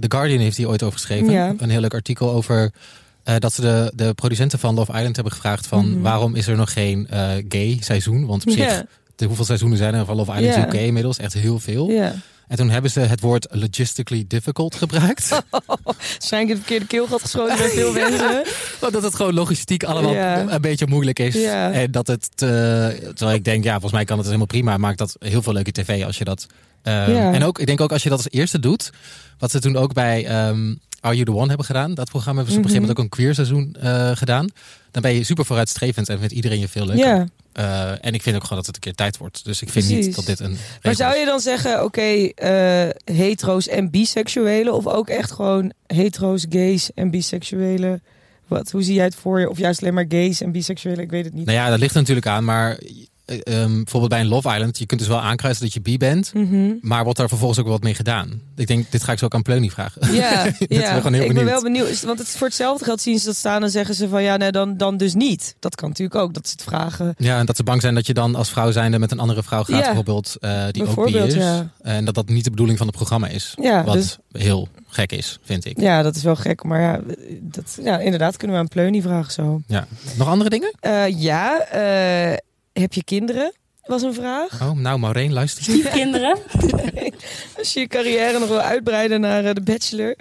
The 0.00 0.10
Guardian 0.10 0.40
heeft 0.40 0.56
hier 0.56 0.68
ooit 0.68 0.82
over 0.82 0.98
geschreven. 0.98 1.30
Ja. 1.32 1.54
Een 1.58 1.70
heel 1.70 1.80
leuk 1.80 1.94
artikel 1.94 2.30
over... 2.30 2.72
eh, 3.24 3.34
dat 3.38 3.52
ze 3.52 3.60
de, 3.60 3.92
de 3.94 4.14
producenten 4.14 4.58
van 4.58 4.74
Love 4.74 4.92
Island 4.92 5.14
hebben 5.14 5.32
gevraagd 5.32 5.66
van... 5.66 5.90
Mhm. 5.90 6.00
waarom 6.00 6.34
is 6.34 6.46
er 6.46 6.56
nog 6.56 6.72
geen 6.72 7.06
eh, 7.08 7.28
gay 7.48 7.78
seizoen? 7.80 8.26
Want 8.26 8.42
op 8.46 8.50
zich, 8.52 8.84
de, 9.16 9.24
hoeveel 9.26 9.44
seizoenen 9.44 9.78
zijn 9.78 9.94
er 9.94 10.04
van 10.04 10.16
Love 10.16 10.32
Island 10.32 10.54
Ja. 10.54 10.66
UK 10.66 10.72
inmiddels? 10.74 11.18
Echt 11.18 11.32
heel 11.32 11.58
veel. 11.58 11.88
ja. 11.90 12.14
En 12.50 12.56
toen 12.56 12.70
hebben 12.70 12.90
ze 12.90 13.00
het 13.00 13.20
woord 13.20 13.46
logistically 13.50 14.24
difficult 14.28 14.74
gebruikt. 14.74 15.28
Waarschijnlijk 15.84 16.30
in 16.30 16.48
het 16.48 16.58
verkeerde 16.58 16.86
keelgat 16.86 17.20
geschoten 17.22 17.56
bij 17.56 17.68
veel 17.68 17.92
mensen. 18.08 18.42
Want 18.80 18.92
dat 18.92 19.02
het 19.02 19.14
gewoon 19.14 19.34
logistiek 19.34 19.84
allemaal 19.84 20.12
Ja. 20.12 20.48
een 20.52 20.60
beetje 20.60 20.86
moeilijk 20.86 21.18
is. 21.18 21.34
Ja. 21.34 21.72
En 21.72 21.90
dat 21.90 22.06
het, 22.06 22.28
eh, 22.34 22.48
terwijl 23.14 23.32
ik 23.36 23.44
denk, 23.44 23.64
ja, 23.64 23.72
volgens 23.72 23.92
mij 23.92 24.04
kan 24.04 24.16
het 24.16 24.26
helemaal 24.26 24.46
prima. 24.46 24.76
Maakt 24.76 24.98
dat 24.98 25.16
heel 25.18 25.42
veel 25.42 25.52
leuke 25.52 25.72
tv 25.72 26.04
als 26.04 26.18
je 26.18 26.24
dat. 26.24 26.46
eh, 26.82 26.92
Ja. 26.92 27.32
En 27.32 27.44
ook, 27.44 27.58
ik 27.58 27.66
denk 27.66 27.80
ook 27.80 27.92
als 27.92 28.02
je 28.02 28.08
dat 28.08 28.18
als 28.18 28.30
eerste 28.30 28.58
doet. 28.58 28.90
Wat 29.38 29.50
ze 29.50 29.60
toen 29.60 29.76
ook 29.76 29.92
bij 29.92 30.26
ehm, 30.26 30.74
Are 31.00 31.14
You 31.14 31.24
The 31.24 31.34
One 31.34 31.48
hebben 31.48 31.66
gedaan. 31.66 31.94
Dat 31.94 32.10
programma 32.10 32.42
hebben 32.42 32.52
ze 32.54 32.58
op 32.58 32.64
een 32.64 32.70
gegeven 32.70 32.88
moment 32.96 32.98
ook 32.98 33.04
een 33.04 33.24
queer 33.24 33.34
seizoen 33.34 33.76
eh, 33.80 34.10
gedaan. 34.16 34.48
Dan 34.90 35.02
ben 35.02 35.14
je 35.14 35.24
super 35.24 35.44
vooruitstrevend 35.44 36.08
en 36.08 36.18
vindt 36.18 36.34
iedereen 36.34 36.58
je 36.58 36.68
veel 36.68 36.86
leuker. 36.86 37.06
Ja. 37.06 37.26
Eh, 37.52 37.90
en 38.04 38.14
ik 38.14 38.22
vind 38.22 38.36
ook 38.36 38.42
gewoon 38.42 38.58
dat 38.58 38.66
het 38.66 38.74
een 38.74 38.80
keer 38.80 38.94
tijd 38.94 39.16
wordt. 39.16 39.44
Dus 39.44 39.62
ik 39.62 39.68
vind 39.68 39.88
niet 39.88 40.14
dat 40.14 40.26
dit 40.26 40.40
een. 40.40 40.56
Maar 40.82 40.94
zou 40.94 41.16
je 41.16 41.24
dan 41.24 41.40
zeggen, 41.40 41.84
oké, 41.84 42.00
eh, 42.00 42.88
hetero's 43.16 43.68
en 43.68 43.90
biseksuelen? 43.90 44.74
Of 44.74 44.86
ook 44.86 45.08
echt 45.08 45.30
gewoon 45.30 45.72
hetero's, 45.86 46.46
gays 46.48 46.90
en 46.94 47.10
biseksuelen? 47.10 48.02
Wat, 48.46 48.70
hoe 48.70 48.82
zie 48.82 48.94
jij 48.94 49.04
het 49.04 49.14
voor 49.14 49.40
je? 49.40 49.50
Of 49.50 49.58
juist 49.58 49.80
alleen 49.82 49.94
maar 49.94 50.04
gays 50.08 50.40
en 50.40 50.52
biseksuelen? 50.52 51.04
Ik 51.04 51.10
weet 51.10 51.24
het 51.24 51.34
niet. 51.34 51.46
Nou 51.46 51.58
ja, 51.58 51.68
dat 51.70 51.78
ligt 51.78 51.94
er 51.94 52.00
natuurlijk 52.00 52.26
aan. 52.26 52.44
Maar 52.44 52.78
eh, 53.30 53.62
ehm, 53.62 53.74
bijvoorbeeld 53.74 54.08
bij 54.12 54.20
een 54.20 54.28
Love 54.28 54.54
Island. 54.54 54.78
Je 54.78 54.86
kunt 54.86 55.00
dus 55.00 55.08
wel 55.08 55.20
aankruisen 55.20 55.64
dat 55.64 55.72
je 55.74 55.80
bi 55.80 55.96
bent. 55.96 56.34
Mhm. 56.34 56.72
Maar 56.80 57.02
wordt 57.02 57.18
daar 57.18 57.28
vervolgens 57.28 57.60
ook 57.60 57.66
wat 57.66 57.82
mee 57.82 57.94
gedaan? 57.94 58.40
Ik 58.56 58.66
denk, 58.66 58.90
dit 58.90 59.02
ga 59.04 59.12
ik 59.12 59.18
zo 59.18 59.24
ook 59.24 59.34
aan 59.34 59.42
Pleuny 59.42 59.70
vragen. 59.70 60.14
Ja, 60.14 60.42
heel 60.58 61.24
ik 61.24 61.34
ben 61.34 61.44
wel 61.44 61.62
benieuwd. 61.62 62.02
Want 62.02 62.18
het 62.18 62.28
voor 62.28 62.46
hetzelfde 62.46 62.84
geld 62.84 63.00
zien 63.00 63.18
ze 63.18 63.26
dat 63.26 63.36
staan 63.36 63.62
en 63.62 63.70
zeggen 63.70 63.94
ze 63.94 64.08
van 64.08 64.22
ja, 64.22 64.36
nee, 64.36 64.50
dan, 64.50 64.76
dan 64.76 64.96
dus 64.96 65.14
niet. 65.14 65.54
Dat 65.58 65.74
kan 65.74 65.88
natuurlijk 65.88 66.20
ook, 66.20 66.34
dat 66.34 66.46
ze 66.46 66.52
het 66.52 66.62
vragen. 66.62 67.14
Ja, 67.18 67.38
en 67.38 67.46
dat 67.46 67.56
ze 67.56 67.62
bang 67.62 67.80
zijn 67.80 67.94
dat 67.94 68.06
je 68.06 68.14
dan 68.14 68.34
als 68.34 68.50
vrouw 68.50 68.70
zijnde 68.70 68.98
met 68.98 69.10
een 69.10 69.18
andere 69.18 69.42
vrouw 69.42 69.62
gaat, 69.64 69.78
Ja. 69.78 69.84
bijvoorbeeld, 69.84 70.36
eh, 70.40 70.50
die 70.50 70.64
ook 70.66 70.72
bi 70.72 70.82
Bijvoorbeeld, 70.84 71.28
is. 71.28 71.34
ja. 71.34 71.70
En 71.82 72.04
dat 72.04 72.14
dat 72.14 72.28
niet 72.28 72.44
de 72.44 72.50
bedoeling 72.50 72.78
van 72.78 72.86
het 72.86 72.96
programma 72.96 73.28
is. 73.28 73.54
Ja, 73.60 73.84
wat 73.84 73.94
dus- 73.94 74.18
heel 74.32 74.68
gek 74.86 75.12
is, 75.12 75.38
vind 75.42 75.64
ik. 75.64 75.80
Ja, 75.80 76.02
dat 76.02 76.16
is 76.16 76.22
wel 76.22 76.36
gek. 76.36 76.64
Maar 76.64 76.80
ja, 76.80 77.00
dat, 77.40 77.78
ja 77.82 77.98
inderdaad 77.98 78.36
kunnen 78.36 78.56
we 78.56 78.62
aan 78.62 78.68
Pleuny 78.68 79.02
vragen 79.02 79.32
zo. 79.32 79.62
Ja. 79.66 79.86
Nog 80.16 80.28
andere 80.28 80.50
dingen? 80.50 80.72
Eh, 80.80 81.20
ja, 81.22 81.60
eh, 81.60 82.36
heb 82.72 82.92
je 82.92 83.04
kinderen? 83.04 83.52
Was 83.84 84.02
een 84.02 84.14
vraag. 84.14 84.60
Oh, 84.62 84.70
nou 84.70 84.98
Maureen, 84.98 85.32
luister. 85.32 85.90
Kinderen. 85.90 86.38
Als 87.58 87.72
je 87.72 87.80
je 87.80 87.86
carrière 87.86 88.38
nog 88.38 88.48
wil 88.48 88.60
uitbreiden 88.60 89.20
naar 89.20 89.44
eh, 89.44 89.54
de 89.54 89.60
bachelor. 89.60 90.14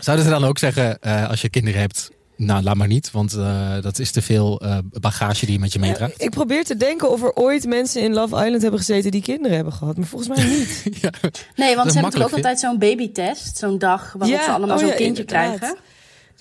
Zouden 0.00 0.24
ze 0.24 0.30
dan 0.30 0.44
ook 0.44 0.58
zeggen, 0.58 0.98
eh, 1.00 1.28
als 1.28 1.40
je 1.40 1.48
kinderen 1.50 1.80
hebt, 1.80 2.10
nou 2.36 2.62
laat 2.62 2.74
maar 2.76 2.86
niet. 2.86 3.10
Want 3.10 3.32
eh, 3.34 3.80
dat 3.82 3.98
is 3.98 4.10
te 4.10 4.22
veel 4.22 4.60
eh, 4.60 4.78
bagage 5.00 5.44
die 5.44 5.54
je 5.54 5.60
met 5.60 5.72
je 5.72 5.78
meedraagt. 5.78 6.22
Ik 6.22 6.30
probeer 6.30 6.64
te 6.64 6.76
denken 6.76 7.10
of 7.10 7.22
er 7.22 7.32
ooit 7.34 7.66
mensen 7.66 8.02
in 8.02 8.12
Love 8.12 8.36
Island 8.44 8.62
hebben 8.62 8.80
gezeten 8.80 9.10
die 9.10 9.22
kinderen 9.22 9.56
hebben 9.56 9.72
gehad. 9.74 9.96
Maar 9.96 10.06
volgens 10.06 10.36
mij 10.36 10.46
niet. 10.56 10.82
ja. 10.84 10.90
Nee, 10.90 11.00
want 11.00 11.12
Dat 11.56 11.56
ze 11.56 11.64
hebben 11.64 11.92
toch 11.92 12.02
makkelijk 12.02 12.28
ook 12.28 12.34
altijd 12.34 12.60
zo'n 12.60 12.78
babytest. 12.78 13.56
Zo'n 13.56 13.78
dag 13.78 14.12
waarop 14.18 14.38
Ja, 14.38 14.44
ze 14.44 14.50
allemaal 14.50 14.74
oh 14.76 14.82
zo'n 14.82 14.90
ja, 14.90 14.96
kindje 14.96 15.22
inderdaad. 15.22 15.56
krijgen. 15.56 15.78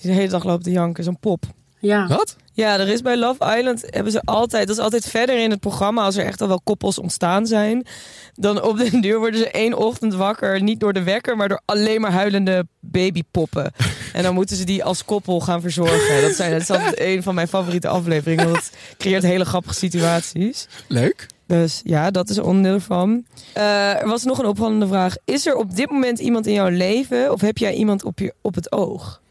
Die 0.01 0.11
de 0.11 0.17
hele 0.17 0.29
dag 0.29 0.43
loopt 0.43 0.63
te 0.63 0.71
janken, 0.71 1.03
zo'n 1.03 1.19
pop. 1.19 1.43
Ja. 1.85 2.07
Wat? 2.07 2.35
Ja, 2.53 2.79
er 2.79 2.87
is 2.87 3.01
bij 3.01 3.17
Love 3.17 3.55
Island 3.57 3.85
hebben 3.89 4.11
ze 4.11 4.21
altijd, 4.25 4.67
dat 4.67 4.77
is 4.77 4.83
altijd 4.83 5.05
verder 5.05 5.39
in 5.39 5.49
het 5.49 5.59
programma, 5.59 6.03
als 6.03 6.15
er 6.15 6.25
echt 6.25 6.41
al 6.41 6.47
wel 6.47 6.61
koppels 6.63 6.99
ontstaan 6.99 7.45
zijn. 7.47 7.85
Dan 8.33 8.61
op 8.61 8.77
den 8.77 9.01
duur 9.01 9.19
worden 9.19 9.39
ze 9.39 9.51
één 9.51 9.73
ochtend 9.73 10.13
wakker, 10.13 10.61
niet 10.61 10.79
door 10.79 10.93
de 10.93 11.03
wekker, 11.03 11.37
maar 11.37 11.47
door 11.47 11.61
alleen 11.65 12.01
maar 12.01 12.11
huilende 12.11 12.67
babypoppen. 12.79 13.71
En 14.13 14.23
dan 14.23 14.33
moeten 14.33 14.55
ze 14.55 14.63
die 14.63 14.83
als 14.83 15.05
koppel 15.05 15.39
gaan 15.39 15.61
verzorgen. 15.61 16.21
Dat, 16.21 16.35
zijn, 16.35 16.51
dat 16.51 16.61
is 16.61 16.69
altijd 16.69 16.99
een 16.99 17.23
van 17.23 17.35
mijn 17.35 17.47
favoriete 17.47 17.87
afleveringen, 17.87 18.45
want 18.45 18.65
het 18.65 18.95
creëert 18.97 19.23
hele 19.23 19.45
grappige 19.45 19.73
situaties. 19.75 20.67
Leuk. 20.87 21.27
Dus 21.47 21.81
ja, 21.83 22.11
dat 22.11 22.29
is 22.29 22.37
een 22.37 22.43
onderdeel 22.43 22.73
ervan. 22.73 23.25
Eh, 23.53 24.01
er 24.01 24.07
was 24.07 24.23
nog 24.23 24.39
een 24.39 24.45
opvallende 24.45 24.87
vraag. 24.87 25.15
Is 25.25 25.45
er 25.45 25.55
op 25.55 25.75
dit 25.75 25.89
moment 25.89 26.19
iemand 26.19 26.47
in 26.47 26.53
jouw 26.53 26.69
leven 26.69 27.31
of 27.31 27.41
heb 27.41 27.57
jij 27.57 27.73
iemand 27.73 28.03
op, 28.03 28.19
je, 28.19 28.33
op 28.41 28.55
het 28.55 28.71
oog? 28.71 29.21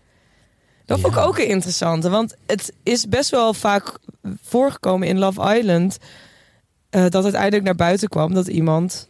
Dat 0.85 1.01
vond 1.01 1.17
ik 1.17 1.21
ook 1.21 1.39
een 1.39 1.49
interessante. 1.49 2.11
Want 2.11 2.35
het 2.47 2.73
is 2.83 3.09
best 3.09 3.31
wel 3.31 3.55
vaak 3.55 3.99
voorgekomen 4.43 5.09
in 5.09 5.19
Love 5.19 5.57
Island... 5.59 5.99
eh, 6.91 7.09
dat 7.09 7.23
uiteindelijk 7.23 7.65
naar 7.65 7.75
buiten 7.75 8.09
kwam 8.09 8.35
dat 8.35 8.47
iemand 8.47 9.09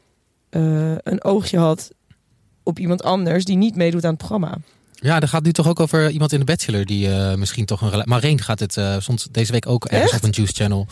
eh, 0.50 0.92
een 0.96 1.24
oogje 1.24 1.58
had 1.58 1.90
op 2.62 2.78
iemand 2.78 3.02
anders... 3.02 3.44
die 3.44 3.56
niet 3.56 3.76
meedoet 3.76 4.04
aan 4.04 4.10
het 4.10 4.18
programma. 4.18 4.56
Ja, 4.92 5.20
er 5.20 5.28
gaat 5.28 5.42
nu 5.44 5.52
toch 5.52 5.68
ook 5.68 5.80
over 5.80 6.10
iemand 6.10 6.32
in 6.32 6.38
de 6.38 6.44
Bachelor 6.44 6.84
die 6.84 7.10
eh, 7.10 7.34
misschien 7.34 7.64
toch 7.64 7.80
een 7.80 7.90
relatie... 7.90 8.10
Maureen 8.10 8.40
gaat 8.40 8.60
het 8.60 8.78
soms 8.98 9.28
deze 9.30 9.52
week 9.52 9.66
ook 9.66 9.84
ergens 9.84 10.12
Echt? 10.12 10.22
op 10.22 10.28
een 10.28 10.34
Juice 10.34 10.54
Channel... 10.54 10.87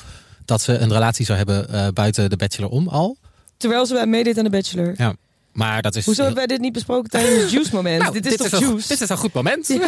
dat 0.44 0.60
ze 0.60 0.78
een 0.78 0.92
relatie 0.92 1.24
zou 1.24 1.38
hebben 1.38 1.94
buiten 1.94 2.30
de 2.30 2.36
Bachelor 2.36 2.70
om 2.70 2.88
al. 2.88 3.16
Terwijl 3.56 3.86
ze 3.86 4.06
meedeed 4.06 4.38
aan 4.38 4.44
de 4.44 4.50
Bachelor. 4.50 4.94
Ja. 4.96 5.14
Maar 5.52 5.82
dat 5.82 5.96
is... 5.96 6.04
Hoezo 6.04 6.20
hebben 6.22 6.38
wij 6.38 6.46
dit 6.46 6.60
niet 6.60 6.72
besproken 6.72 7.10
tijdens 7.10 7.40
het 7.42 7.50
Juice 7.60 7.74
moment? 7.74 8.02
Nou, 8.02 8.12
dit 8.12 8.26
is 8.26 8.36
toch 8.36 8.52
een, 8.60 8.68
Juice? 8.68 8.88
Dit 8.88 9.00
is 9.00 9.08
een 9.08 9.16
goed 9.16 9.32
moment. 9.32 9.70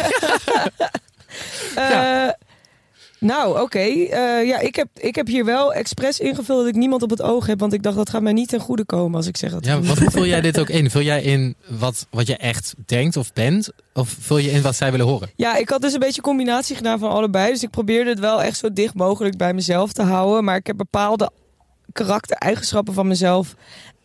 Eh, 1.75 2.27
Nou, 3.19 3.61
oké. 3.61 3.79
Eh, 3.79 4.47
ja, 4.47 4.59
ik 4.59 4.75
heb, 4.75 4.87
ik 4.93 5.15
heb 5.15 5.27
hier 5.27 5.45
wel 5.45 5.73
expres 5.73 6.19
ingevuld 6.19 6.59
dat 6.59 6.67
ik 6.67 6.75
niemand 6.75 7.03
op 7.03 7.09
het 7.09 7.21
oog 7.21 7.45
heb. 7.45 7.59
Want 7.59 7.73
ik 7.73 7.83
dacht, 7.83 7.95
dat 7.95 8.09
gaat 8.09 8.21
mij 8.21 8.33
niet 8.33 8.49
ten 8.49 8.59
goede 8.59 8.85
komen 8.85 9.15
als 9.15 9.27
ik 9.27 9.37
zeg 9.37 9.51
dat. 9.51 9.65
Ja, 9.65 9.81
wat, 9.81 9.97
hoe 9.97 10.11
vul 10.11 10.25
jij 10.25 10.41
dit 10.41 10.59
ook 10.59 10.69
in? 10.69 10.89
Vul 10.89 11.01
jij 11.01 11.21
in 11.21 11.55
wat, 11.67 12.07
wat 12.09 12.27
je 12.27 12.37
echt 12.37 12.73
denkt 12.85 13.17
of 13.17 13.33
bent? 13.33 13.69
Of 13.93 14.15
vul 14.19 14.37
je 14.37 14.51
in 14.51 14.61
wat 14.61 14.75
zij 14.75 14.91
willen 14.91 15.05
horen? 15.05 15.29
Ja, 15.35 15.55
ik 15.55 15.69
had 15.69 15.81
dus 15.81 15.93
een 15.93 15.99
beetje 15.99 16.17
een 16.17 16.23
combinatie 16.23 16.75
gedaan 16.75 16.99
van 16.99 17.09
allebei. 17.09 17.51
Dus 17.51 17.63
ik 17.63 17.69
probeerde 17.69 18.09
het 18.09 18.19
wel 18.19 18.41
echt 18.41 18.57
zo 18.57 18.73
dicht 18.73 18.93
mogelijk 18.93 19.37
bij 19.37 19.53
mezelf 19.53 19.93
te 19.93 20.03
houden. 20.03 20.43
Maar 20.43 20.55
ik 20.55 20.67
heb 20.67 20.77
bepaalde 20.77 21.31
karaktereigenschappen 21.91 22.93
van 22.93 23.07
mezelf 23.07 23.55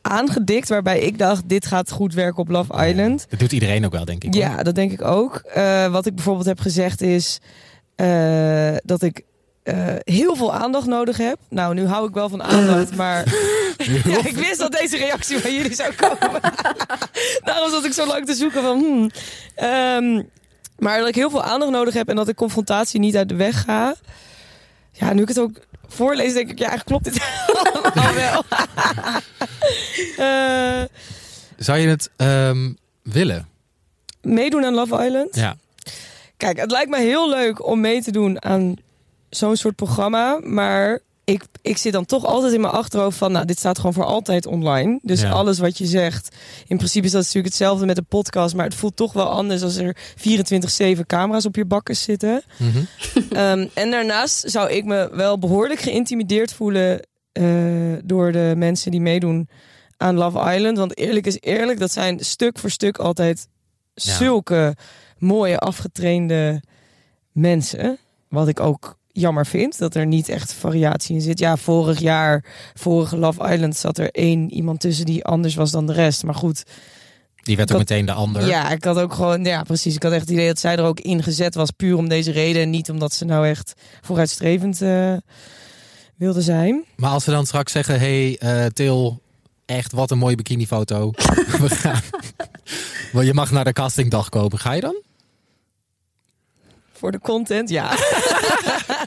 aangedikt. 0.02 0.68
Waarbij 0.68 1.00
ik 1.00 1.18
dacht, 1.18 1.48
dit 1.48 1.66
gaat 1.66 1.90
goed 1.90 2.14
werken 2.14 2.38
op 2.38 2.48
Love 2.48 2.86
Island. 2.86 3.26
Dat 3.28 3.38
doet 3.38 3.52
iedereen 3.52 3.84
ook 3.84 3.92
wel, 3.92 4.04
denk 4.04 4.24
ik. 4.24 4.34
hoor. 4.34 4.42
Ja, 4.42 4.62
dat 4.62 4.74
denk 4.74 4.92
ik 4.92 5.02
ook. 5.02 5.36
Eh, 5.36 5.86
wat 5.86 6.06
ik 6.06 6.14
bijvoorbeeld 6.14 6.46
heb 6.46 6.60
gezegd 6.60 7.00
is 7.00 7.40
eh, 7.94 8.76
dat 8.84 9.02
ik 9.02 9.22
eh, 9.62 9.94
heel 10.04 10.36
veel 10.36 10.54
aandacht 10.54 10.86
nodig 10.86 11.16
heb. 11.16 11.38
Nou, 11.48 11.74
nu 11.74 11.86
hou 11.86 12.08
ik 12.08 12.14
wel 12.14 12.28
van 12.28 12.42
aandacht, 12.42 12.96
maar 13.02 13.24
ja, 14.04 14.24
ik 14.24 14.36
wist 14.36 14.58
dat 14.58 14.72
deze 14.72 14.96
reactie 14.96 15.38
van 15.38 15.54
jullie 15.54 15.74
zou 15.74 15.92
komen. 15.94 16.40
Daarom 17.44 17.70
zat 17.70 17.84
ik 17.84 17.92
zo 17.92 18.06
lang 18.06 18.26
te 18.26 18.34
zoeken 18.34 18.62
van. 18.62 18.78
Hmm. 18.78 19.10
Ehm, 19.54 20.22
maar 20.78 20.98
dat 20.98 21.08
ik 21.08 21.14
heel 21.14 21.30
veel 21.30 21.42
aandacht 21.42 21.72
nodig 21.72 21.94
heb 21.94 22.08
en 22.08 22.16
dat 22.16 22.28
ik 22.28 22.36
confrontatie 22.36 23.00
niet 23.00 23.16
uit 23.16 23.28
de 23.28 23.34
weg 23.34 23.62
ga. 23.62 23.94
Ja, 24.92 25.12
nu 25.12 25.22
ik 25.22 25.28
het 25.28 25.38
ook 25.38 25.56
voorlees, 25.88 26.32
denk 26.32 26.50
ik, 26.50 26.58
ja, 26.58 26.68
eigenlijk 26.68 27.02
klopt 27.02 27.04
dit 27.04 27.22
allemaal 27.82 28.14
wel. 28.14 28.42
Eh, 30.16 30.82
Zou 31.56 31.78
je 31.78 31.88
het 31.88 32.10
ehm, 32.16 32.72
willen? 33.02 33.48
meedoen 34.22 34.64
aan 34.64 34.74
Love 34.74 35.04
Island? 35.06 35.34
Ja. 35.34 35.56
Kijk, 36.36 36.58
het 36.60 36.70
lijkt 36.70 36.90
me 36.90 36.98
heel 36.98 37.28
leuk 37.30 37.66
om 37.66 37.80
mee 37.80 38.02
te 38.02 38.10
doen 38.10 38.44
aan 38.44 38.74
zo'n 39.30 39.56
soort 39.56 39.76
programma. 39.76 40.38
Maar 40.42 40.98
ik, 41.30 41.42
ik 41.62 41.76
zit 41.76 41.92
dan 41.92 42.04
toch 42.06 42.24
altijd 42.24 42.52
in 42.52 42.60
mijn 42.60 42.72
achterhoofd 42.72 43.18
van... 43.18 43.32
nou, 43.32 43.44
dit 43.44 43.58
staat 43.58 43.76
gewoon 43.76 43.92
voor 43.92 44.04
altijd 44.04 44.46
online. 44.46 44.98
Dus 45.02 45.20
Ja. 45.20 45.30
alles 45.30 45.58
wat 45.58 45.78
je 45.78 45.86
zegt... 45.86 46.36
in 46.66 46.76
principe 46.76 47.06
is 47.06 47.12
dat 47.12 47.20
natuurlijk 47.20 47.46
hetzelfde 47.54 47.86
met 47.86 47.98
een 47.98 48.06
podcast... 48.06 48.54
maar 48.54 48.64
het 48.64 48.74
voelt 48.74 48.96
toch 48.96 49.12
wel 49.12 49.28
anders 49.28 49.62
als 49.62 49.76
er 49.76 49.96
24-7 50.96 51.00
camera's 51.06 51.44
op 51.46 51.56
je 51.56 51.64
bakken 51.64 51.96
zitten. 51.96 52.42
Mhm. 52.58 52.78
Ehm, 53.30 53.66
en 53.74 53.90
daarnaast 53.90 54.50
zou 54.50 54.70
ik 54.70 54.84
me 54.84 55.08
wel 55.12 55.38
behoorlijk 55.38 55.80
geïntimideerd 55.80 56.52
voelen... 56.52 57.00
eh, 57.32 57.44
door 58.04 58.32
de 58.32 58.54
mensen 58.56 58.90
die 58.90 59.00
meedoen 59.00 59.48
aan 59.96 60.14
Love 60.16 60.54
Island. 60.54 60.78
Want 60.78 60.96
eerlijk 60.98 61.26
is 61.26 61.36
eerlijk, 61.40 61.78
dat 61.78 61.92
zijn 61.92 62.24
stuk 62.24 62.58
voor 62.58 62.70
stuk 62.70 62.98
altijd 62.98 63.48
Ja. 63.94 64.14
zulke 64.14 64.76
mooie 65.18 65.58
afgetrainde 65.58 66.62
mensen. 67.32 67.98
Wat 68.28 68.48
ik 68.48 68.60
ook 68.60 68.98
jammer 69.12 69.46
vind, 69.46 69.78
dat 69.78 69.94
er 69.94 70.06
niet 70.06 70.28
echt 70.28 70.52
variatie 70.52 71.14
in 71.14 71.20
zit. 71.20 71.38
Ja, 71.38 71.56
vorig 71.56 72.00
jaar, 72.00 72.44
vorige 72.74 73.16
Love 73.16 73.52
Island, 73.52 73.76
zat 73.76 73.98
er 73.98 74.10
één 74.10 74.52
iemand 74.52 74.80
tussen 74.80 75.06
die 75.06 75.24
anders 75.24 75.54
was 75.54 75.70
dan 75.70 75.86
de 75.86 75.92
rest. 75.92 76.22
Maar 76.24 76.34
goed, 76.34 76.62
Die 77.42 77.56
werd 77.56 77.72
ook 77.72 77.78
meteen 77.78 78.06
de 78.06 78.12
ander. 78.12 78.46
ja, 78.46 78.70
ik 78.70 78.84
had 78.84 78.98
ook 78.98 79.12
gewoon, 79.14 79.44
ja 79.44 79.62
precies, 79.62 79.94
ik 79.94 80.02
had 80.02 80.12
echt 80.12 80.20
het 80.20 80.30
idee 80.30 80.46
dat 80.46 80.58
zij 80.58 80.76
er 80.76 80.84
ook 80.84 81.00
ingezet 81.00 81.54
was, 81.54 81.70
puur 81.70 81.96
om 81.96 82.08
deze 82.08 82.30
reden. 82.30 82.62
En 82.62 82.70
niet 82.70 82.90
omdat 82.90 83.12
ze 83.12 83.24
nou 83.24 83.46
echt 83.46 83.72
vooruitstrevend 84.00 84.82
eh, 84.82 85.16
wilde 86.16 86.42
zijn. 86.42 86.84
Maar 86.96 87.10
als 87.10 87.24
ze 87.24 87.30
dan 87.30 87.46
straks 87.46 87.72
zeggen: 87.72 87.98
hey, 87.98 88.38
eh, 88.38 88.66
Til, 88.66 89.22
echt 89.66 89.92
wat 89.92 90.10
een 90.10 90.18
mooie 90.18 90.34
bikinifoto. 90.36 91.10
We 91.60 91.68
gaan. 91.68 92.00
Wel, 93.12 93.22
je 93.22 93.34
mag 93.34 93.50
naar 93.50 93.64
de 93.64 93.72
castingdag 93.72 94.28
komen. 94.28 94.58
Ga 94.58 94.72
je 94.72 94.80
dan? 94.80 95.02
Voor 97.00 97.12
de 97.12 97.18
content, 97.20 97.68
ja. 97.70 97.90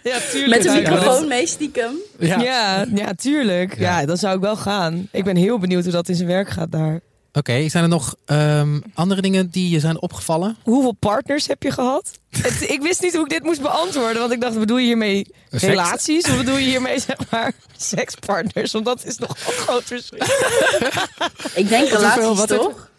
ja, 0.04 0.20
tuurlijk. 0.32 0.64
Met 0.64 0.66
een 0.66 0.74
microfoon 0.74 1.28
mee 1.28 1.48
stiekem. 1.48 1.92
Ja, 2.20 2.86
ja, 2.94 3.14
tuurlijk. 3.14 3.78
Ja. 3.78 4.00
Ja. 4.00 4.06
dan 4.06 4.18
zou 4.18 4.36
ik 4.36 4.42
wel 4.42 4.56
gaan. 4.56 5.08
Ik 5.12 5.24
ben 5.24 5.36
heel 5.36 5.60
benieuwd 5.60 5.84
hoe 5.84 5.92
dat 5.92 6.10
in 6.10 6.16
zijn 6.16 6.28
werk 6.28 6.50
gaat 6.50 6.72
daar. 6.72 7.00
Oké, 7.34 7.70
zijn 7.70 7.84
er 7.84 7.90
nog 7.90 8.16
ehm, 8.26 8.80
andere 8.94 9.22
dingen 9.22 9.50
die 9.50 9.70
je 9.70 9.80
zijn 9.80 10.02
opgevallen? 10.02 10.58
Hoeveel 10.64 10.92
partners 10.92 11.48
heb 11.48 11.64
je 11.64 11.72
gehad? 11.72 12.12
Het- 12.30 12.70
ik 12.70 12.82
wist 12.82 13.02
niet 13.02 13.14
hoe 13.14 13.24
ik 13.24 13.30
dit 13.30 13.44
moest 13.44 13.62
beantwoorden. 13.62 14.20
Want 14.22 14.32
ik 14.34 14.42
dacht, 14.42 14.60
bedoel 14.60 14.78
je 14.78 14.86
hiermee 14.86 15.28
Seks? 15.52 15.64
relaties? 15.64 16.26
Of 16.30 16.38
bedoel 16.38 16.58
je 16.58 16.66
hiermee, 16.66 17.00
zeg 17.00 17.18
maar, 17.30 17.52
sekspartners? 17.78 18.72
Want 18.72 18.86
dat 18.86 19.06
is 19.06 19.18
nog 19.18 19.30
een 19.30 19.54
groot 19.54 19.84
verschil. 19.84 20.18
Ik 21.56 21.70
denk 21.70 21.88
relaties 21.90 22.46
toch? 22.46 22.90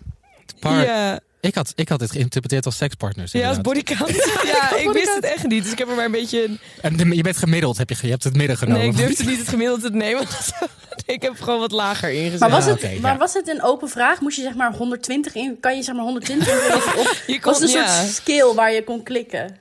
Ja, 0.60 1.20
Ik, 1.44 1.54
had, 1.54 1.72
ik 1.74 1.88
had 1.88 1.98
dit 1.98 2.10
geïnterpreteerd 2.10 2.66
als 2.66 2.76
sekspartners. 2.76 3.32
ja 3.32 3.48
als 3.48 3.60
bodycount. 3.60 4.10
ja, 4.54 4.76
ik 4.76 4.90
wist 4.92 5.14
het 5.14 5.24
echt 5.24 5.46
niet. 5.46 5.62
Dus 5.62 5.72
ik 5.72 5.78
heb 5.78 5.88
er 5.88 5.94
maar 5.94 6.04
een 6.04 6.10
beetje... 6.10 6.50
En 6.80 6.96
de- 6.96 7.16
je 7.16 7.22
bent 7.22 7.36
gemiddeld, 7.36 7.78
heb 7.78 7.90
je, 7.90 7.96
je 8.02 8.08
hebt 8.10 8.24
het 8.24 8.36
midden 8.36 8.56
genomen. 8.56 8.80
Nee, 8.80 8.90
ik 8.90 8.96
durfde 8.96 9.24
niet 9.24 9.38
het 9.38 9.48
gemiddelde 9.48 9.82
te 9.90 9.96
nemen. 9.96 10.22
ik 11.14 11.22
heb 11.22 11.40
gewoon 11.40 11.60
wat 11.60 11.72
lager 11.72 12.10
ingezet. 12.10 12.40
Maar 12.40 12.50
was, 12.50 12.64
Ja, 12.64 12.70
het, 12.70 13.00
maar 13.00 13.12
ja. 13.12 13.18
was 13.18 13.32
het 13.34 13.48
een 13.48 13.62
open 13.62 13.88
vraag? 13.88 14.20
Moest 14.20 14.36
je 14.36 14.42
zeg 14.42 14.54
maar 14.54 14.72
120 14.72 15.34
in? 15.34 15.56
Kan 15.60 15.76
je 15.76 15.82
zeg 15.82 15.94
maar 15.94 16.04
120 16.04 16.48
invullen? 16.48 16.76
Of, 16.98 17.22
Je 17.26 17.38
was 17.42 17.58
het 17.60 17.70
kon- 17.70 17.78
een 17.78 17.84
ja. 17.84 18.00
soort 18.02 18.14
skill 18.14 18.54
waar 18.54 18.72
je 18.72 18.84
kon 18.84 19.02
klikken? 19.02 19.56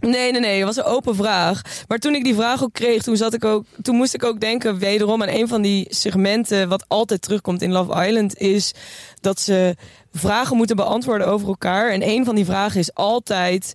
Nee, 0.00 0.32
nee, 0.32 0.40
nee. 0.40 0.56
Het 0.56 0.64
was 0.64 0.76
een 0.76 0.92
open 0.92 1.14
vraag. 1.14 1.62
Maar 1.88 1.98
toen 1.98 2.14
ik 2.14 2.24
die 2.24 2.34
vraag 2.34 2.62
ook 2.62 2.72
kreeg, 2.72 3.02
toen, 3.02 3.16
zat 3.16 3.34
ik 3.34 3.44
ook, 3.44 3.64
toen 3.82 3.96
moest 3.96 4.14
ik 4.14 4.24
ook 4.24 4.40
denken 4.40 4.78
wederom 4.78 5.22
aan 5.22 5.28
een 5.28 5.48
van 5.48 5.62
die 5.62 5.86
segmenten 5.88 6.68
wat 6.68 6.84
altijd 6.88 7.22
terugkomt 7.22 7.62
in 7.62 7.72
Love 7.72 8.06
Island 8.06 8.38
is 8.38 8.72
dat 9.20 9.40
ze 9.40 9.76
vragen 10.12 10.56
moeten 10.56 10.76
beantwoorden 10.76 11.26
over 11.26 11.48
elkaar. 11.48 11.90
En 11.90 12.08
een 12.08 12.24
van 12.24 12.34
die 12.34 12.44
vragen 12.44 12.80
is 12.80 12.94
altijd 12.94 13.74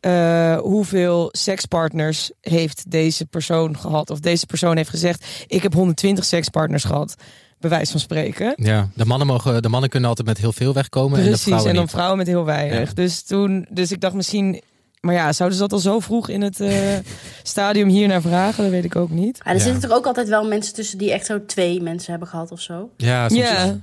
eh, 0.00 0.58
hoeveel 0.58 1.28
sekspartners 1.32 2.30
heeft 2.40 2.90
deze 2.90 3.26
persoon 3.26 3.78
gehad? 3.78 4.10
Of 4.10 4.20
deze 4.20 4.46
persoon 4.46 4.76
heeft 4.76 4.90
gezegd, 4.90 5.26
ik 5.46 5.62
heb 5.62 5.72
120 5.74 6.24
sekspartners 6.24 6.84
gehad. 6.84 7.14
Bij 7.60 7.70
wijze 7.70 7.90
van 7.90 8.00
spreken. 8.00 8.52
Ja, 8.56 8.88
de 8.94 9.04
mannen, 9.04 9.26
mogen, 9.26 9.62
de 9.62 9.68
mannen 9.68 9.90
kunnen 9.90 10.08
altijd 10.08 10.28
met 10.28 10.38
heel 10.38 10.52
veel 10.52 10.72
wegkomen. 10.72 11.18
en 11.18 11.22
de 11.24 11.28
Precies, 11.28 11.44
vrouwen 11.46 11.68
en 11.68 11.74
dan 11.74 11.84
niet. 11.84 11.92
vrouwen 11.92 12.18
met 12.18 12.26
heel 12.26 12.44
weinig. 12.44 12.88
Ja. 12.88 12.94
Dus 12.94 13.22
toen, 13.22 13.66
dus 13.70 13.92
ik 13.92 14.00
dacht 14.00 14.14
misschien, 14.14 14.62
maar 15.06 15.14
ja, 15.14 15.32
zouden 15.32 15.58
ze 15.58 15.64
dat 15.64 15.72
al 15.72 15.78
zo 15.78 16.00
vroeg 16.00 16.28
in 16.28 16.42
het 16.42 16.60
eh, 16.60 16.78
stadium 17.42 17.88
hier 17.88 18.08
naar 18.08 18.20
vragen? 18.22 18.62
Dat 18.62 18.72
weet 18.72 18.84
ik 18.84 18.96
ook 18.96 19.10
niet. 19.10 19.40
Ja, 19.44 19.50
er 19.50 19.56
Ja. 19.56 19.62
zitten 19.62 19.82
toch 19.88 19.98
ook 19.98 20.06
altijd 20.06 20.28
wel 20.28 20.46
mensen 20.48 20.74
tussen 20.74 20.98
die 20.98 21.12
echt 21.12 21.26
zo 21.26 21.44
twee 21.46 21.80
mensen 21.82 22.10
hebben 22.10 22.28
gehad 22.28 22.50
of 22.52 22.60
zo? 22.60 22.90
Ja, 22.96 23.28
soms 23.28 23.40
Ja. 23.40 23.76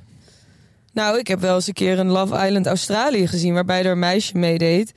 Nou, 0.93 1.19
ik 1.19 1.27
heb 1.27 1.39
wel 1.39 1.55
eens 1.55 1.67
een 1.67 1.73
keer 1.73 1.99
een 1.99 2.07
Love 2.09 2.45
Island 2.45 2.67
Australië 2.67 3.27
gezien, 3.27 3.53
waarbij 3.53 3.85
er 3.85 3.91
een 3.91 3.99
meisje 3.99 4.37
meedeed 4.37 4.93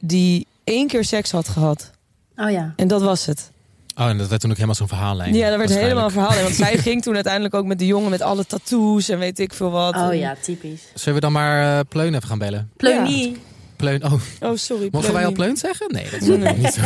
die 0.00 0.46
één 0.64 0.86
keer 0.88 1.04
seks 1.04 1.30
had 1.30 1.48
gehad. 1.48 1.90
Oh 2.36 2.50
ja. 2.50 2.72
En 2.76 2.88
dat 2.88 3.02
was 3.02 3.26
het. 3.26 3.50
Oh, 3.98 4.08
en 4.08 4.18
dat 4.18 4.28
werd 4.28 4.40
toen 4.40 4.50
ook 4.50 4.56
helemaal 4.56 4.76
zo'n 4.76 4.88
verhaallijn. 4.88 5.34
Ja, 5.34 5.48
dat 5.48 5.58
werd 5.58 5.74
helemaal 5.74 6.08
een 6.08 6.14
Want 6.14 6.54
zij 6.54 6.78
ging 6.88 7.02
toen 7.02 7.14
uiteindelijk 7.14 7.54
ook 7.54 7.64
met 7.64 7.78
de 7.78 7.86
jongen 7.86 8.10
met 8.10 8.22
alle 8.22 8.46
tattoos 8.46 9.08
en 9.08 9.18
weet 9.18 9.38
ik 9.38 9.52
veel 9.54 9.70
wat. 9.70 9.94
Oh 9.96 10.02
En- 10.08 10.18
ja, 10.18 10.36
typisch. 10.42 10.82
Zullen 10.94 11.14
we 11.14 11.20
dan 11.20 11.32
maar 11.32 11.78
eh, 11.78 11.80
Pleun 11.88 12.14
even 12.14 12.28
gaan 12.28 12.38
bellen? 12.38 12.70
Pleunie. 12.76 13.36
Pleun, 13.76 14.04
oh, 14.04 14.12
Oh, 14.40 14.56
sorry. 14.56 14.88
mogen 14.90 15.12
wij 15.12 15.26
al. 15.26 15.32
Pleun 15.32 15.56
zeggen? 15.56 15.92
Nee, 15.92 16.04
dat 16.10 16.20
is 16.20 16.26
Nee. 16.26 16.56
niet 16.56 16.72
zo. 16.72 16.80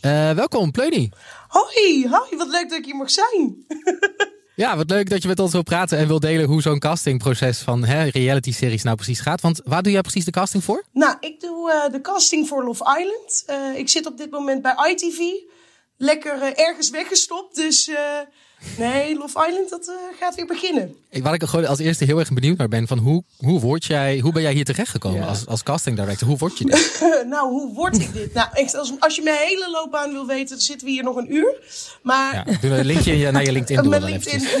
Eh, 0.00 0.30
welkom, 0.30 0.70
Pleunie. 0.70 1.12
Hoi, 1.48 2.08
hoi, 2.08 2.36
wat 2.36 2.48
leuk 2.48 2.68
dat 2.68 2.78
ik 2.78 2.84
hier 2.84 2.96
mag 2.96 3.10
zijn. 3.10 3.64
Ja, 4.60 4.76
wat 4.76 4.90
leuk 4.90 5.10
dat 5.10 5.22
je 5.22 5.28
met 5.28 5.38
ons 5.38 5.52
wil 5.52 5.62
praten 5.62 5.98
en 5.98 6.06
wil 6.06 6.20
delen 6.20 6.46
hoe 6.46 6.62
zo'n 6.62 6.78
castingproces 6.78 7.58
van 7.58 7.84
reality-series 7.84 8.82
nou 8.82 8.96
precies 8.96 9.20
gaat. 9.20 9.40
Want 9.40 9.60
waar 9.64 9.82
doe 9.82 9.92
jij 9.92 10.00
precies 10.00 10.24
de 10.24 10.30
casting 10.30 10.64
voor? 10.64 10.84
Nou, 10.92 11.16
ik 11.20 11.40
doe 11.40 11.70
eh, 11.70 11.92
de 11.92 12.00
casting 12.00 12.48
voor 12.48 12.64
Love 12.64 12.98
Island. 12.98 13.42
Eh, 13.46 13.78
ik 13.78 13.88
zit 13.88 14.06
op 14.06 14.16
dit 14.16 14.30
moment 14.30 14.62
bij 14.62 14.74
ITV. 14.90 15.18
Lekker 16.02 16.42
eh, 16.42 16.66
ergens 16.66 16.90
weggestopt, 16.90 17.54
dus 17.56 17.88
eh, 17.88 17.96
nee, 18.78 19.16
Love 19.16 19.46
Island, 19.48 19.70
dat 19.70 19.88
eh, 19.88 19.94
gaat 20.20 20.34
weer 20.34 20.46
beginnen. 20.46 20.96
Waar 21.22 21.34
ik 21.34 21.42
gewoon 21.42 21.66
als 21.66 21.78
eerste 21.78 22.04
heel 22.04 22.18
erg 22.18 22.32
benieuwd 22.32 22.56
naar 22.56 22.68
ben, 22.68 22.86
van 22.86 22.98
hoe, 22.98 23.24
hoe, 23.38 23.60
word 23.60 23.84
jij, 23.84 24.18
hoe 24.18 24.32
ben 24.32 24.42
jij 24.42 24.52
hier 24.52 24.64
terechtgekomen 24.64 25.20
Ja. 25.20 25.26
als, 25.26 25.46
als 25.46 25.62
casting 25.62 25.96
director? 25.96 26.28
Hoe 26.28 26.36
word 26.38 26.58
je 26.58 26.64
dit? 26.64 27.00
nou, 27.28 27.50
hoe 27.50 27.74
word 27.74 28.00
ik 28.00 28.12
dit? 28.12 28.34
Nou, 28.34 28.48
echt, 28.52 28.74
als, 28.74 28.92
als 28.98 29.14
je 29.16 29.22
mijn 29.22 29.36
hele 29.36 29.70
loopbaan 29.70 30.12
wil 30.12 30.26
weten, 30.26 30.48
dan 30.48 30.58
zitten 30.60 30.86
we 30.86 30.92
hier 30.92 31.02
nog 31.02 31.16
een 31.16 31.34
uur. 31.34 31.54
Maar 32.02 32.34
Ja, 32.34 32.56
doe 32.60 32.70
een 32.70 32.84
linkje 32.86 33.12
in 33.12 33.18
je- 33.18 33.30
naar 33.30 33.44
je 33.44 33.52
LinkedIn 33.52 33.88
Mijn 33.88 34.04
LinkedIn, 34.04 34.40
eventjes. 34.40 34.58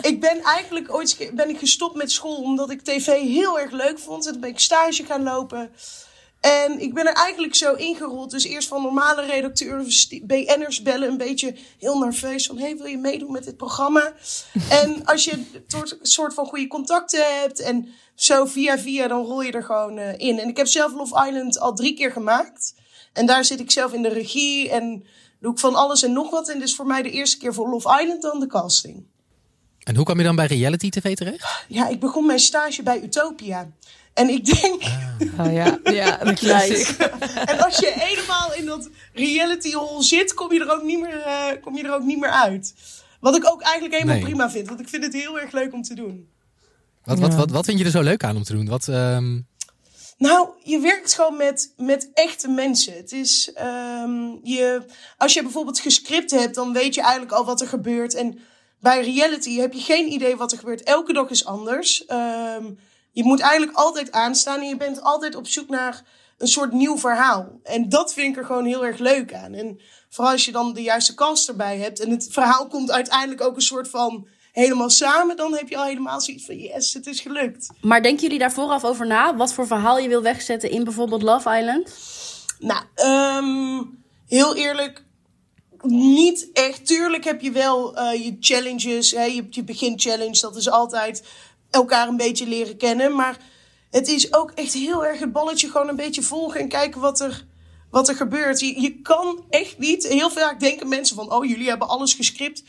nee. 0.00 0.12
Ik 0.12 0.20
ben 0.20 0.40
eigenlijk 0.42 0.94
ooit 0.94 1.30
ben 1.34 1.48
ik 1.48 1.58
gestopt 1.58 1.96
met 1.96 2.10
school 2.10 2.36
omdat 2.36 2.70
ik 2.70 2.82
tv 2.82 3.06
heel 3.06 3.58
erg 3.60 3.70
leuk 3.72 3.98
vond. 3.98 4.26
En 4.26 4.32
toen 4.32 4.40
ben 4.40 4.50
ik 4.50 4.58
stage 4.58 5.04
gaan 5.04 5.22
lopen. 5.22 5.70
En 6.40 6.80
ik 6.80 6.94
ben 6.94 7.06
er 7.06 7.14
eigenlijk 7.14 7.54
zo 7.54 7.74
ingerold. 7.74 8.30
Dus 8.30 8.44
eerst 8.44 8.68
van 8.68 8.82
normale 8.82 9.26
redacteurs, 9.26 10.08
die 10.08 10.26
BN'ers 10.26 10.82
bellen, 10.82 11.08
een 11.08 11.16
beetje 11.16 11.54
heel 11.78 11.98
nerveus. 11.98 12.46
Van, 12.46 12.58
hey, 12.58 12.76
wil 12.76 12.86
je 12.86 12.98
meedoen 12.98 13.32
met 13.32 13.44
dit 13.44 13.56
programma? 13.56 14.12
en 14.82 15.04
als 15.04 15.24
je 15.24 15.32
een 15.32 15.98
soort 16.02 16.34
van 16.34 16.46
goede 16.46 16.66
contacten 16.66 17.40
hebt 17.40 17.60
en 17.60 17.88
zo 18.14 18.44
via 18.44 18.78
via, 18.78 19.08
dan 19.08 19.24
rol 19.24 19.42
je 19.42 19.52
er 19.52 19.64
gewoon 19.64 19.98
eh, 19.98 20.18
in. 20.18 20.38
En 20.38 20.48
ik 20.48 20.56
heb 20.56 20.66
zelf 20.66 20.92
Love 20.92 21.26
Island 21.28 21.58
al 21.58 21.74
drie 21.74 21.94
keer 21.94 22.12
gemaakt. 22.12 22.74
En 23.12 23.26
daar 23.26 23.44
zit 23.44 23.60
ik 23.60 23.70
zelf 23.70 23.92
in 23.92 24.02
de 24.02 24.08
regie 24.08 24.70
en 24.70 25.04
doe 25.40 25.52
ik 25.52 25.58
van 25.58 25.74
alles 25.74 26.02
en 26.02 26.12
nog 26.12 26.30
wat. 26.30 26.48
En 26.48 26.58
dus 26.58 26.74
voor 26.74 26.86
mij 26.86 27.02
de 27.02 27.10
eerste 27.10 27.38
keer 27.38 27.54
voor 27.54 27.68
Love 27.68 28.00
Island 28.02 28.22
dan 28.22 28.40
de 28.40 28.46
casting. 28.46 29.04
En 29.88 29.96
hoe 29.96 30.04
kwam 30.04 30.18
je 30.18 30.24
dan 30.24 30.36
bij 30.36 30.46
reality 30.46 30.90
tv 30.90 31.14
terecht? 31.14 31.64
Ja, 31.68 31.88
ik 31.88 32.00
begon 32.00 32.26
mijn 32.26 32.38
stage 32.38 32.82
bij 32.82 33.02
Utopia. 33.02 33.68
En 34.18 34.28
ik 34.28 34.44
denk, 34.60 34.82
Oh 35.40 35.52
ja, 35.52 35.78
ja, 35.84 36.16
de 36.24 36.32
classic. 36.32 36.88
en 37.44 37.58
als 37.64 37.78
je 37.78 37.92
helemaal 37.94 38.54
in 38.54 38.66
dat 38.66 38.88
reality 39.12 39.72
hole 39.72 40.02
zit, 40.02 40.34
kom 40.34 40.52
je 40.52 40.60
er 40.60 40.72
ook 40.72 40.82
niet 40.82 41.00
meer, 41.00 41.20
eh, 41.20 41.62
kom 41.62 41.76
je 41.76 41.82
er 41.84 41.94
ook 41.94 42.02
niet 42.02 42.18
meer 42.20 42.30
uit. 42.30 42.74
Wat 43.20 43.36
ik 43.36 43.50
ook 43.52 43.60
eigenlijk 43.62 43.94
helemaal 43.94 44.14
Nee. 44.14 44.24
prima 44.24 44.50
vind, 44.50 44.68
want 44.68 44.80
ik 44.80 44.88
vind 44.88 45.04
het 45.04 45.12
heel 45.12 45.40
erg 45.40 45.52
leuk 45.52 45.72
om 45.72 45.82
te 45.82 45.94
doen. 45.94 46.28
Wat, 47.04 47.18
wat, 47.18 47.30
Ja. 47.32 47.36
wat, 47.38 47.50
wat 47.50 47.64
vind 47.64 47.78
je 47.78 47.84
er 47.84 47.90
zo 47.90 48.00
leuk 48.02 48.24
aan 48.24 48.36
om 48.36 48.42
te 48.42 48.52
doen? 48.52 48.68
Wat, 48.68 48.88
ehm, 48.88 49.40
Nou, 50.18 50.48
je 50.62 50.78
werkt 50.80 51.14
gewoon 51.14 51.36
met, 51.36 51.72
met 51.76 52.10
echte 52.14 52.48
mensen. 52.48 52.92
Het 52.96 53.12
is, 53.12 53.50
ehm, 53.54 54.30
je, 54.42 54.82
als 55.16 55.34
je 55.34 55.42
bijvoorbeeld 55.42 55.80
gescript 55.80 56.30
hebt, 56.30 56.54
dan 56.54 56.72
weet 56.72 56.94
je 56.94 57.00
eigenlijk 57.00 57.32
al 57.32 57.44
wat 57.44 57.60
er 57.60 57.68
gebeurt. 57.68 58.14
En 58.14 58.38
bij 58.80 59.00
reality 59.02 59.56
heb 59.58 59.72
je 59.72 59.80
geen 59.80 60.12
idee 60.12 60.36
wat 60.36 60.52
er 60.52 60.58
gebeurt. 60.58 60.82
Elke 60.82 61.12
dag 61.12 61.30
is 61.30 61.44
anders. 61.44 62.04
Ehm, 62.06 62.64
je 63.18 63.24
moet 63.24 63.40
eigenlijk 63.40 63.78
altijd 63.78 64.12
aanstaan 64.12 64.60
en 64.60 64.68
je 64.68 64.76
bent 64.76 65.02
altijd 65.02 65.34
op 65.34 65.46
zoek 65.46 65.68
naar 65.68 66.02
een 66.38 66.48
soort 66.48 66.72
nieuw 66.72 66.98
verhaal. 66.98 67.60
En 67.62 67.88
dat 67.88 68.12
vind 68.12 68.32
ik 68.32 68.40
er 68.40 68.46
gewoon 68.46 68.64
heel 68.64 68.84
erg 68.84 68.98
leuk 68.98 69.34
aan. 69.34 69.54
En 69.54 69.80
vooral 70.08 70.32
als 70.32 70.44
je 70.44 70.52
dan 70.52 70.74
de 70.74 70.82
juiste 70.82 71.14
cast 71.14 71.48
erbij 71.48 71.78
hebt 71.78 72.00
en 72.00 72.10
het 72.10 72.28
verhaal 72.30 72.66
komt 72.66 72.90
uiteindelijk 72.90 73.40
ook 73.40 73.56
een 73.56 73.62
soort 73.62 73.88
van 73.88 74.28
helemaal 74.52 74.90
samen, 74.90 75.36
dan 75.36 75.54
heb 75.54 75.68
je 75.68 75.76
al 75.76 75.84
helemaal 75.84 76.20
zoiets 76.20 76.44
van 76.44 76.56
yes, 76.56 76.94
het 76.94 77.06
is 77.06 77.20
gelukt. 77.20 77.68
Maar 77.80 78.02
denken 78.02 78.22
jullie 78.22 78.38
daar 78.38 78.52
vooraf 78.52 78.84
over 78.84 79.06
na? 79.06 79.36
Wat 79.36 79.52
voor 79.52 79.66
verhaal 79.66 79.98
je 79.98 80.08
wil 80.08 80.22
wegzetten 80.22 80.70
in 80.70 80.84
bijvoorbeeld 80.84 81.22
Love 81.22 81.58
Island? 81.58 81.94
Nou, 82.58 82.82
ehm, 82.94 83.84
heel 84.26 84.56
eerlijk, 84.56 85.04
niet 85.82 86.48
echt. 86.52 86.86
Tuurlijk 86.86 87.24
heb 87.24 87.40
je 87.40 87.50
wel 87.50 87.96
eh, 87.96 88.24
je 88.24 88.36
challenges. 88.40 89.10
Hè? 89.10 89.24
Je 89.24 89.34
hebt 89.34 89.54
je 89.54 89.64
beginchallenge, 89.64 90.40
dat 90.40 90.56
is 90.56 90.70
altijd 90.70 91.22
elkaar 91.70 92.08
een 92.08 92.16
beetje 92.16 92.46
leren 92.46 92.76
kennen. 92.76 93.14
Maar 93.14 93.38
het 93.90 94.08
is 94.08 94.34
ook 94.34 94.50
echt 94.50 94.72
heel 94.72 95.06
erg 95.06 95.20
het 95.20 95.32
balletje 95.32 95.70
gewoon 95.70 95.88
een 95.88 95.96
beetje 95.96 96.22
volgen 96.22 96.60
en 96.60 96.68
kijken 96.68 97.00
wat 97.00 97.20
er, 97.20 97.46
wat 97.90 98.08
er 98.08 98.14
gebeurt. 98.14 98.60
Je, 98.60 98.80
je 98.80 99.00
kan 99.00 99.44
echt 99.50 99.78
niet. 99.78 100.08
Heel 100.08 100.30
vaak 100.30 100.60
denken 100.60 100.88
mensen 100.88 101.16
van: 101.16 101.32
oh, 101.32 101.44
jullie 101.44 101.68
hebben 101.68 101.88
alles 101.88 102.14
gescript. 102.14 102.62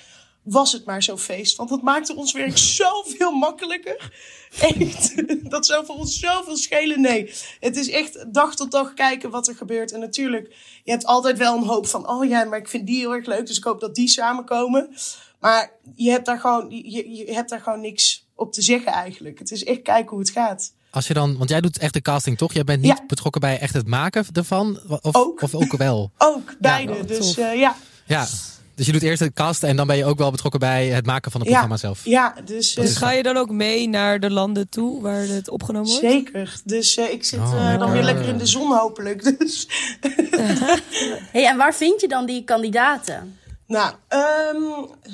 Was 0.44 0.72
het 0.72 0.86
maar 0.86 1.04
zo'n 1.04 1.20
feest. 1.20 1.56
Want 1.58 1.70
dat 1.70 1.82
maakte 1.82 2.16
ons 2.16 2.32
werk 2.32 2.58
zoveel 2.82 3.32
makkelijker. 3.32 4.12
Echt, 4.60 5.14
dat 5.52 5.66
zou 5.66 5.86
voor 5.86 5.96
ons 5.96 6.20
zoveel 6.20 6.58
schelen. 6.58 7.02
Nee, 7.02 7.34
het 7.60 7.78
is 7.78 7.90
echt 7.90 8.34
dag 8.34 8.56
tot 8.56 8.72
dag 8.72 8.94
kijken 8.94 9.30
wat 9.30 9.48
er 9.48 9.56
gebeurt. 9.56 9.92
En 9.92 10.00
natuurlijk, 10.00 10.56
je 10.84 10.92
hebt 10.92 11.06
altijd 11.06 11.38
wel 11.38 11.58
een 11.58 11.64
hoop 11.64 11.88
van: 11.88 12.10
oh 12.10 12.28
ja, 12.28 12.44
maar 12.44 12.60
ik 12.60 12.68
vind 12.68 12.88
die 12.88 13.00
heel 13.00 13.14
erg 13.14 13.26
leuk. 13.26 13.48
Dus 13.48 13.58
ik 13.58 13.64
hoop 13.64 13.80
dat 13.80 13.96
die 13.96 14.08
samenkomen. 14.08 14.96
Maar 15.40 15.72
je 15.96 16.12
hebt 16.12 16.26
daar 16.26 16.40
gewoon, 16.40 16.70
je, 16.70 17.10
je 17.10 17.34
hebt 17.34 17.50
daar 17.50 17.62
gewoon 17.62 17.82
niks 17.82 18.29
op 18.40 18.54
te 18.54 18.62
zeggen 18.62 18.92
eigenlijk. 18.92 19.40
Het 19.40 19.52
is 19.52 19.64
echt 19.64 19.82
kijken 19.82 20.10
hoe 20.10 20.20
het 20.20 20.30
gaat. 20.30 20.74
als 20.92 21.08
je 21.08 21.14
dan, 21.14 21.38
want 21.38 21.50
jij 21.50 21.62
doet 21.62 21.78
echt 21.78 21.94
de 21.94 22.02
casting 22.02 22.38
toch? 22.38 22.54
Jij 22.54 22.64
bent 22.64 22.82
niet 22.82 22.98
Ja. 22.98 23.04
betrokken 23.08 23.42
bij 23.42 23.60
echt 23.60 23.74
het 23.74 23.88
maken 23.88 24.26
ervan? 24.34 24.80
Of 25.02 25.16
Ook. 25.16 25.42
Of 25.42 25.56
ook 25.56 25.78
wel? 25.78 26.12
Ook 26.18 26.56
beide. 26.60 27.06
dus 27.06 27.38
eh, 27.38 27.56
ja. 27.60 27.76
Ja. 28.06 28.28
Dus 28.76 28.88
je 28.88 28.94
doet 28.94 29.04
eerst 29.04 29.20
de 29.20 29.34
cast 29.34 29.64
en 29.64 29.76
dan 29.76 29.88
ben 29.88 29.98
je 29.98 30.06
ook 30.06 30.18
wel 30.18 30.32
betrokken 30.32 30.60
bij 30.60 30.88
het 30.88 31.06
maken 31.06 31.32
van 31.32 31.40
het 31.42 31.50
Ja. 31.50 31.56
programma 31.56 31.82
zelf. 31.82 32.06
Ja, 32.06 32.36
dus, 32.46 32.76
eh, 32.76 32.84
Dus 32.84 32.96
ga 32.98 33.12
je 33.12 33.24
dan 33.24 33.38
ook 33.38 33.50
mee 33.50 33.88
naar 33.90 34.20
de 34.20 34.30
landen 34.32 34.70
toe 34.70 35.02
waar 35.02 35.28
het 35.28 35.50
opgenomen 35.50 35.90
wordt? 35.90 36.06
zeker. 36.06 36.56
Dus 36.64 36.98
eh, 36.98 37.12
ik 37.12 37.24
zit 37.24 37.40
Oh, 37.40 37.72
eh, 37.74 37.80
dan 37.80 37.92
weer 37.92 38.04
lekker 38.04 38.26
in 38.28 38.38
de 38.38 38.46
zon 38.46 38.72
hopelijk. 38.78 39.24
Dus 39.40 39.68
Hey, 41.32 41.46
en 41.48 41.58
waar 41.58 41.76
vind 41.76 42.02
je 42.02 42.08
dan 42.08 42.26
die 42.26 42.44
kandidaten? 42.44 43.39
Nou, 43.70 43.94
ehm, 44.08 44.64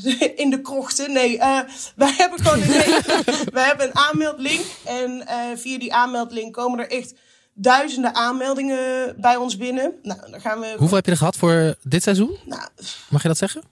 in 0.43 0.49
de 0.49 0.61
krochten. 0.61 1.11
Nee, 1.11 1.37
eh, 1.39 1.59
wij 1.95 2.13
hebben 2.17 2.39
gewoon 2.39 2.61
een, 2.61 3.03
wij 3.57 3.65
hebben 3.65 3.87
een 3.87 3.95
aanmeldlink. 3.95 4.65
En 4.85 5.27
eh, 5.27 5.37
via 5.55 5.79
die 5.79 5.93
aanmeldlink 5.93 6.53
komen 6.53 6.79
er 6.79 6.89
echt 6.89 7.13
duizenden 7.53 8.15
aanmeldingen 8.15 9.15
bij 9.21 9.35
ons 9.35 9.57
binnen. 9.57 9.93
Nou, 10.01 10.31
dan 10.31 10.41
gaan 10.41 10.59
we. 10.59 10.73
Hoeveel 10.77 10.95
heb 10.95 11.05
je 11.05 11.11
er 11.11 11.17
gehad 11.17 11.35
voor 11.35 11.75
dit 11.83 12.03
seizoen? 12.03 12.37
Nou, 12.45 12.61
Mag 13.09 13.21
je 13.21 13.27
dat 13.27 13.37
zeggen? 13.37 13.63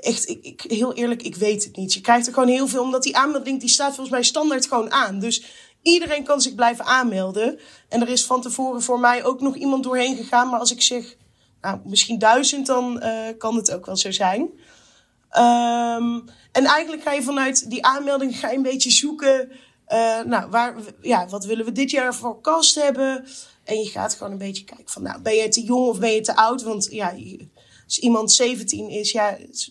echt, 0.00 0.28
ik, 0.28 0.44
ik, 0.44 0.62
heel 0.68 0.94
eerlijk, 0.94 1.22
ik 1.22 1.36
weet 1.36 1.64
het 1.64 1.76
niet. 1.76 1.94
Je 1.94 2.00
krijgt 2.00 2.26
er 2.26 2.32
gewoon 2.32 2.48
heel 2.48 2.68
veel, 2.68 2.82
omdat 2.82 3.02
die 3.02 3.16
aanmeldlink 3.16 3.60
die 3.60 3.68
staat 3.68 3.94
volgens 3.94 4.10
mij 4.10 4.22
standaard 4.22 4.66
gewoon 4.66 4.92
aan. 4.92 5.18
Dus 5.18 5.44
iedereen 5.82 6.24
kan 6.24 6.40
zich 6.40 6.54
blijven 6.54 6.84
aanmelden. 6.84 7.58
En 7.88 8.00
er 8.00 8.08
is 8.08 8.24
van 8.24 8.42
tevoren 8.42 8.82
voor 8.82 9.00
mij 9.00 9.24
ook 9.24 9.40
nog 9.40 9.56
iemand 9.56 9.82
doorheen 9.82 10.16
gegaan. 10.16 10.48
Maar 10.48 10.60
als 10.60 10.72
ik 10.72 10.82
zeg, 10.82 11.16
nou, 11.62 11.78
misschien 11.84 12.18
duizend, 12.18 12.66
dan 12.66 13.00
eh, 13.00 13.38
kan 13.38 13.56
het 13.56 13.72
ook 13.74 13.86
wel 13.86 13.96
zo 13.96 14.10
zijn. 14.10 14.48
Ehm, 15.30 16.18
en 16.52 16.64
eigenlijk 16.64 17.02
ga 17.02 17.12
je 17.12 17.22
vanuit 17.22 17.70
die 17.70 17.84
aanmelding 17.84 18.38
ga 18.38 18.50
je 18.50 18.56
een 18.56 18.62
beetje 18.62 18.90
zoeken. 18.90 19.50
eh, 19.86 20.20
nou, 20.20 20.50
waar, 20.50 20.74
ja, 21.00 21.26
wat 21.28 21.44
willen 21.44 21.64
we 21.64 21.72
dit 21.72 21.90
jaar 21.90 22.14
voor 22.14 22.40
kast 22.40 22.74
hebben? 22.74 23.24
En 23.64 23.78
je 23.78 23.90
gaat 23.90 24.14
gewoon 24.14 24.32
een 24.32 24.38
beetje 24.38 24.64
kijken 24.64 24.88
van, 24.88 25.02
nou, 25.02 25.20
ben 25.20 25.34
je 25.34 25.48
te 25.48 25.62
jong 25.62 25.88
of 25.88 25.98
ben 25.98 26.10
je 26.10 26.20
te 26.20 26.36
oud? 26.36 26.62
Want 26.62 26.88
ja, 26.90 27.14
als 27.84 27.98
iemand 27.98 28.32
17 28.32 28.88
is, 28.88 29.12
ja, 29.12 29.36
het 29.38 29.48
is, 29.50 29.70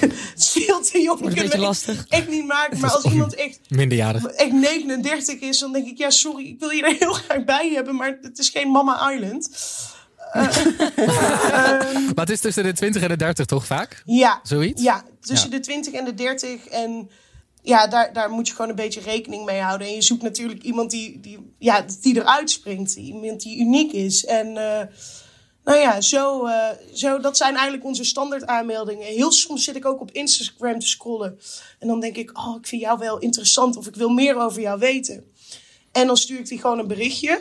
het 0.00 0.22
is 0.36 0.48
veel, 0.48 0.80
te 0.80 1.00
jong. 1.00 1.34
Beetje 1.34 1.58
lastig. 1.58 2.06
Echt 2.08 2.28
niet 2.28 2.46
maken. 2.46 2.78
Maar 2.80 2.90
als 2.90 3.04
iemand 3.04 3.34
echt, 3.34 3.60
Minderjarig. 3.68 4.24
echt 4.24 4.52
39 4.52 5.40
is, 5.40 5.58
dan 5.58 5.72
denk 5.72 5.86
ik, 5.86 5.98
ja, 5.98 6.10
sorry, 6.10 6.46
ik 6.46 6.58
wil 6.58 6.70
je 6.70 6.82
er 6.82 6.96
heel 6.98 7.12
graag 7.12 7.44
bij 7.44 7.70
hebben, 7.74 7.96
maar 7.96 8.18
het 8.22 8.38
is 8.38 8.48
geen 8.48 8.70
Mama 8.70 9.12
Island. 9.12 9.48
Maar 12.14 12.24
het 12.26 12.30
is 12.30 12.40
tussen 12.40 12.62
de 12.64 12.72
20 12.72 13.02
en 13.02 13.08
de 13.08 13.16
30 13.16 13.46
toch 13.46 13.66
vaak? 13.66 14.02
Ja, 14.04 14.40
Zoiets? 14.42 14.82
Ja, 14.82 15.04
tussen 15.20 15.50
Ja. 15.50 15.56
de 15.56 15.62
20 15.62 15.92
en 15.92 16.04
de 16.04 16.14
30. 16.14 16.66
En 16.66 17.10
ja, 17.62 17.86
daar, 17.86 18.12
daar 18.12 18.30
moet 18.30 18.48
je 18.48 18.54
gewoon 18.54 18.70
een 18.70 18.76
beetje 18.76 19.00
rekening 19.00 19.44
mee 19.44 19.60
houden. 19.60 19.86
En 19.86 19.94
je 19.94 20.02
zoekt 20.02 20.22
natuurlijk 20.22 20.62
iemand 20.62 20.90
die, 20.90 21.20
die, 21.20 21.54
ja, 21.58 21.84
die 22.00 22.16
eruit 22.16 22.50
springt. 22.50 22.94
Iemand 22.94 23.42
die 23.42 23.58
uniek 23.60 23.92
is. 23.92 24.24
En 24.24 24.46
eh, 24.56 24.86
nou 25.64 25.78
ja, 25.78 26.00
zo, 26.00 26.46
eh, 26.46 26.68
zo, 26.94 27.18
dat 27.18 27.36
zijn 27.36 27.52
eigenlijk 27.54 27.84
onze 27.84 28.04
standaard 28.04 28.46
aanmeldingen. 28.46 29.06
Heel 29.06 29.32
soms 29.32 29.64
zit 29.64 29.76
ik 29.76 29.86
ook 29.86 30.00
op 30.00 30.10
Instagram 30.10 30.78
te 30.78 30.86
scrollen. 30.86 31.38
En 31.78 31.88
dan 31.88 32.00
denk 32.00 32.16
ik, 32.16 32.38
oh, 32.38 32.56
ik 32.60 32.66
vind 32.66 32.82
jou 32.82 32.98
wel 32.98 33.18
interessant. 33.18 33.76
Of 33.76 33.86
ik 33.86 33.94
wil 33.94 34.08
meer 34.08 34.36
over 34.36 34.60
jou 34.60 34.78
weten. 34.78 35.24
En 35.92 36.06
dan 36.06 36.16
stuur 36.16 36.38
ik 36.38 36.48
die 36.48 36.60
gewoon 36.60 36.78
een 36.78 36.86
berichtje. 36.86 37.40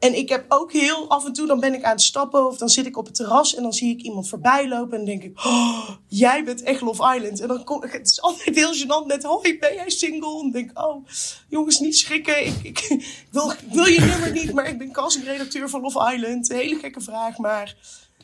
En 0.00 0.16
ik 0.16 0.28
heb 0.28 0.44
ook 0.48 0.72
heel 0.72 1.08
af 1.08 1.26
en 1.26 1.32
toe, 1.32 1.46
dan 1.46 1.60
ben 1.60 1.74
ik 1.74 1.82
aan 1.82 1.90
het 1.90 2.02
stappen 2.02 2.46
of 2.46 2.56
dan 2.58 2.68
zit 2.68 2.86
ik 2.86 2.96
op 2.96 3.06
het 3.06 3.14
terras 3.14 3.54
en 3.54 3.62
dan 3.62 3.72
zie 3.72 3.96
ik 3.96 4.02
iemand 4.02 4.28
voorbij 4.28 4.68
lopen 4.68 4.92
en 4.92 4.96
dan 4.96 5.04
denk 5.04 5.22
ik, 5.22 5.44
oh, 5.44 5.88
jij 6.06 6.44
bent 6.44 6.62
echt 6.62 6.80
Love 6.80 7.14
Island. 7.16 7.40
En 7.40 7.48
dan 7.48 7.64
kom 7.64 7.84
ik, 7.84 7.92
het 7.92 8.06
is 8.06 8.20
altijd 8.20 8.56
heel 8.56 8.74
gênant 8.74 9.06
met, 9.06 9.22
hoi, 9.22 9.58
ben 9.58 9.74
jij 9.74 9.90
single? 9.90 10.36
En 10.36 10.42
dan 10.42 10.50
denk 10.50 10.70
ik, 10.70 10.78
oh, 10.78 11.06
jongens, 11.48 11.80
niet 11.80 11.96
schrikken. 11.96 12.46
Ik, 12.46 12.54
ik, 12.62 12.78
ik 12.88 13.26
wil, 13.30 13.50
ik 13.50 13.72
wil 13.72 13.86
je 13.86 14.00
nummer 14.00 14.32
niet, 14.32 14.52
maar 14.52 14.68
ik 14.68 14.78
ben 14.78 14.92
castingredacteur 14.92 15.68
van 15.68 15.80
Love 15.80 16.14
Island. 16.14 16.50
Een 16.50 16.56
hele 16.56 16.78
gekke 16.78 17.00
vraag, 17.00 17.38
maar... 17.38 17.76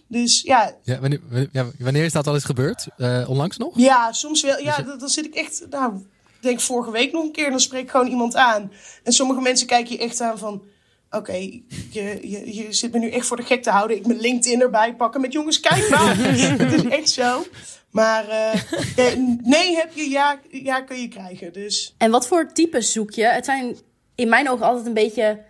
Dus 0.08 0.42
ja, 0.42 0.76
Ja, 0.82 1.00
wanneer, 1.00 1.48
ja, 1.52 1.66
wanneer 1.78 2.04
is 2.04 2.12
dat 2.12 2.26
al 2.26 2.34
eens 2.34 2.44
gebeurd? 2.44 2.86
Eh, 2.96 3.24
onlangs 3.28 3.56
nog? 3.56 3.78
ja, 3.78 4.12
soms 4.12 4.42
wel. 4.42 4.58
Ja, 4.58 4.82
dan, 4.82 4.98
dan 4.98 5.08
zit 5.08 5.24
ik 5.24 5.34
echt, 5.34 5.66
nou, 5.70 6.06
denk 6.40 6.60
vorige 6.60 6.90
week 6.90 7.12
nog 7.12 7.24
een 7.24 7.32
keer, 7.32 7.50
dan 7.50 7.60
spreek 7.60 7.82
ik 7.82 7.90
gewoon 7.90 8.06
iemand 8.08 8.36
aan. 8.36 8.72
En 9.02 9.12
sommige 9.12 9.40
mensen 9.40 9.66
kijken 9.66 9.92
je 9.92 9.98
echt 9.98 10.20
aan 10.20 10.38
van, 10.38 10.62
oké, 11.10 11.32
je, 11.32 12.18
je, 12.22 12.54
je 12.54 12.72
zit 12.72 12.92
me 12.92 12.98
nu 12.98 13.10
echt 13.10 13.26
voor 13.26 13.36
de 13.36 13.42
gek 13.42 13.62
te 13.62 13.70
houden. 13.70 13.96
Ik 13.96 14.06
mijn 14.06 14.20
LinkedIn 14.20 14.60
erbij 14.60 14.94
pakken 14.94 15.20
met 15.20 15.32
jongens, 15.32 15.60
kijk 15.60 15.88
maar. 15.88 16.16
Het 16.58 16.72
is 16.72 16.84
echt 16.84 17.10
zo. 17.10 17.44
Maar 17.90 18.28
eh, 18.28 19.14
nee 19.42 19.76
heb 19.76 19.92
je, 19.94 20.08
ja, 20.10 20.40
ja 20.50 20.80
kun 20.80 21.00
je 21.00 21.08
krijgen. 21.08 21.52
Dus 21.52 21.94
En 21.98 22.10
wat 22.10 22.26
voor 22.26 22.52
types 22.52 22.92
zoek 22.92 23.10
je? 23.10 23.24
Het 23.24 23.44
zijn 23.44 23.76
in 24.14 24.28
mijn 24.28 24.50
ogen 24.50 24.66
altijd 24.66 24.86
een 24.86 24.94
beetje. 24.94 25.42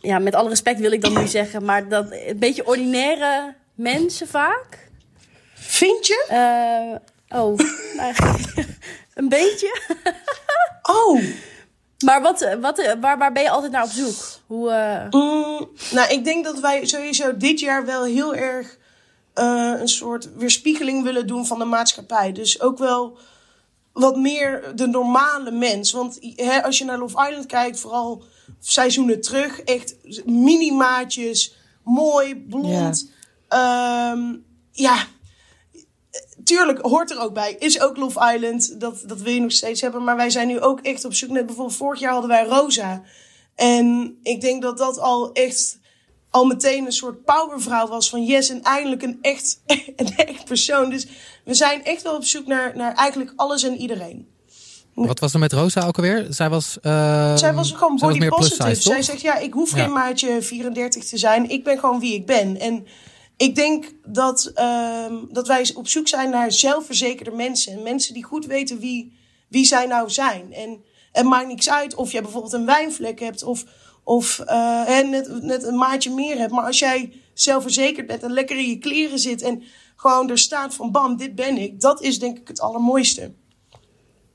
Ja, 0.00 0.18
met 0.18 0.34
alle 0.34 0.48
respect 0.48 0.80
wil 0.80 0.92
ik 0.92 1.00
dat 1.00 1.14
nu 1.14 1.26
zeggen, 1.26 1.64
maar 1.64 1.88
dat 1.88 2.06
een 2.10 2.38
beetje 2.38 2.66
ordinaire 2.66 3.54
mensen 3.74 4.28
vaak. 4.28 4.90
vind 5.54 6.06
je? 6.06 6.24
Eh, 6.28 7.40
oh, 7.40 7.58
een 9.14 9.28
beetje. 9.28 9.80
Oh, 10.82 11.22
Maar 12.02 12.22
wat, 12.22 12.56
wat, 12.60 12.94
waar, 13.00 13.18
waar 13.18 13.32
ben 13.32 13.42
je 13.42 13.50
altijd 13.50 13.72
naar 13.72 13.84
op 13.84 13.90
zoek? 13.90 14.38
Hoe, 14.46 14.70
eh, 14.70 15.10
Mm, 15.10 15.68
nou, 15.90 16.12
ik 16.12 16.24
denk 16.24 16.44
dat 16.44 16.60
wij 16.60 16.86
sowieso 16.86 17.36
dit 17.36 17.60
jaar 17.60 17.84
wel 17.84 18.04
heel 18.04 18.34
erg 18.34 18.78
eh, 19.34 19.72
een 19.78 19.88
soort 19.88 20.36
weerspiegeling 20.36 21.02
willen 21.02 21.26
doen 21.26 21.46
van 21.46 21.58
de 21.58 21.64
maatschappij. 21.64 22.32
Dus 22.32 22.60
ook 22.60 22.78
wel 22.78 23.18
wat 23.92 24.16
meer 24.16 24.72
de 24.74 24.86
normale 24.86 25.50
mens. 25.50 25.92
Want 25.92 26.18
hè, 26.36 26.62
als 26.62 26.78
je 26.78 26.84
naar 26.84 26.98
Love 26.98 27.28
Island 27.28 27.46
kijkt, 27.46 27.80
vooral 27.80 28.22
seizoenen 28.60 29.20
terug, 29.20 29.60
echt 29.60 29.96
mini-maatjes, 30.24 31.56
mooi, 31.84 32.36
blond. 32.36 33.10
Ja. 33.48 34.16
ja, 34.72 35.06
tuurlijk 36.44 36.78
hoort 36.80 37.10
er 37.10 37.20
ook 37.20 37.34
bij. 37.34 37.56
Is 37.58 37.80
ook 37.80 37.96
Love 37.96 38.32
Island, 38.34 38.80
dat, 38.80 39.02
dat 39.06 39.20
wil 39.20 39.32
je 39.32 39.40
nog 39.40 39.52
steeds 39.52 39.80
hebben. 39.80 40.04
Maar 40.04 40.16
wij 40.16 40.30
zijn 40.30 40.46
nu 40.46 40.60
ook 40.60 40.80
echt 40.80 41.04
op 41.04 41.14
zoek. 41.14 41.30
Net 41.30 41.46
bijvoorbeeld 41.46 41.76
vorig 41.76 42.00
jaar 42.00 42.12
hadden 42.12 42.30
wij 42.30 42.44
Rosa. 42.44 43.02
En 43.54 44.16
ik 44.22 44.40
denk 44.40 44.62
dat 44.62 44.78
dat 44.78 44.98
al 44.98 45.32
echt 45.32 45.78
al 46.30 46.44
meteen 46.44 46.86
een 46.86 46.92
soort 46.92 47.24
powervrouw 47.24 47.86
was 47.88 48.08
van 48.10 48.24
yes 48.24 48.48
en 48.50 48.62
eindelijk 48.62 49.02
een 49.02 49.18
echt, 49.20 49.60
een 49.96 50.16
echt 50.16 50.44
persoon. 50.44 50.90
Dus 50.90 51.06
we 51.44 51.54
zijn 51.54 51.84
echt 51.84 52.02
wel 52.02 52.14
op 52.16 52.24
zoek 52.24 52.46
naar, 52.46 52.76
naar 52.76 52.94
eigenlijk 52.94 53.32
alles 53.36 53.62
en 53.62 53.76
iedereen. 53.76 54.30
Wat 54.94 55.18
was 55.18 55.32
er 55.32 55.38
met 55.38 55.52
Rosa 55.52 55.86
ook 55.86 55.96
alweer? 55.96 56.26
Zij 56.30 56.48
was, 56.48 56.78
eh, 56.82 57.36
Zij 57.36 57.54
was 57.54 57.72
gewoon 57.72 57.96
body 57.96 58.28
positive. 58.28 58.68
size? 58.74 58.82
Zij 58.82 59.02
zegt 59.02 59.20
ja, 59.20 59.36
ik 59.38 59.52
hoef 59.52 59.76
Ja. 59.76 59.82
geen 59.82 59.92
maatje 59.92 60.42
34 60.42 61.04
te 61.04 61.16
zijn. 61.18 61.50
Ik 61.50 61.64
ben 61.64 61.78
gewoon 61.78 62.00
wie 62.00 62.14
ik 62.14 62.26
ben. 62.26 62.60
En 62.60 62.86
ik 63.42 63.54
denk 63.54 63.92
dat, 64.04 64.50
ehm, 64.54 65.14
dat 65.28 65.46
wij 65.46 65.70
op 65.74 65.88
zoek 65.88 66.08
zijn 66.08 66.30
naar 66.30 66.52
zelfverzekerde 66.52 67.30
mensen. 67.30 67.72
En 67.72 67.82
mensen 67.82 68.14
die 68.14 68.24
goed 68.24 68.46
weten 68.46 68.78
wie, 68.78 69.18
wie 69.48 69.64
zij 69.64 69.86
nou 69.86 70.10
zijn. 70.10 70.52
En 70.52 70.84
het 71.12 71.24
maakt 71.24 71.46
niks 71.46 71.70
uit 71.70 71.94
of 71.94 72.12
jij 72.12 72.22
bijvoorbeeld 72.22 72.52
een 72.52 72.66
wijnvlek 72.66 73.20
hebt 73.20 73.42
of, 73.42 73.64
of 74.04 74.38
eh, 74.38 74.84
hè, 74.84 75.02
net, 75.02 75.42
net 75.42 75.62
een 75.62 75.76
maatje 75.76 76.10
meer 76.10 76.38
hebt. 76.38 76.52
Maar 76.52 76.66
als 76.66 76.78
jij 76.78 77.12
zelfverzekerd 77.34 78.06
bent 78.06 78.22
en 78.22 78.32
lekker 78.32 78.56
in 78.56 78.68
je 78.68 78.78
kleren 78.78 79.18
zit 79.18 79.42
en 79.42 79.62
gewoon 79.96 80.30
er 80.30 80.38
staat 80.38 80.74
van 80.74 80.90
bam, 80.90 81.16
dit 81.16 81.34
ben 81.34 81.56
ik. 81.56 81.80
Dat 81.80 82.02
is 82.02 82.18
denk 82.18 82.38
ik 82.38 82.48
het 82.48 82.60
allermooiste. 82.60 83.32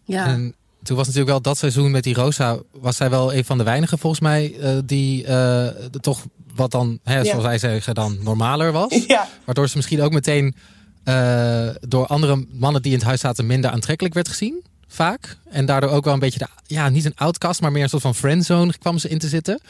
ja. 0.04 0.28
En 0.28 0.56
toen 0.88 0.98
was 0.98 1.06
natuurlijk 1.06 1.32
wel 1.32 1.42
dat 1.42 1.58
seizoen 1.58 1.92
met 1.92 2.04
die 2.04 2.14
Rosa, 2.14 2.58
was 2.72 2.96
zij 2.96 3.10
wel 3.10 3.34
een 3.34 3.46
van 3.46 3.58
de 3.58 3.64
weinigen 3.64 3.98
volgens 3.98 4.22
mij 4.22 4.60
eh, 4.60 4.78
die 4.86 5.26
eh, 5.26 5.68
toch 6.02 6.26
wat 6.56 6.72
dan, 6.72 7.00
hè, 7.04 7.26
zoals 7.26 7.44
wij 7.44 7.58
zeggen, 7.58 7.96
dan 7.96 8.18
normaler 8.24 8.72
was. 8.72 9.04
Ja. 9.08 9.28
Waardoor 9.46 9.68
ze 9.68 9.76
misschien 9.76 10.02
ook 10.02 10.12
meteen 10.12 10.56
eh, 11.04 11.68
door 11.80 12.06
andere 12.06 12.46
mannen 12.52 12.82
die 12.82 12.92
in 12.92 12.98
het 12.98 13.08
huis 13.08 13.20
zaten 13.20 13.46
minder 13.46 13.72
aantrekkelijk 13.72 14.16
werd 14.16 14.28
gezien. 14.28 14.64
Vaak. 14.88 15.38
En 15.50 15.66
daardoor 15.66 15.90
ook 15.90 16.04
wel 16.04 16.14
een 16.14 16.20
beetje, 16.20 16.40
de, 16.40 16.48
ja, 16.66 16.90
niet 16.90 17.06
een 17.06 17.16
outcast, 17.16 17.62
maar 17.62 17.72
meer 17.72 17.84
een 17.84 17.90
soort 17.90 18.02
van 18.02 18.16
friendzone 18.16 18.78
kwam 18.78 18.98
ze 18.98 19.10
in 19.10 19.20
te 19.20 19.28
zitten. 19.28 19.62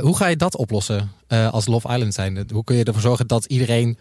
Hoe 0.00 0.16
ga 0.16 0.26
je 0.26 0.36
dat 0.36 0.56
oplossen 0.56 1.12
als 1.28 1.66
Love 1.66 1.88
Island 1.88 2.14
zijnde? 2.14 2.44
Hoe 2.52 2.64
kun 2.64 2.76
je 2.76 2.84
ervoor 2.84 3.02
zorgen 3.02 3.26
dat 3.26 3.44
iedereen 3.44 3.98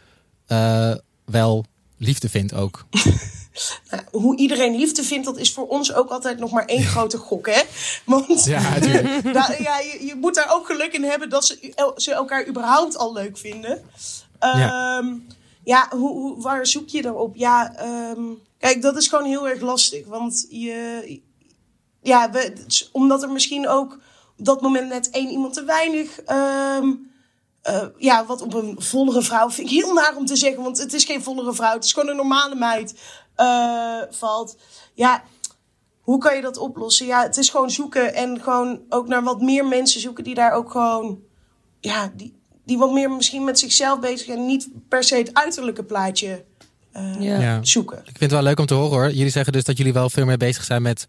wel 1.25 1.65
liefde 1.97 2.29
vindt 2.29 2.53
ook? 2.53 2.85
Nou, 3.89 4.03
hoe 4.11 4.37
iedereen 4.37 4.75
liefde 4.75 5.03
vindt, 5.03 5.25
dat 5.25 5.37
is 5.37 5.53
voor 5.53 5.67
ons 5.67 5.93
ook 5.93 6.09
altijd 6.09 6.39
nog 6.39 6.51
maar 6.51 6.65
één 6.65 6.83
grote 6.83 7.17
gok, 7.17 7.45
hè? 7.49 7.61
Want 8.05 8.43
Ja, 8.45 8.79
daar- 9.33 9.61
ja, 9.69 9.79
je, 9.79 10.05
je 10.05 10.15
moet 10.15 10.35
daar 10.35 10.53
ook 10.53 10.65
geluk 10.65 10.93
in 10.93 11.03
hebben 11.03 11.29
dat 11.29 11.45
ze, 11.45 11.71
el- 11.75 11.93
ze 11.95 12.13
elkaar 12.13 12.47
überhaupt 12.47 12.97
al 12.97 13.13
leuk 13.13 13.37
vinden. 13.37 13.83
Ehm, 14.39 15.13
ja, 15.63 15.87
hoe, 15.89 16.09
hoe, 16.09 16.41
waar 16.41 16.67
zoek 16.67 16.89
je 16.89 17.01
dan 17.01 17.15
op? 17.15 17.35
Ja, 17.35 17.75
ehm, 17.75 18.21
kijk, 18.59 18.81
dat 18.81 18.97
is 18.97 19.07
gewoon 19.07 19.25
heel 19.25 19.49
erg 19.49 19.61
lastig. 19.61 20.05
Want 20.07 20.45
je, 20.49 21.21
ja, 22.01 22.31
we, 22.31 22.53
omdat 22.91 23.23
er 23.23 23.31
misschien 23.31 23.67
ook 23.67 23.93
op 24.37 24.45
dat 24.45 24.61
moment 24.61 24.89
net 24.89 25.09
één 25.09 25.29
iemand 25.29 25.53
te 25.53 25.63
weinig. 25.63 26.19
ehm, 26.21 26.87
eh, 27.61 27.85
ja, 27.97 28.25
wat 28.25 28.41
op 28.41 28.53
een 28.53 28.75
vollere 28.77 29.21
vrouw 29.21 29.49
vind 29.49 29.71
ik 29.71 29.73
heel 29.83 29.93
naar 29.93 30.15
om 30.15 30.25
te 30.25 30.35
zeggen, 30.35 30.63
want 30.63 30.77
het 30.77 30.93
is 30.93 31.03
geen 31.03 31.23
vollere 31.23 31.53
vrouw, 31.53 31.73
het 31.73 31.83
is 31.83 31.93
gewoon 31.93 32.09
een 32.09 32.15
normale 32.15 32.55
meid 32.55 32.93
eh, 33.45 34.01
valt. 34.09 34.57
Ja, 34.93 35.23
hoe 36.01 36.17
kan 36.19 36.35
je 36.35 36.41
dat 36.41 36.57
oplossen? 36.57 37.05
Ja, 37.05 37.23
het 37.23 37.37
is 37.37 37.49
gewoon 37.49 37.69
zoeken 37.71 38.13
en 38.13 38.41
gewoon 38.41 38.79
ook 38.89 39.07
naar 39.07 39.23
wat 39.23 39.41
meer 39.41 39.65
mensen 39.65 40.01
zoeken 40.01 40.23
die 40.23 40.35
daar 40.35 40.51
ook 40.53 40.71
gewoon, 40.71 41.19
ja, 41.79 42.11
die, 42.15 42.33
die 42.65 42.77
wat 42.77 42.91
meer 42.93 43.11
misschien 43.11 43.43
met 43.43 43.59
zichzelf 43.59 43.99
bezig 43.99 44.25
zijn 44.25 44.37
en 44.37 44.45
niet 44.45 44.67
per 44.87 45.03
se 45.03 45.15
het 45.15 45.33
uiterlijke 45.33 45.83
plaatje 45.83 46.43
eh, 46.91 47.13
Ja. 47.19 47.39
Ja. 47.39 47.59
zoeken. 47.63 47.97
Ik 47.97 48.03
vind 48.05 48.19
het 48.19 48.31
wel 48.31 48.41
leuk 48.43 48.59
om 48.59 48.65
te 48.65 48.73
horen 48.73 48.89
hoor. 48.97 49.11
Jullie 49.11 49.29
zeggen 49.31 49.53
dus 49.53 49.63
dat 49.63 49.77
jullie 49.77 49.93
wel 49.93 50.09
veel 50.09 50.25
meer 50.25 50.37
bezig 50.37 50.63
zijn 50.63 50.81
met 50.81 51.05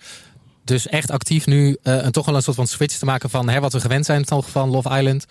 dus 0.64 0.86
echt 0.88 1.10
actief 1.10 1.46
nu 1.46 1.76
eh, 1.82 2.04
een 2.04 2.12
toch 2.12 2.26
wel 2.26 2.34
een 2.34 2.42
soort 2.42 2.56
van 2.56 2.66
switch 2.66 2.98
te 2.98 3.04
maken 3.04 3.30
van 3.30 3.48
hè, 3.48 3.60
wat 3.60 3.72
we 3.72 3.80
gewend 3.80 4.06
zijn 4.06 4.24
toch 4.24 4.50
van 4.50 4.70
Love 4.70 4.98
Island. 4.98 5.24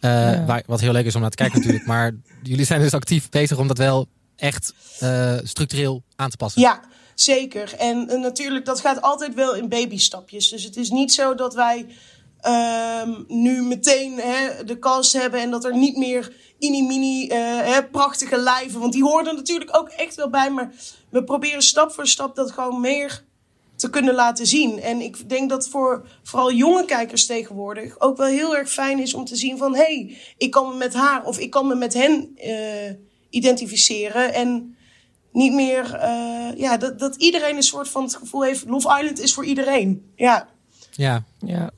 Eh, 0.00 0.10
Ja. 0.10 0.44
waar, 0.44 0.62
wat 0.66 0.80
heel 0.80 0.92
leuk 0.92 1.06
is 1.06 1.14
om 1.14 1.20
naar 1.20 1.30
te 1.30 1.36
kijken 1.36 1.58
natuurlijk. 1.58 1.86
Maar 1.86 2.12
jullie 2.42 2.64
zijn 2.64 2.80
dus 2.80 2.94
actief 2.94 3.28
bezig 3.28 3.58
om 3.58 3.68
dat 3.68 3.78
wel 3.78 4.08
echt 4.36 4.74
eh, 4.98 5.36
structureel 5.42 6.02
aan 6.16 6.30
te 6.30 6.36
passen. 6.36 6.60
Ja, 6.60 6.80
zeker. 7.14 7.74
En 7.78 8.08
eh, 8.08 8.18
natuurlijk, 8.20 8.64
dat 8.64 8.80
gaat 8.80 9.02
altijd 9.02 9.34
wel 9.34 9.54
in 9.54 9.68
babystapjes. 9.68 10.48
Dus 10.48 10.64
het 10.64 10.76
is 10.76 10.90
niet 10.90 11.12
zo 11.12 11.34
dat 11.34 11.54
wij 11.54 11.86
ehm, 12.40 13.22
nu 13.28 13.62
meteen 13.62 14.18
hè, 14.18 14.64
de 14.64 14.78
cast 14.78 15.12
hebben 15.12 15.40
en 15.40 15.50
dat 15.50 15.64
er 15.64 15.76
niet 15.76 15.96
meer 15.96 16.32
mini-mini 16.58 17.28
eh, 17.28 17.38
hè, 17.60 17.84
prachtige 17.84 18.38
lijven. 18.38 18.80
Want 18.80 18.92
die 18.92 19.18
er 19.18 19.34
natuurlijk 19.34 19.76
ook 19.76 19.88
echt 19.88 20.14
wel 20.14 20.30
bij. 20.30 20.50
Maar 20.50 20.72
we 21.10 21.24
proberen 21.24 21.62
stap 21.62 21.92
voor 21.92 22.06
stap 22.06 22.36
dat 22.36 22.50
gewoon 22.50 22.80
meer 22.80 23.24
te 23.76 23.90
kunnen 23.90 24.14
laten 24.14 24.46
zien. 24.46 24.80
En 24.80 25.00
ik 25.00 25.28
denk 25.28 25.50
dat 25.50 25.68
voor 25.68 26.08
vooral 26.22 26.52
jonge 26.52 26.84
kijkers 26.84 27.26
tegenwoordig 27.26 28.00
ook 28.00 28.16
wel 28.16 28.26
heel 28.26 28.56
erg 28.56 28.70
fijn 28.70 28.98
is 28.98 29.14
om 29.14 29.24
te 29.24 29.36
zien 29.36 29.58
van... 29.58 29.74
hé, 29.74 29.82
hey, 29.82 30.18
ik 30.36 30.50
kan 30.50 30.68
me 30.68 30.74
met 30.74 30.94
haar 30.94 31.24
of 31.24 31.38
ik 31.38 31.50
kan 31.50 31.66
me 31.66 31.74
met 31.74 31.94
hen 31.94 32.36
identificeren. 33.34 34.34
En 34.34 34.76
niet 35.32 35.52
meer, 35.52 35.94
eh, 35.94 36.56
ja, 36.56 36.76
dat, 36.76 36.98
dat 36.98 37.16
iedereen 37.16 37.56
een 37.56 37.62
soort 37.62 37.88
van 37.88 38.02
het 38.02 38.16
gevoel 38.16 38.42
heeft... 38.42 38.64
Love 38.64 38.98
Island 38.98 39.20
is 39.20 39.34
voor 39.34 39.44
iedereen. 39.44 40.12
Ja, 40.16 40.48
Ja, 40.90 41.22
Ja. 41.38 41.70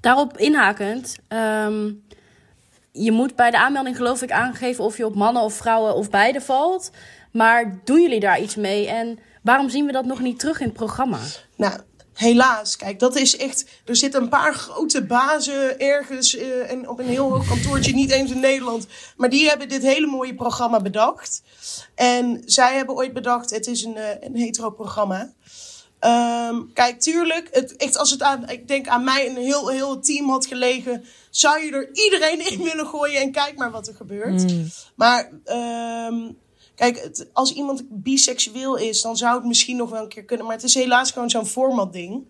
Daarop 0.00 0.36
inhakend, 0.38 1.18
ehm, 1.28 1.92
je 2.92 3.12
moet 3.12 3.36
bij 3.36 3.50
de 3.50 3.58
aanmelding 3.58 3.96
geloof 3.96 4.22
ik 4.22 4.30
aangeven 4.30 4.84
of 4.84 4.96
je 4.96 5.06
op 5.06 5.14
mannen 5.14 5.42
of 5.42 5.54
vrouwen 5.54 5.94
of 5.94 6.10
beide 6.10 6.40
valt. 6.40 6.90
Maar 7.32 7.80
doen 7.84 8.00
jullie 8.00 8.20
daar 8.20 8.40
iets 8.40 8.56
mee 8.56 8.88
en 8.88 9.18
waarom 9.42 9.68
zien 9.68 9.86
we 9.86 9.92
dat 9.92 10.04
nog 10.04 10.20
niet 10.20 10.38
terug 10.38 10.60
in 10.60 10.66
het 10.66 10.76
programma? 10.76 11.18
Nou, 11.56 11.80
helaas. 12.20 12.76
Kijk, 12.76 12.98
dat 12.98 13.16
is 13.16 13.36
echt. 13.36 13.64
Er 13.84 13.96
zitten 13.96 14.22
een 14.22 14.28
paar 14.28 14.54
grote 14.54 15.04
bazen 15.04 15.78
ergens 15.78 16.36
eh, 16.36 16.70
en 16.70 16.88
op 16.88 16.98
een 16.98 17.08
heel 17.08 17.30
hoog 17.30 17.48
kantoortje, 17.48 17.94
niet 17.94 18.10
eens 18.10 18.30
in 18.30 18.40
Nederland. 18.40 18.86
Maar 19.16 19.30
die 19.30 19.48
hebben 19.48 19.68
dit 19.68 19.82
hele 19.82 20.06
mooie 20.06 20.34
programma 20.34 20.80
bedacht. 20.80 21.42
En 21.94 22.42
zij 22.44 22.76
hebben 22.76 22.94
ooit 22.94 23.12
bedacht: 23.12 23.50
het 23.50 23.66
is 23.66 23.82
een, 23.82 23.96
eh, 23.96 24.16
een 24.20 24.36
hetero 24.36 24.70
programma. 24.70 25.32
Ehm, 25.98 26.60
kijk, 26.74 27.00
tuurlijk, 27.00 27.48
het, 27.50 27.76
echt 27.76 27.96
als 27.96 28.10
het 28.10 28.22
aan, 28.22 28.48
ik 28.48 28.68
denk 28.68 28.88
aan 28.88 29.04
mij 29.04 29.28
en 29.28 29.36
een 29.36 29.42
heel, 29.42 29.68
heel 29.68 30.00
team 30.00 30.28
had 30.28 30.46
gelegen, 30.46 31.04
zou 31.30 31.64
je 31.64 31.72
er 31.72 31.88
iedereen 31.92 32.50
in 32.50 32.62
willen 32.62 32.86
gooien 32.86 33.20
en 33.20 33.32
kijk 33.32 33.56
maar 33.56 33.70
wat 33.70 33.88
er 33.88 33.94
gebeurt. 33.94 34.44
Maar 34.94 35.30
ehm, 35.44 36.30
kijk, 36.80 37.02
het- 37.02 37.28
als 37.32 37.52
iemand 37.52 37.82
biseksueel 37.88 38.76
is, 38.76 39.02
dan 39.02 39.16
zou 39.16 39.34
het 39.36 39.44
misschien 39.44 39.76
nog 39.76 39.90
wel 39.90 40.02
een 40.02 40.08
keer 40.08 40.24
kunnen. 40.24 40.46
Maar 40.46 40.54
het 40.54 40.64
is 40.64 40.74
helaas 40.74 41.10
gewoon 41.10 41.30
zo'n 41.30 41.46
format 41.46 41.92
ding. 41.92 42.28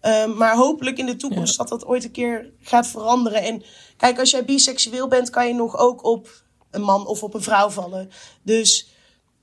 Ehm, 0.00 0.36
maar 0.36 0.56
hopelijk 0.56 0.98
in 0.98 1.06
de 1.06 1.16
toekomst 1.16 1.56
dat 1.56 1.68
dat 1.68 1.84
ooit 1.86 2.04
een 2.04 2.10
keer 2.10 2.50
gaat 2.60 2.86
veranderen. 2.86 3.42
En 3.42 3.62
kijk, 3.96 4.18
als 4.18 4.30
jij 4.30 4.44
biseksueel 4.44 5.08
bent, 5.08 5.30
kan 5.30 5.46
je 5.46 5.54
nog 5.54 5.76
ook 5.76 6.04
op 6.04 6.42
een 6.70 6.82
man 6.82 7.06
of 7.06 7.22
op 7.22 7.34
een 7.34 7.42
vrouw 7.42 7.70
vallen. 7.70 8.10
Dus 8.42 8.88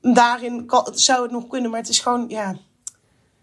daarin 0.01 0.65
kan, 0.65 0.87
zou 0.93 1.21
het 1.21 1.31
nog 1.31 1.47
kunnen, 1.47 1.71
maar 1.71 1.79
het 1.79 1.89
is 1.89 1.99
gewoon, 1.99 2.25
ja, 2.27 2.57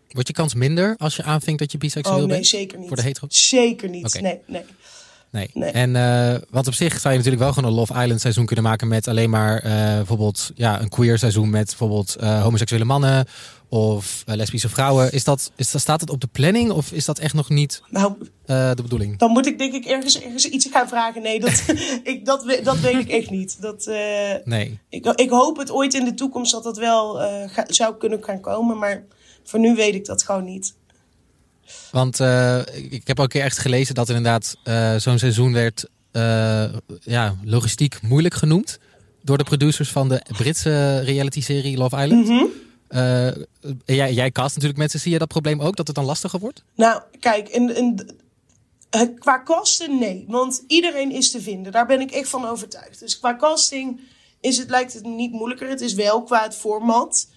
wordt 0.09 0.29
je 0.29 0.35
kans 0.35 0.55
minder 0.55 0.95
als 0.97 1.17
je 1.17 1.23
aanvinkt 1.23 1.61
dat 1.61 1.73
je 1.73 1.79
biseksueel 1.79 2.17
oh 2.19 2.25
nee, 2.25 2.35
bent? 2.37 2.47
zeker 2.47 2.79
niet. 2.79 2.89
Voor 2.89 2.97
de 2.97 3.03
hetero? 3.03 3.27
Zeker 3.31 3.89
niet, 3.89 4.21
nee, 4.21 4.41
nee. 4.47 4.65
Nee. 5.35 5.51
Nee. 5.55 5.71
En 5.71 5.97
eh, 5.97 6.41
want 6.51 6.67
op 6.67 6.75
zich 6.75 6.93
zou 7.01 7.13
je 7.15 7.19
natuurlijk 7.19 7.43
wel 7.45 7.53
gewoon 7.53 7.71
een 7.71 7.77
Love 7.77 8.03
Island 8.03 8.21
seizoen 8.21 8.47
kunnen 8.47 8.65
maken 8.65 8.89
met 8.89 9.09
alleen 9.09 9.31
maar 9.31 9.59
eh, 9.59 9.73
bijvoorbeeld 9.73 10.51
ja, 10.55 10.81
een 10.81 10.89
queer 10.89 11.19
seizoen 11.19 11.51
met 11.51 11.67
bijvoorbeeld 11.67 12.17
eh, 12.17 12.43
homoseksuele 12.43 12.85
mannen 12.85 13.27
of 13.69 14.23
lesbische 14.27 14.69
vrouwen. 14.69 15.13
Is 15.13 15.25
dat, 15.25 15.51
is 15.57 15.71
dat, 15.71 15.81
staat 15.81 16.01
het 16.01 16.11
op 16.11 16.21
de 16.21 16.27
planning 16.27 16.71
of 16.71 16.93
is 16.93 17.05
dat 17.05 17.19
echt 17.19 17.35
nog 17.35 17.49
niet 17.49 17.83
Nou, 17.91 18.13
de 18.47 18.75
bedoeling? 18.83 19.19
dan 19.19 19.31
moet 19.31 19.47
ik 19.47 19.59
denk 19.59 19.75
ik 19.75 19.85
ergens, 19.85 20.21
ergens 20.21 20.45
iets 20.49 20.69
gaan 20.71 20.89
vragen. 20.89 21.23
Nee, 21.23 21.41
dat, 21.41 21.65
ik, 22.03 22.25
dat, 22.25 22.59
dat 22.63 22.79
weet 22.81 22.95
ik 22.99 23.09
echt 23.09 23.31
niet. 23.31 23.61
Dat, 23.61 23.87
Nee. 24.45 24.79
ik, 24.89 25.07
ik 25.07 25.31
hoop 25.31 25.57
het 25.57 25.71
ooit 25.71 25.95
in 25.95 26.05
de 26.05 26.15
toekomst 26.15 26.53
dat 26.53 26.63
dat 26.65 26.79
wel 26.79 27.15
ga- 27.49 27.67
zou 27.67 27.97
kunnen 27.97 28.25
gaan 28.25 28.41
komen. 28.41 28.79
Maar 28.79 29.05
voor 29.45 29.59
nu 29.61 29.75
weet 29.75 29.95
ik 29.95 30.05
dat 30.05 30.23
gewoon 30.23 30.45
niet. 30.45 30.75
Want 31.91 32.21
eh, 32.21 32.59
ik, 32.91 33.07
heb 33.07 33.21
ook 33.21 33.35
echt 33.35 33.59
gelezen 33.59 33.95
dat 33.95 34.09
inderdaad 34.09 34.57
eh, 34.65 34.97
zo'n 34.97 35.19
seizoen 35.19 35.53
werd 35.53 35.89
eh, 36.13 36.65
ja, 37.01 37.37
logistiek 37.45 38.03
moeilijk 38.03 38.35
genoemd. 38.35 38.79
Door 39.23 39.39
de 39.39 39.45
producers 39.45 39.91
van 39.91 40.09
de 40.09 40.23
Britse 40.37 40.99
reality-serie 40.99 41.77
Love 41.77 42.03
Island. 42.03 42.29
Mhm. 42.29 42.45
Jij, 43.85 44.13
jij 44.13 44.31
cast 44.31 44.55
natuurlijk 44.55 44.79
mensen. 44.79 45.01
Zie 45.01 45.13
je 45.13 45.19
dat 45.19 45.29
probleem 45.29 45.61
ook? 45.61 45.77
Dat 45.77 45.87
het 45.87 45.97
dan 45.97 46.05
lastiger 46.05 46.39
wordt? 46.39 46.63
Nou, 46.75 47.03
kijk, 47.21 47.49
in, 47.49 47.77
in, 47.77 48.19
qua 49.19 49.39
kosten 49.39 49.99
nee. 49.99 50.25
Want 50.29 50.65
iedereen 50.67 51.11
is 51.13 51.31
te 51.31 51.41
vinden. 51.41 51.73
Daar 51.73 51.87
ben 51.87 52.01
ik 52.01 52.11
echt 52.11 52.29
van 52.29 52.47
overtuigd. 52.47 53.01
Dus 53.01 53.19
qua 53.19 53.37
casting 53.37 54.01
is 54.41 54.57
het, 54.57 54.71
lijkt 54.71 54.93
het 54.93 55.05
niet 55.05 55.33
moeilijker. 55.33 55.69
Het 55.69 55.81
is 55.81 55.95
wel 55.95 56.23
qua 56.23 56.43
het 56.43 56.55
format. 56.55 57.29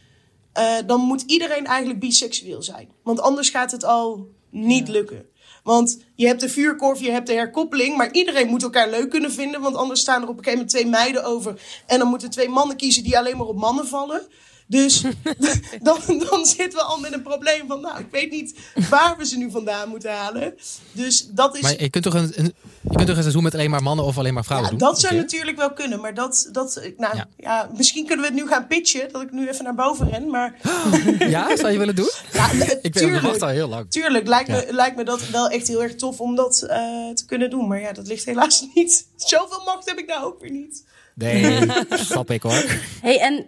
Eh, 0.57 0.75
dan 0.85 1.01
moet 1.01 1.23
iedereen 1.27 1.65
eigenlijk 1.65 1.99
biseksueel 1.99 2.61
zijn. 2.61 2.89
Want 3.03 3.21
anders 3.21 3.49
gaat 3.49 3.71
het 3.71 3.83
al 3.83 4.27
niet 4.49 4.87
lukken. 4.87 5.25
Want 5.63 6.03
je 6.15 6.27
hebt 6.27 6.41
de 6.41 6.49
vuurkorf, 6.49 6.99
je 6.99 7.11
hebt 7.11 7.27
de 7.27 7.33
herkoppeling. 7.33 7.97
Maar 7.97 8.11
iedereen 8.11 8.47
moet 8.47 8.63
elkaar 8.63 8.89
leuk 8.89 9.09
kunnen 9.09 9.31
vinden. 9.31 9.61
Want 9.61 9.75
anders 9.75 9.99
staan 9.99 10.21
er 10.21 10.27
op 10.27 10.37
een 10.37 10.43
gegeven 10.43 10.59
moment 10.59 10.69
twee 10.69 10.85
meiden 10.85 11.23
over. 11.23 11.61
En 11.85 11.99
dan 11.99 12.07
moeten 12.07 12.29
twee 12.29 12.49
mannen 12.49 12.77
kiezen 12.77 13.03
die 13.03 13.17
alleen 13.17 13.37
maar 13.37 13.47
op 13.47 13.57
mannen 13.57 13.87
vallen. 13.87 14.21
Dus 14.70 15.01
dan, 15.82 15.99
dan 16.30 16.45
zitten 16.45 16.80
we 16.80 16.82
al 16.84 16.99
met 16.99 17.13
een 17.13 17.22
probleem 17.22 17.68
van... 17.68 17.82
Nou, 17.82 17.99
ik 17.99 18.05
weet 18.11 18.32
niet 18.32 18.55
waar 18.89 19.18
we 19.18 19.26
ze 19.26 19.38
nu 19.38 19.51
vandaan 19.51 19.89
moeten 19.89 20.11
halen. 20.11 20.53
Dus 20.91 21.28
dat 21.32 21.55
is... 21.55 21.61
Maar 21.61 21.82
je 21.82 21.89
kunt, 21.89 22.03
toch 22.03 22.13
een, 22.13 22.32
een- 22.36 22.53
je 22.82 22.95
kunt 22.95 23.07
toch 23.07 23.15
een 23.15 23.22
seizoen 23.22 23.43
met 23.43 23.53
alleen 23.53 23.70
maar 23.70 23.84
mannen 23.84 24.05
of 24.05 24.18
alleen 24.18 24.34
maar 24.34 24.43
vrouwen 24.45 24.72
Ja, 24.72 24.78
doen? 24.78 24.88
dat 24.88 24.99
zou 24.99 25.15
natuurlijk 25.15 25.57
wel 25.57 25.74
kunnen, 25.74 25.99
maar 26.01 26.13
dat, 26.13 26.49
dat 26.51 26.82
nou, 26.97 27.15
Ja. 27.15 27.28
ja. 27.38 27.70
misschien 27.78 28.05
kunnen 28.05 28.26
we 28.26 28.32
het 28.32 28.41
nu 28.41 28.47
gaan 28.49 28.68
pitchen, 28.68 29.11
dat 29.11 29.22
ik 29.22 29.32
nu 29.32 29.49
even 29.49 29.63
naar 29.63 29.76
boven 29.76 30.09
ren, 30.09 30.30
maar 30.30 30.55
Ja, 31.20 31.55
zou 31.57 31.72
je 31.72 31.78
willen 31.78 31.95
doen? 31.95 32.09
ja, 32.34 32.49
Ik 32.82 32.93
tuurlijk, 32.93 33.24
wacht 33.24 33.41
al 33.41 33.47
heel 33.49 33.68
lang. 33.68 33.91
tuurlijk 33.91 34.28
lijkt, 34.28 34.49
me, 34.49 34.68
lijkt 34.70 34.95
me 34.95 35.03
dat 35.03 35.30
wel 35.30 35.49
echt 35.49 35.68
heel 35.68 35.84
erg 35.84 35.95
tof 35.95 36.20
om 36.20 36.36
dat 36.36 36.61
eh, 36.61 36.78
te 37.13 37.24
kunnen 37.26 37.49
doen, 37.49 37.68
maar 37.68 37.80
ja, 37.82 37.91
dat 37.93 38.07
ligt 38.07 38.26
helaas 38.26 38.65
niet. 38.74 39.07
Zoveel 39.15 39.61
macht 39.65 39.89
heb 39.89 39.97
ik 39.97 40.07
nou 40.07 40.24
ook 40.26 40.39
weer 40.41 40.51
niet. 40.51 40.84
Nee, 41.15 41.59
snap 41.89 42.32
ik 42.32 42.41
hoor. 42.41 42.63
Hey, 43.01 43.20
en 43.20 43.45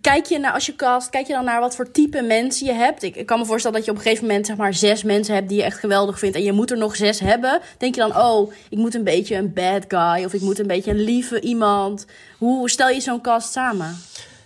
kijk 0.00 0.26
je 0.26 0.38
naar, 0.38 0.52
als 0.52 0.66
je 0.66 0.76
cast, 0.76 1.10
kijk 1.10 1.26
je 1.26 1.32
dan 1.32 1.44
naar 1.44 1.60
wat 1.60 1.76
voor 1.76 1.90
type 1.90 2.22
mensen 2.22 2.66
je 2.66 2.72
hebt? 2.72 3.02
Ik, 3.02 3.16
ik 3.16 3.26
kan 3.26 3.38
me 3.38 3.44
voorstellen 3.44 3.76
dat 3.76 3.86
je 3.86 3.90
op 3.90 3.96
een 3.96 4.02
gegeven 4.02 4.26
moment 4.26 4.46
zeg 4.46 4.56
maar 4.56 4.74
zes 4.74 5.02
mensen 5.02 5.34
hebt 5.34 5.48
die 5.48 5.58
je 5.58 5.64
echt 5.64 5.78
geweldig 5.78 6.18
vindt. 6.18 6.36
En 6.36 6.42
je 6.42 6.52
moet 6.52 6.70
er 6.70 6.78
nog 6.78 6.96
zes 6.96 7.20
hebben. 7.20 7.60
Denk 7.78 7.94
je 7.94 8.00
dan, 8.00 8.16
oh, 8.16 8.52
ik 8.70 8.78
moet 8.78 8.94
een 8.94 9.04
beetje 9.04 9.36
een 9.36 9.52
bad 9.52 9.84
guy. 9.88 10.24
Of 10.24 10.32
ik 10.32 10.40
moet 10.40 10.58
een 10.58 10.66
beetje 10.66 10.90
een 10.90 11.04
lieve 11.04 11.40
iemand. 11.40 12.06
Hoe 12.38 12.70
stel 12.70 12.88
je 12.88 13.00
zo'n 13.00 13.20
cast 13.20 13.52
samen? 13.52 13.96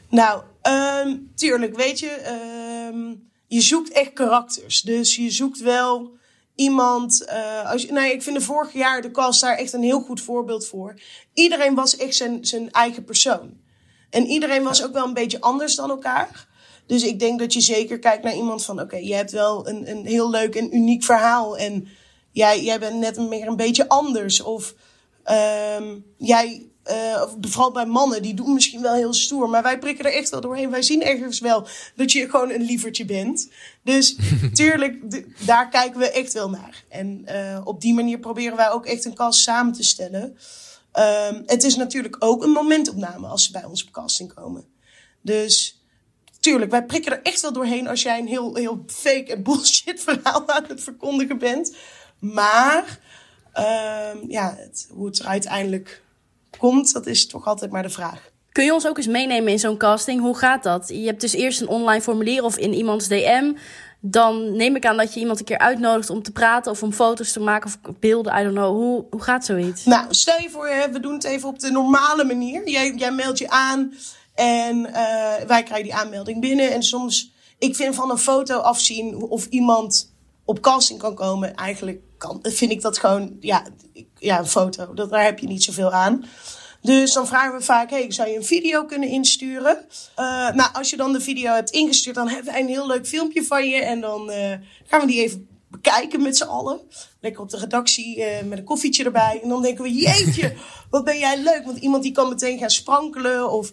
Nou, 0.09 0.43
ehm, 0.63 1.17
tuurlijk, 1.35 1.77
weet 1.77 1.99
je, 1.99 2.11
ehm, 2.11 3.15
je 3.47 3.61
zoekt 3.61 3.93
echt 3.93 4.13
karakters. 4.13 4.83
Dus 4.83 5.17
je 5.17 5.31
zoekt 5.31 5.61
wel 5.61 6.17
iemand. 6.55 7.25
eh, 7.25 7.71
als 7.71 7.87
nou, 7.87 8.07
ik 8.07 8.23
vind 8.23 8.37
de 8.37 8.43
vorig 8.43 8.73
jaar 8.73 9.03
de 9.03 9.11
cast 9.11 9.41
daar 9.41 9.57
echt 9.57 9.73
een 9.73 9.83
heel 9.83 10.01
goed 10.01 10.21
voorbeeld 10.21 10.67
voor. 10.67 10.95
Iedereen 11.35 11.75
was 11.75 11.97
echt 11.97 12.15
zijn, 12.15 12.45
zijn 12.45 12.71
eigen 12.71 13.05
persoon. 13.05 13.67
En 14.11 14.27
iedereen 14.27 14.63
was 14.63 14.85
ook 14.85 14.93
wel 14.93 15.07
een 15.07 15.15
beetje 15.15 15.41
anders 15.41 15.75
dan 15.75 15.91
elkaar. 15.91 16.47
Dus 16.89 17.03
ik 17.03 17.19
denk 17.19 17.39
dat 17.39 17.53
je 17.53 17.61
zeker 17.61 17.99
kijkt 17.99 18.25
naar 18.25 18.35
iemand 18.35 18.65
van: 18.65 18.81
oké, 18.81 18.97
je 18.97 19.15
hebt 19.15 19.31
wel 19.31 19.69
een, 19.69 19.91
een 19.91 20.07
heel 20.07 20.31
leuk 20.31 20.55
en 20.55 20.77
uniek 20.77 21.05
verhaal. 21.05 21.57
En 21.57 21.89
jij, 22.31 22.63
jij 22.63 22.79
bent 22.79 22.99
net 22.99 23.19
meer 23.19 23.47
een 23.47 23.57
beetje 23.57 23.89
anders. 23.89 24.41
Of 24.41 24.75
ehm, 25.23 25.97
jij, 26.17 26.67
of 27.23 27.37
vooral 27.41 27.73
bij 27.73 27.87
mannen, 27.87 28.23
die 28.23 28.35
doen 28.35 28.55
misschien 28.55 28.83
wel 28.83 28.95
heel 28.95 29.13
stoer. 29.13 29.49
Maar 29.49 29.63
wij 29.63 29.79
prikken 29.79 30.05
er 30.05 30.13
echt 30.13 30.31
wel 30.31 30.41
doorheen. 30.41 30.71
Wij 30.71 30.83
zien 30.83 31.03
ergens 31.03 31.41
wel 31.41 31.67
dat 31.97 32.13
je 32.13 32.31
gewoon 32.31 32.51
een 32.51 32.63
lievertje 32.63 33.05
bent. 33.05 33.51
Dus 33.83 34.17
tuurlijk, 34.53 35.25
daar 35.47 35.69
kijken 35.69 35.99
we 35.99 36.11
echt 36.11 36.33
wel 36.33 36.51
naar. 36.51 36.85
En 36.89 37.23
eh, 37.25 37.61
op 37.65 37.81
die 37.81 37.95
manier 37.95 38.19
proberen 38.19 38.57
wij 38.57 38.71
ook 38.71 38.87
echt 38.87 39.05
een 39.05 39.15
cast 39.15 39.41
samen 39.41 39.73
te 39.73 39.83
stellen. 39.83 40.39
Ehm, 40.93 41.43
het 41.47 41.65
is 41.65 41.77
natuurlijk 41.77 42.17
ook 42.19 42.43
een 42.43 42.51
momentopname 42.51 43.27
als 43.27 43.45
ze 43.45 43.53
bij 43.53 43.65
ons 43.65 43.85
op 43.85 43.93
casting 43.93 44.35
komen. 44.35 44.65
Dus 45.21 45.83
tuurlijk, 46.41 46.71
wij 46.71 46.85
prikken 46.85 47.13
er 47.13 47.23
echt 47.23 47.41
wel 47.41 47.53
doorheen 47.53 47.89
als 47.89 48.03
jij 48.03 48.19
een 48.19 48.27
heel, 48.27 48.55
heel 48.55 48.83
fake 48.87 49.33
en 49.33 49.43
bullshit 49.43 50.01
verhaal 50.07 50.49
aan 50.49 50.65
het 50.69 50.83
verkondigen 50.83 51.39
bent. 51.39 51.77
Maar 52.19 52.99
ehm, 53.53 54.17
ja, 54.29 54.57
hoe 54.91 55.07
het 55.07 55.19
er 55.19 55.27
uiteindelijk 55.27 56.03
komt, 56.59 56.93
dat 56.93 57.07
is 57.07 57.27
toch 57.27 57.47
altijd 57.47 57.71
maar 57.71 57.83
de 57.83 57.91
vraag. 57.91 58.31
Kun 58.53 58.65
je 58.65 58.73
ons 58.73 58.87
ook 58.87 58.97
eens 58.97 59.07
meenemen 59.07 59.53
in 59.53 59.59
zo'n 59.59 59.77
casting? 59.77 60.21
Hoe 60.21 60.37
gaat 60.37 60.63
dat? 60.63 60.89
Je 60.89 61.07
hebt 61.07 61.21
dus 61.21 61.33
eerst 61.33 61.61
een 61.61 61.69
online 61.69 62.03
formulier 62.03 62.43
of 62.43 62.57
in 62.57 62.75
iemands 62.75 63.09
DM. 63.09 63.53
Dan 64.01 64.57
neem 64.57 64.77
ik 64.77 64.87
aan 64.87 64.97
dat 64.97 65.15
je 65.15 65.21
iemand 65.21 65.39
een 65.39 65.45
keer 65.45 65.59
uitnodigt 65.59 66.11
om 66.11 66.23
te 66.23 66.33
praten 66.33 66.73
of 66.73 66.83
om 66.83 66.93
foto's 66.93 67.33
te 67.33 67.41
maken 67.41 67.71
of 67.71 67.95
beelden. 68.01 68.39
I 68.41 68.43
don't 68.43 68.55
know. 68.55 68.77
Hoe, 68.77 69.05
hoe 69.11 69.23
gaat 69.23 69.45
zoiets? 69.45 69.85
Nou, 69.85 70.07
stel 70.11 70.41
je 70.41 70.51
voor, 70.51 70.89
we 70.93 71.01
doen 71.01 71.15
het 71.15 71.25
even 71.25 71.49
op 71.49 71.59
de 71.59 71.71
normale 71.71 72.25
manier. 72.25 72.69
Jij, 72.69 72.95
jij 72.95 73.13
meldt 73.13 73.39
je 73.39 73.51
aan 73.51 73.93
en 74.35 74.87
eh, 74.87 75.47
wij 75.47 75.63
krijgen 75.63 75.83
die 75.83 75.95
aanmelding 75.95 76.41
binnen. 76.41 76.73
En 76.73 76.83
soms, 76.83 77.33
ik 77.59 77.77
vind 77.77 77.95
van 77.95 78.11
een 78.11 78.19
foto 78.19 78.59
afzien 78.59 79.23
of 79.23 79.47
iemand 79.47 80.13
op 80.45 80.61
casting 80.61 80.99
kan 80.99 81.15
komen, 81.15 81.55
eigenlijk 81.55 82.01
kan, 82.19 82.39
vind 82.43 82.71
ik 82.71 82.83
dat 82.83 82.99
gewoon, 82.99 83.37
ja, 83.41 83.63
ja 84.19 84.39
een 84.39 84.47
foto. 84.47 84.95
Dat, 84.95 85.11
daar 85.11 85.25
heb 85.25 85.39
je 85.39 85.47
niet 85.47 85.65
zoveel 85.65 85.93
aan. 85.93 86.25
Dus 86.83 87.13
dan 87.13 87.27
vragen 87.27 87.59
we 87.59 87.65
vaak, 87.65 87.91
hey, 87.91 88.13
zou 88.13 88.29
je 88.29 88.37
een 88.37 88.45
video 88.45 88.85
kunnen 88.85 89.09
insturen? 89.09 89.87
Eh, 90.15 90.25
nou, 90.51 90.73
als 90.73 90.91
je 90.91 90.97
dan 90.97 91.13
de 91.13 91.21
video 91.21 91.53
hebt 91.53 91.71
ingestuurd, 91.71 92.15
dan 92.15 92.29
hebben 92.29 92.53
wij 92.53 92.61
een 92.61 92.69
heel 92.69 92.87
leuk 92.87 93.07
filmpje 93.07 93.45
van 93.45 93.69
je. 93.69 93.77
En 93.77 94.01
dan 94.01 94.31
eh, 94.31 94.53
gaan 94.87 95.01
we 95.01 95.07
die 95.07 95.23
even 95.23 95.49
bekijken 95.71 96.23
met 96.23 96.37
z'n 96.37 96.45
allen. 96.45 96.81
Lekker 97.21 97.43
op 97.43 97.51
de 97.51 97.59
redactie 97.59 98.25
eh, 98.25 98.45
met 98.45 98.59
een 98.59 98.65
koffietje 98.65 99.05
erbij. 99.05 99.41
En 99.43 99.49
dan 99.49 99.63
denken 99.63 99.85
we, 99.85 99.93
jeetje, 99.93 100.55
wat 100.91 101.05
ben 101.05 101.19
jij 101.19 101.39
leuk. 101.39 101.63
Want 101.65 101.79
iemand 101.79 102.03
die 102.03 102.13
kan 102.13 102.29
meteen 102.29 102.59
gaan 102.59 102.71
sprankelen. 102.71 103.51
Of 103.51 103.73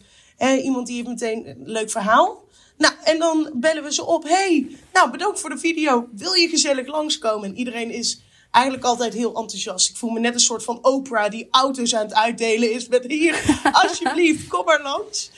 iemand 0.64 0.88
die 0.88 0.96
heeft 0.96 1.08
meteen 1.08 1.48
een 1.48 1.62
leuk 1.64 1.92
verhaal. 1.92 2.44
Nou, 2.78 2.94
en 3.04 3.20
dan 3.20 3.52
bellen 3.54 3.84
we 3.84 3.94
ze 3.94 4.06
op. 4.06 4.24
hey, 4.24 4.78
nou 4.94 5.12
bedankt 5.12 5.40
voor 5.40 5.50
de 5.50 5.58
video. 5.58 6.08
Wil 6.12 6.34
je 6.34 6.48
gezellig 6.48 6.88
langskomen? 6.88 7.50
En 7.50 7.58
iedereen 7.58 7.92
is 7.92 8.22
eigenlijk 8.56 8.86
altijd 8.86 9.14
heel 9.14 9.36
enthousiast. 9.36 9.90
Ik 9.90 9.98
voel 9.98 10.10
me 10.10 10.20
net 10.20 10.34
een 10.34 10.40
soort 10.40 10.64
van 10.64 10.80
Oprah 10.82 11.30
die 11.30 11.48
auto's 11.52 11.96
aan 11.96 12.06
het 12.06 12.14
uitdelen 12.14 12.72
is. 12.72 12.88
Met 12.88 13.06
hier, 13.06 13.60
alsjeblieft, 13.84 14.48
kom 14.48 14.66
maar 14.66 14.82
langs. 14.82 15.32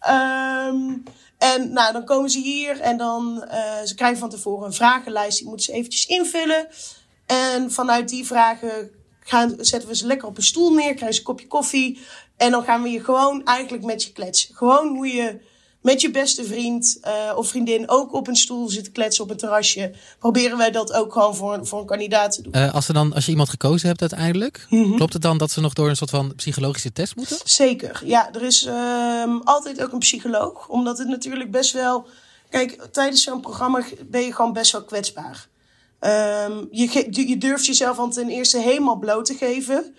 Ehm, 0.00 0.96
en 1.38 1.72
nou, 1.72 1.92
dan 1.92 2.04
komen 2.04 2.30
ze 2.30 2.38
hier 2.38 2.80
en 2.80 2.96
dan 2.96 3.44
eh, 3.44 3.82
ze 3.84 3.94
krijgen 3.94 4.18
van 4.18 4.30
tevoren 4.30 4.66
een 4.66 4.72
vragenlijst. 4.72 5.38
Die 5.38 5.46
moeten 5.46 5.66
ze 5.66 5.72
eventjes 5.72 6.06
invullen. 6.06 6.68
En 7.26 7.72
vanuit 7.72 8.08
die 8.08 8.26
vragen 8.26 8.90
gaan, 9.20 9.54
zetten 9.58 9.88
we 9.88 9.96
ze 9.96 10.06
lekker 10.06 10.28
op 10.28 10.36
een 10.36 10.42
stoel 10.42 10.72
neer. 10.72 10.94
Krijgen 10.94 11.12
ze 11.12 11.18
een 11.18 11.26
kopje 11.26 11.46
koffie. 11.46 12.00
En 12.36 12.50
dan 12.50 12.64
gaan 12.64 12.82
we 12.82 12.90
je 12.90 13.04
gewoon 13.04 13.44
eigenlijk 13.44 13.84
met 13.84 14.02
je 14.02 14.12
kletsen. 14.12 14.54
Gewoon 14.54 14.88
hoe 14.96 15.06
je 15.06 15.40
met 15.80 16.00
je 16.00 16.10
beste 16.10 16.44
vriend 16.44 16.98
eh, 17.02 17.12
of 17.36 17.48
vriendin 17.48 17.88
ook 17.88 18.12
op 18.14 18.28
een 18.28 18.36
stoel 18.36 18.68
zit 18.68 18.92
kletsen 18.92 19.24
op 19.24 19.30
een 19.30 19.36
terrasje. 19.36 19.92
Proberen 20.18 20.56
wij 20.58 20.70
dat 20.70 20.92
ook 20.92 21.12
gewoon 21.12 21.36
voor, 21.36 21.54
een- 21.54 21.66
voor 21.66 21.80
een 21.80 21.86
kandidaat 21.86 22.32
te 22.34 22.42
doen. 22.42 22.52
Eh, 22.52 22.74
als, 22.74 22.88
er 22.88 22.94
dan, 22.94 23.12
als 23.14 23.24
je 23.24 23.30
iemand 23.30 23.48
gekozen 23.48 23.88
hebt 23.88 24.00
uiteindelijk, 24.00 24.66
Mhm. 24.70 24.94
klopt 24.96 25.12
het 25.12 25.22
dan 25.22 25.38
dat 25.38 25.50
ze 25.50 25.60
nog 25.60 25.72
door 25.72 25.88
een 25.88 25.96
soort 25.96 26.10
van 26.10 26.34
psychologische 26.34 26.92
test 26.92 27.16
moeten? 27.16 27.38
Zeker. 27.44 28.00
Ja, 28.04 28.32
er 28.32 28.42
is 28.42 28.64
ehm, 28.64 29.36
altijd 29.44 29.82
ook 29.82 29.92
een 29.92 29.98
psycholoog. 29.98 30.68
Omdat 30.68 30.98
het 30.98 31.08
natuurlijk 31.08 31.50
best 31.50 31.72
wel. 31.72 32.06
Kijk, 32.50 32.86
tijdens 32.92 33.22
zo'n 33.22 33.40
programma 33.40 33.82
ben 34.06 34.20
je 34.20 34.34
gewoon 34.34 34.52
best 34.52 34.72
wel 34.72 34.84
kwetsbaar. 34.84 35.48
Ehm, 35.98 36.64
je, 36.70 37.06
je 37.10 37.38
durft 37.38 37.66
jezelf 37.66 37.98
al 37.98 38.08
ten 38.10 38.28
eerste 38.28 38.58
helemaal 38.58 38.96
bloot 38.98 39.24
te 39.24 39.34
geven. 39.34 39.94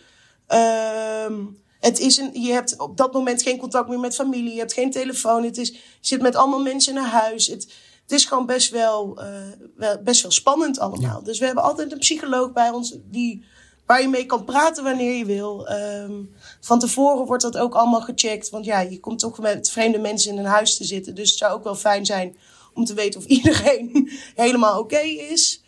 Ehm, 0.48 1.34
het 1.82 2.00
is 2.00 2.18
een, 2.18 2.42
je 2.42 2.52
hebt 2.52 2.80
op 2.80 2.98
dat 2.98 3.14
moment 3.14 3.42
geen 3.42 3.58
contact 3.58 3.90
meer 3.90 4.00
met 4.00 4.16
familie. 4.16 4.54
Je 4.54 4.60
hebt 4.60 4.74
geen 4.74 4.92
telefoon. 4.92 5.44
Het 5.44 5.58
is, 5.58 5.70
je 5.70 5.78
zit 6.02 6.22
met 6.22 6.36
allemaal 6.36 6.62
mensen 6.62 6.96
in 6.96 6.98
een 6.98 7.10
huis. 7.10 7.48
Het, 7.48 7.68
het 8.02 8.12
is 8.12 8.26
gewoon 8.26 8.46
best 8.46 8.70
wel, 8.70 9.22
eh, 9.22 9.28
wel, 9.76 10.02
best 10.04 10.22
wel 10.22 10.32
spannend 10.32 10.80
allemaal. 10.80 11.24
Dus 11.24 11.40
we 11.40 11.46
hebben 11.46 11.64
altijd 11.64 11.92
een 11.92 11.98
psycholoog 11.98 12.52
bij 12.52 12.70
ons 12.70 12.96
die, 13.04 13.44
waar 13.86 14.02
je 14.02 14.08
mee 14.08 14.26
kan 14.26 14.46
praten 14.46 14.84
wanneer 14.84 15.14
je 15.14 15.26
wil. 15.26 15.68
Ehm, 15.68 16.24
van 16.60 16.80
tevoren 16.80 17.26
wordt 17.26 17.44
dat 17.44 17.58
ook 17.58 17.76
allemaal 17.76 18.02
gecheckt. 18.02 18.50
Want 18.50 18.66
ja, 18.66 18.80
je 18.80 19.00
komt 19.00 19.20
toch 19.20 19.40
met 19.40 19.70
vreemde 19.72 20.00
mensen 20.00 20.32
in 20.32 20.38
een 20.38 20.46
huis 20.46 20.78
te 20.78 20.84
zitten. 20.84 21.16
Dus 21.16 21.30
het 21.30 21.40
zou 21.40 21.54
ook 21.54 21.64
wel 21.64 21.76
fijn 21.76 22.06
zijn 22.06 22.38
om 22.74 22.86
te 22.86 22.94
weten 22.94 23.20
of 23.20 23.26
iedereen 23.38 24.12
helemaal 24.36 24.80
oké 24.80 25.00
is. 25.00 25.61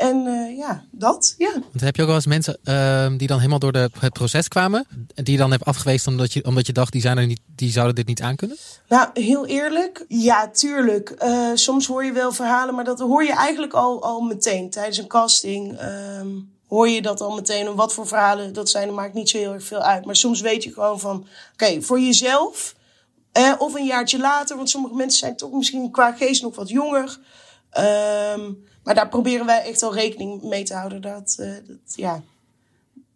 En 0.00 0.26
eh, 0.26 0.56
ja, 0.56 0.84
dat, 0.90 1.34
ja. 1.38 1.52
Want 1.52 1.80
heb 1.80 1.96
je 1.96 2.02
ook 2.02 2.08
wel 2.08 2.16
eens 2.16 2.26
mensen 2.26 2.58
ehm, 2.64 3.16
die 3.16 3.28
dan 3.28 3.36
helemaal 3.36 3.58
door 3.58 3.72
de, 3.72 3.90
het 3.98 4.12
proces 4.12 4.48
kwamen, 4.48 4.86
en 5.14 5.24
die 5.24 5.32
je 5.34 5.40
dan 5.40 5.50
hebt 5.50 5.64
afgewezen 5.64 6.12
omdat 6.12 6.32
je, 6.32 6.44
omdat 6.44 6.66
je 6.66 6.72
dacht, 6.72 6.92
die, 6.92 7.00
zijn 7.00 7.18
er 7.18 7.26
niet, 7.26 7.40
die 7.46 7.70
zouden 7.70 7.94
dit 7.94 8.06
niet 8.06 8.22
aankunnen? 8.22 8.56
Nou, 8.88 9.08
heel 9.14 9.46
eerlijk, 9.46 10.04
ja, 10.08 10.48
tuurlijk. 10.48 11.10
Eh, 11.10 11.50
soms 11.54 11.86
hoor 11.86 12.04
je 12.04 12.12
wel 12.12 12.32
verhalen, 12.32 12.74
maar 12.74 12.84
dat 12.84 12.98
hoor 12.98 13.24
je 13.24 13.32
eigenlijk 13.32 13.72
al, 13.72 14.02
al 14.02 14.20
meteen. 14.20 14.70
Tijdens 14.70 14.98
een 14.98 15.06
casting 15.06 15.78
ehm, 15.78 16.28
hoor 16.68 16.88
je 16.88 17.02
dat 17.02 17.20
al 17.20 17.34
meteen. 17.34 17.66
En 17.66 17.74
wat 17.74 17.94
voor 17.94 18.06
verhalen 18.06 18.52
dat 18.52 18.70
zijn, 18.70 18.86
dat 18.86 18.96
maakt 18.96 19.14
niet 19.14 19.28
zo 19.28 19.38
heel 19.38 19.52
erg 19.52 19.64
veel 19.64 19.82
uit. 19.82 20.04
Maar 20.04 20.16
soms 20.16 20.40
weet 20.40 20.64
je 20.64 20.72
gewoon 20.72 21.00
van, 21.00 21.26
oké, 21.52 21.82
voor 21.82 22.00
jezelf... 22.00 22.74
eh, 23.32 23.52
of 23.58 23.74
een 23.74 23.86
jaartje 23.86 24.18
later, 24.18 24.56
want 24.56 24.70
sommige 24.70 24.94
mensen 24.94 25.18
zijn 25.18 25.36
toch 25.36 25.52
misschien 25.52 25.90
qua 25.90 26.12
geest 26.12 26.42
nog 26.42 26.56
wat 26.56 26.68
jonger. 26.68 27.18
Ehm, 27.70 28.40
maar 28.84 28.94
daar 28.94 29.08
proberen 29.08 29.46
wij 29.46 29.62
echt 29.62 29.82
al 29.82 29.94
rekening 29.94 30.42
mee 30.42 30.64
te 30.64 30.74
houden. 30.74 31.00
Dat, 31.00 31.36
eh, 31.38 31.52
dat, 31.66 31.94
ja. 31.94 32.22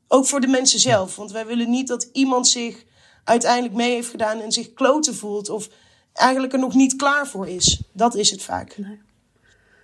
Ook 0.08 0.26
voor 0.26 0.40
de 0.40 0.46
mensen 0.46 0.78
zelf. 0.78 1.16
Want 1.16 1.32
wij 1.32 1.46
willen 1.46 1.70
niet 1.70 1.88
dat 1.88 2.08
iemand 2.12 2.48
zich 2.48 2.84
uiteindelijk 3.24 3.74
mee 3.74 3.90
heeft 3.90 4.10
gedaan 4.10 4.40
en 4.40 4.52
zich 4.52 4.72
kloten 4.72 5.14
voelt. 5.14 5.48
Of 5.48 5.68
eigenlijk 6.12 6.52
er 6.52 6.58
nog 6.58 6.74
niet 6.74 6.96
klaar 6.96 7.26
voor 7.26 7.48
is. 7.48 7.82
Dat 7.92 8.14
is 8.14 8.30
het 8.30 8.42
vaak. 8.42 8.76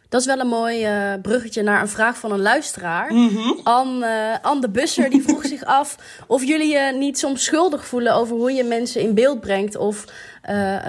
Dat 0.09 0.20
is 0.20 0.26
wel 0.26 0.39
een 0.39 0.47
mooi 0.47 0.85
eh, 0.85 1.12
bruggetje 1.22 1.62
naar 1.62 1.81
een 1.81 1.89
vraag 1.89 2.18
van 2.18 2.33
een 2.33 2.41
luisteraar. 2.41 3.14
Mhm. 3.14 3.61
Anne, 3.62 4.07
eh, 4.07 4.45
Anne 4.45 4.61
de 4.61 4.68
Busser 4.68 5.11
die 5.11 5.22
vroeg 5.22 5.47
zich 5.47 5.64
af 5.64 5.97
of 6.26 6.45
jullie 6.45 6.72
je 6.72 6.97
niet 6.99 7.18
soms 7.18 7.45
schuldig 7.45 7.87
voelen 7.87 8.14
over 8.14 8.37
hoe 8.37 8.53
je 8.53 8.64
mensen 8.64 9.01
in 9.01 9.14
beeld 9.14 9.41
brengt. 9.41 9.76
Of 9.76 10.05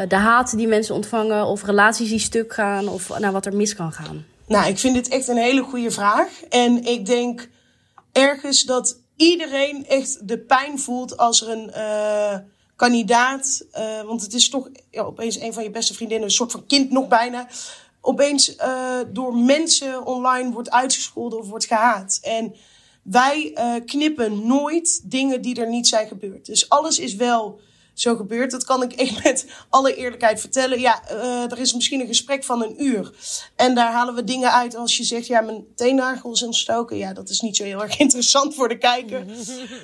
de 0.08 0.16
haat 0.16 0.58
die 0.58 0.68
mensen 0.68 0.96
ontvangen, 0.96 1.46
of 1.46 1.64
relaties 1.64 2.10
die 2.10 2.20
stuk 2.20 2.54
gaan, 2.54 2.88
of 2.88 3.20
nou, 3.20 3.34
wat 3.34 3.46
er 3.46 3.56
mis 3.56 3.76
kan 3.76 3.92
gaan. 3.92 4.26
Nou, 4.52 4.68
ik 4.68 4.78
vind 4.78 4.94
dit 4.96 5.08
echt 5.08 5.28
een 5.28 5.38
hele 5.38 5.62
goede 5.62 5.92
vraag. 5.92 6.44
En 6.50 6.86
ik 6.86 7.06
denk 7.06 7.50
ergens 8.12 8.64
dat 8.64 9.00
iedereen 9.16 9.86
echt 9.88 10.28
de 10.28 10.40
pijn 10.40 10.80
voelt 10.80 11.18
als 11.18 11.42
er 11.42 11.50
een 11.50 11.72
eh, 11.72 12.38
kandidaat. 12.76 13.66
eh, 13.72 14.02
want 14.02 14.22
het 14.22 14.34
is 14.34 14.50
toch 14.50 14.70
opeens 14.92 15.40
een 15.40 15.54
van 15.54 15.64
je 15.64 15.72
beste 15.72 15.94
vriendinnen, 15.94 16.28
een 16.28 16.34
soort 16.34 16.52
van 16.52 16.66
kind 16.66 16.92
nog 16.92 17.08
bijna. 17.08 17.48
Opeens 18.02 18.56
eh, 18.56 19.00
door 19.08 19.36
mensen 19.36 20.06
online 20.06 20.52
wordt 20.52 20.72
uitgescholden 20.72 21.40
of 21.40 21.48
wordt 21.48 21.66
gehaat. 21.66 22.20
En 22.22 22.56
wij 23.04 23.54
knippen 23.86 24.48
nooit 24.48 25.02
dingen 25.12 25.42
die 25.42 25.62
er 25.62 25.70
niet 25.70 25.88
zijn 25.88 26.08
gebeurd. 26.08 26.46
Dus 26.46 26.70
alles 26.70 27.00
is 27.00 27.16
wel 27.16 27.60
zo 27.94 28.16
gebeurd. 28.16 28.52
Dat 28.52 28.64
kan 28.64 28.84
ik 28.84 28.94
echt 29.02 29.24
met 29.24 29.46
alle 29.70 29.96
eerlijkheid 29.96 30.40
vertellen. 30.40 30.80
Ja, 30.80 31.08
eh, 31.08 31.52
er 31.52 31.60
is 31.60 31.74
misschien 31.74 32.00
een 32.00 32.08
gesprek 32.08 32.44
van 32.44 32.64
een 32.64 32.84
uur. 32.84 33.14
En 33.56 33.76
daar 33.76 33.92
halen 33.92 34.16
we 34.16 34.24
dingen 34.24 34.52
uit 34.52 34.76
als 34.76 34.98
je 34.98 35.04
zegt... 35.04 35.28
ja, 35.28 35.42
mijn 35.42 35.66
teennagel 35.76 36.32
is 36.32 36.44
ontstoken. 36.44 36.98
Ja, 36.98 37.14
dat 37.14 37.30
is 37.30 37.42
niet 37.42 37.56
zo 37.56 37.64
heel 37.64 37.82
erg 37.82 38.00
interessant 38.06 38.56
voor 38.56 38.70
de 38.70 38.78
kijker. 38.78 39.26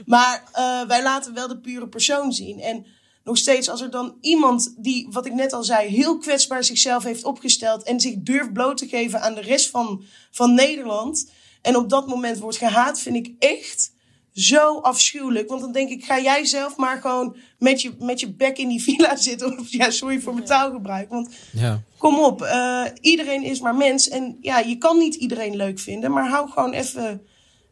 Maar 0.05 0.43
eh, 0.51 0.81
wij 0.81 1.03
laten 1.03 1.33
wel 1.33 1.47
de 1.47 1.59
pure 1.59 1.87
persoon 1.87 2.33
zien. 2.33 2.59
En 2.59 2.85
nog 3.23 3.37
steeds, 3.37 3.69
als 3.69 3.81
er 3.81 3.89
dan 3.89 4.17
iemand 4.21 4.73
die, 4.77 5.07
wat 5.11 5.25
ik 5.25 5.33
net 5.33 5.53
al 5.53 5.63
zei... 5.63 5.87
heel 5.87 6.17
kwetsbaar 6.17 6.63
zichzelf 6.63 7.03
heeft 7.03 7.23
opgesteld... 7.23 7.83
en 7.83 7.99
zich 7.99 8.15
durft 8.17 8.53
bloot 8.53 8.77
te 8.77 8.87
geven 8.87 9.21
aan 9.21 9.33
de 9.33 9.41
rest 9.41 9.69
van, 9.69 10.03
van 10.31 10.53
Nederland... 10.53 11.31
en 11.61 11.75
op 11.75 11.89
dat 11.89 12.07
moment 12.07 12.39
wordt 12.39 12.57
gehaat, 12.57 12.99
vind 12.99 13.15
ik 13.15 13.35
echt 13.39 13.91
zo 14.37 14.79
afschuwelijk. 14.79 15.49
Want 15.49 15.61
dan 15.61 15.71
denk 15.71 15.89
ik, 15.89 16.05
ga 16.05 16.19
jij 16.19 16.45
zelf 16.45 16.75
maar 16.75 17.01
gewoon 17.01 17.35
met 17.59 17.81
je, 17.81 17.91
met 17.99 18.19
je 18.19 18.31
bek 18.33 18.57
in 18.57 18.67
die 18.67 18.81
villa 18.83 19.15
zitten. 19.27 19.59
Of 19.59 19.71
ja, 19.71 19.89
sorry 19.91 20.19
voor 20.19 20.33
mijn 20.33 20.45
taalgebruik. 20.45 21.09
Want 21.09 21.29
Ja. 21.51 21.81
kom 21.97 22.19
op, 22.19 22.41
eh, 22.41 22.83
iedereen 23.01 23.43
is 23.43 23.59
maar 23.59 23.75
mens. 23.75 24.09
En 24.09 24.37
ja, 24.41 24.59
je 24.59 24.77
kan 24.77 24.97
niet 24.97 25.15
iedereen 25.15 25.55
leuk 25.55 25.79
vinden. 25.79 26.11
Maar 26.11 26.29
hou 26.29 26.49
gewoon 26.49 26.73
even 26.73 27.21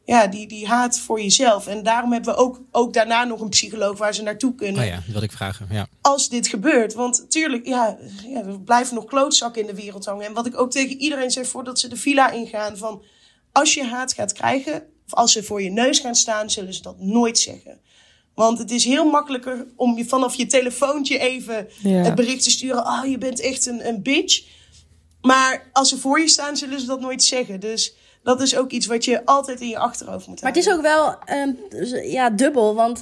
ja, 0.06 0.28
die, 0.28 0.48
die 0.48 0.68
haat 0.68 1.00
voor 1.00 1.22
jezelf. 1.22 1.68
En 1.68 1.84
daarom 1.84 2.12
hebben 2.12 2.34
we 2.34 2.40
ook, 2.40 2.62
ook 2.72 2.94
daarna 2.94 3.24
nog 3.24 3.42
een 3.42 3.50
psycholoog 3.50 3.98
waar 3.98 4.14
ze 4.14 4.24
naartoe 4.24 4.56
kunnen. 4.56 4.82
Oh 4.82 4.88
ja, 4.88 4.96
dat 4.96 5.06
wilde 5.06 5.26
ik 5.26 5.32
vragen. 5.32 5.68
Ja. 5.72 5.88
Als 6.02 6.30
dit 6.30 6.48
gebeurt. 6.48 6.94
Want 6.94 7.26
tuurlijk, 7.32 7.68
ja, 7.68 7.98
ja, 8.28 8.44
er 8.44 8.60
blijven 8.62 8.96
nog 8.96 9.06
klootzakken 9.06 9.62
in 9.62 9.68
de 9.68 9.76
wereld 9.82 10.06
hangen. 10.06 10.26
En 10.26 10.34
wat 10.34 10.46
ik 10.46 10.60
ook 10.60 10.72
tegen 10.72 10.98
iedereen 10.98 11.32
zeg 11.32 11.48
voordat 11.48 11.80
ze 11.80 11.88
de 11.88 11.96
villa 11.98 12.30
ingaan. 12.32 12.78
Van, 12.78 13.02
als 13.52 13.74
je 13.74 13.84
haat 13.84 14.14
gaat 14.14 14.34
krijgen, 14.34 14.84
of 15.06 15.14
als 15.14 15.32
ze 15.32 15.44
voor 15.44 15.62
je 15.62 15.72
neus 15.72 16.00
gaan 16.00 16.16
staan, 16.16 16.50
zullen 16.50 16.74
ze 16.74 16.82
dat 16.82 17.00
nooit 17.00 17.38
zeggen. 17.40 17.80
Want 18.36 18.58
het 18.58 18.72
is 18.72 18.86
heel 18.86 19.10
makkelijker 19.10 19.66
om 19.76 19.98
je 19.98 20.06
vanaf 20.06 20.36
je 20.36 20.46
telefoontje 20.46 21.18
even 21.20 21.68
Ja. 21.82 21.90
het 21.90 22.16
bericht 22.16 22.44
te 22.44 22.52
sturen. 22.52 22.86
Oh, 22.86 23.06
je 23.06 23.18
bent 23.18 23.40
echt 23.40 23.66
een, 23.66 23.88
een 23.88 24.02
bitch. 24.04 24.44
Maar 25.22 25.70
als 25.72 25.90
ze 25.90 25.98
voor 25.98 26.20
je 26.20 26.28
staan, 26.28 26.58
zullen 26.58 26.80
ze 26.80 26.86
dat 26.86 27.00
nooit 27.00 27.24
zeggen. 27.24 27.60
Dus 27.60 27.96
dat 28.24 28.42
is 28.42 28.58
ook 28.58 28.72
iets 28.72 28.86
wat 28.86 29.06
je 29.06 29.26
altijd 29.26 29.62
in 29.62 29.68
je 29.68 29.78
achterhoofd 29.78 30.28
moet 30.28 30.42
Maar 30.42 30.52
het 30.52 30.66
is 30.66 30.70
ook 30.74 30.82
wel 30.82 31.16
ehm, 31.26 31.52
ja, 32.04 32.30
dubbel, 32.30 32.76
want 32.76 33.02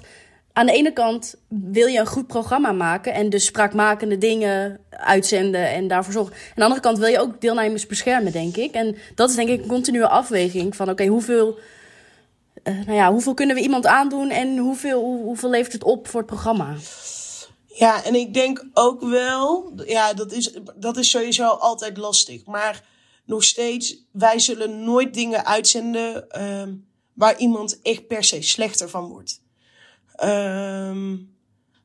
aan 0.54 0.66
de 0.66 0.72
ene 0.72 0.94
kant 0.94 1.36
wil 1.48 1.88
je 1.88 2.00
een 2.00 2.06
goed 2.06 2.28
programma 2.28 2.72
maken 2.72 3.14
en 3.14 3.30
dus 3.30 3.46
spraakmakende 3.46 4.18
dingen 4.18 4.80
uitzenden 4.90 5.70
en 5.70 5.88
daarvoor 5.88 6.14
zorgen. 6.14 6.34
Aan 6.34 6.40
de 6.56 6.62
andere 6.64 6.82
kant 6.82 6.98
wil 6.98 7.08
je 7.08 7.20
ook 7.20 7.42
deelnemers 7.42 7.86
beschermen, 7.86 8.32
denk 8.32 8.58
ik. 8.58 8.72
En 8.72 8.96
dat 9.16 9.30
is 9.30 9.36
denk 9.36 9.50
ik 9.50 9.62
een 9.62 9.68
continue 9.68 10.06
afweging 10.08 10.76
van 10.76 10.90
oké, 10.90 11.06
hoeveel, 11.06 11.58
eh, 12.64 12.74
nou 12.74 12.94
ja, 12.94 13.12
hoeveel 13.12 13.34
kunnen 13.34 13.56
we 13.56 13.62
iemand 13.62 13.86
aandoen 13.86 14.30
en 14.30 14.58
hoeveel, 14.58 15.02
hoe- 15.02 15.24
hoeveel 15.24 15.50
levert 15.50 15.74
het 15.74 15.84
op 15.84 16.08
voor 16.08 16.20
het 16.20 16.30
programma? 16.30 16.76
Ja, 17.68 18.04
en 18.04 18.16
ik 18.16 18.34
denk 18.34 18.66
ook 18.74 19.02
wel, 19.02 19.74
ja, 19.86 20.14
dat 20.14 20.32
is, 20.32 20.54
dat 20.76 20.98
is 20.98 21.10
sowieso 21.10 21.48
altijd 21.48 21.98
lastig. 21.98 22.46
Maar 22.46 22.84
nog 23.26 23.44
steeds, 23.44 23.98
wij 24.12 24.40
zullen 24.40 24.84
nooit 24.84 25.14
dingen 25.14 25.46
uitzenden 25.46 26.30
ehm, 26.30 26.74
waar 27.14 27.38
iemand 27.40 27.82
echt 27.82 28.08
per 28.08 28.24
se 28.24 28.42
slechter 28.42 28.90
van 28.90 29.06
wordt. 29.08 29.42
Ehm, 30.16 31.18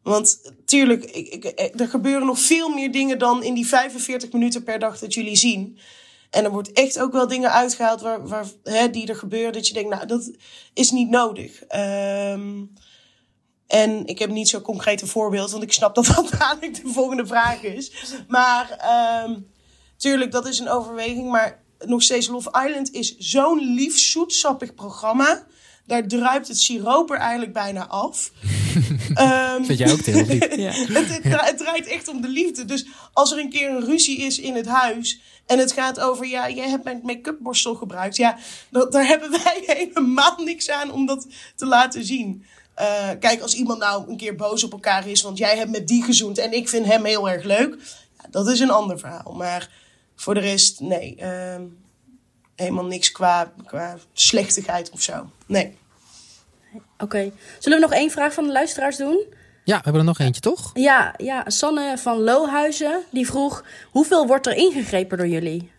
want 0.03 0.53
tuurlijk, 0.65 1.05
ik, 1.05 1.45
ik, 1.45 1.81
er 1.81 1.89
gebeuren 1.89 2.27
nog 2.27 2.39
veel 2.39 2.69
meer 2.69 2.93
dingen 2.93 3.19
dan 3.19 3.43
in 3.43 3.55
die 3.55 3.67
45 3.67 4.33
minuten 4.33 4.63
per 4.63 4.79
dag 4.79 4.99
dat 4.99 5.15
jullie 5.15 5.37
zien. 5.37 5.79
En 6.31 6.45
er 6.45 6.51
wordt 6.51 6.73
echt 6.73 7.01
ook 7.01 7.13
wel 7.13 7.27
dingen 7.27 7.53
uitgehaald 7.53 8.01
waar, 8.01 8.29
waar, 8.29 8.47
hè, 8.63 8.91
die 8.91 9.07
er 9.07 9.17
gebeuren. 9.17 9.53
Dat 9.53 9.69
je 9.69 9.75
denkt, 9.75 9.91
nou, 9.91 10.07
dat 10.07 10.31
is 10.75 10.91
niet 10.91 11.11
nodig. 11.11 11.63
Ehm 11.63 12.65
en 13.67 14.07
ik 14.07 14.19
heb 14.19 14.31
niet 14.31 14.49
zo'n 14.49 14.61
concreet 14.61 15.03
voorbeeld, 15.05 15.51
want 15.51 15.63
ik 15.63 15.73
snap 15.73 15.95
dat 15.95 16.07
dat 16.17 16.31
dadelijk 16.39 16.83
de 16.83 16.93
volgende 16.93 17.27
vraag 17.27 17.63
is. 17.63 17.93
Maar 18.29 18.71
ehm 18.71 19.41
tuurlijk, 19.97 20.33
dat 20.33 20.47
is 20.47 20.59
een 20.59 20.69
overweging. 20.69 21.31
Maar 21.31 21.63
nog 21.79 22.03
steeds, 22.03 22.29
Love 22.29 22.65
Island 22.67 22.93
is 22.93 23.17
zo'n 23.17 23.75
lief, 23.75 23.99
zoetsappig 23.99 24.75
programma. 24.75 25.47
Daar 25.89 26.07
druipt 26.07 26.49
het 26.49 26.61
siroop 26.61 27.11
er 27.11 27.17
eigenlijk 27.19 27.53
bijna 27.53 27.87
af. 27.87 28.31
Ehm, 29.15 29.65
Vind 29.65 29.79
jij 29.79 29.93
ook, 29.93 30.07
niet? 30.07 30.49
Ja. 30.57 30.73
het, 30.73 31.09
het 31.09 31.23
dra- 31.23 31.45
het 31.45 31.59
draait 31.59 31.87
echt 31.87 32.09
om 32.09 32.21
de 32.21 32.29
liefde. 32.29 32.65
Dus 32.65 32.87
als 33.13 33.33
er 33.33 33.39
een 33.39 33.51
keer 33.51 33.71
een 33.71 33.85
ruzie 33.85 34.19
is 34.19 34.39
in 34.39 34.55
het 34.55 34.67
huis. 34.67 35.21
En 35.47 35.59
het 35.59 35.73
gaat 35.73 36.01
over, 36.01 36.27
ja, 36.27 36.51
jij 36.51 36.69
hebt 36.69 36.85
mijn 36.85 37.01
make-up 37.03 37.37
borstel 37.41 37.75
gebruikt. 37.75 38.17
Ja, 38.17 38.39
dat, 38.71 38.93
daar 38.93 39.07
hebben 39.07 39.31
wij 39.31 39.63
helemaal 39.77 40.37
niks 40.45 40.71
aan 40.71 40.93
om 40.93 41.07
dat 41.07 41.27
te 41.57 41.67
laten 41.67 42.05
zien. 42.05 42.45
Eh, 42.75 43.09
kijk, 43.21 43.41
als 43.41 43.55
iemand 43.55 43.79
nou 43.79 44.11
een 44.11 44.17
keer 44.17 44.35
boos 44.37 44.65
op 44.65 44.73
elkaar 44.73 45.09
is, 45.09 45.23
want 45.23 45.39
jij 45.39 45.57
hebt 45.57 45.71
met 45.71 45.89
die 45.89 46.03
gezoend 46.03 46.39
en 46.39 46.53
ik 46.53 46.69
vind 46.69 46.87
hem 46.87 47.05
heel 47.05 47.31
erg 47.31 47.45
leuk. 47.45 47.77
Ja, 48.19 48.29
dat 48.31 48.49
is 48.49 48.61
een 48.61 48.71
ander 48.71 48.99
verhaal. 48.99 49.33
Maar 49.33 49.71
voor 50.17 50.35
de 50.35 50.41
rest, 50.41 50.81
nee. 50.81 51.15
ehm, 51.17 51.63
helemaal 52.61 52.87
niks 52.87 53.13
qua, 53.13 53.53
qua 53.67 53.99
slechtigheid 54.13 54.91
of 54.91 55.01
zo. 55.01 55.31
Nee. 55.47 55.79
Oké. 56.99 57.33
Zullen 57.59 57.79
we 57.79 57.85
nog 57.85 57.95
één 57.95 58.11
vraag 58.11 58.33
van 58.33 58.45
de 58.45 58.53
luisteraars 58.53 58.97
doen? 58.97 59.25
Ja, 59.65 59.77
we 59.77 59.83
hebben 59.83 60.01
er 60.01 60.07
nog 60.07 60.19
eentje, 60.19 60.41
toch? 60.41 60.71
Ja, 60.75 61.15
ja, 61.17 61.45
Sanne 61.47 61.99
van 61.99 62.21
Lohuizen 62.23 63.05
die 63.11 63.27
vroeg: 63.27 63.65
hoeveel 63.91 64.27
wordt 64.27 64.47
er 64.47 64.57
ingegrepen 64.57 65.19
door 65.19 65.29
jullie? 65.29 65.71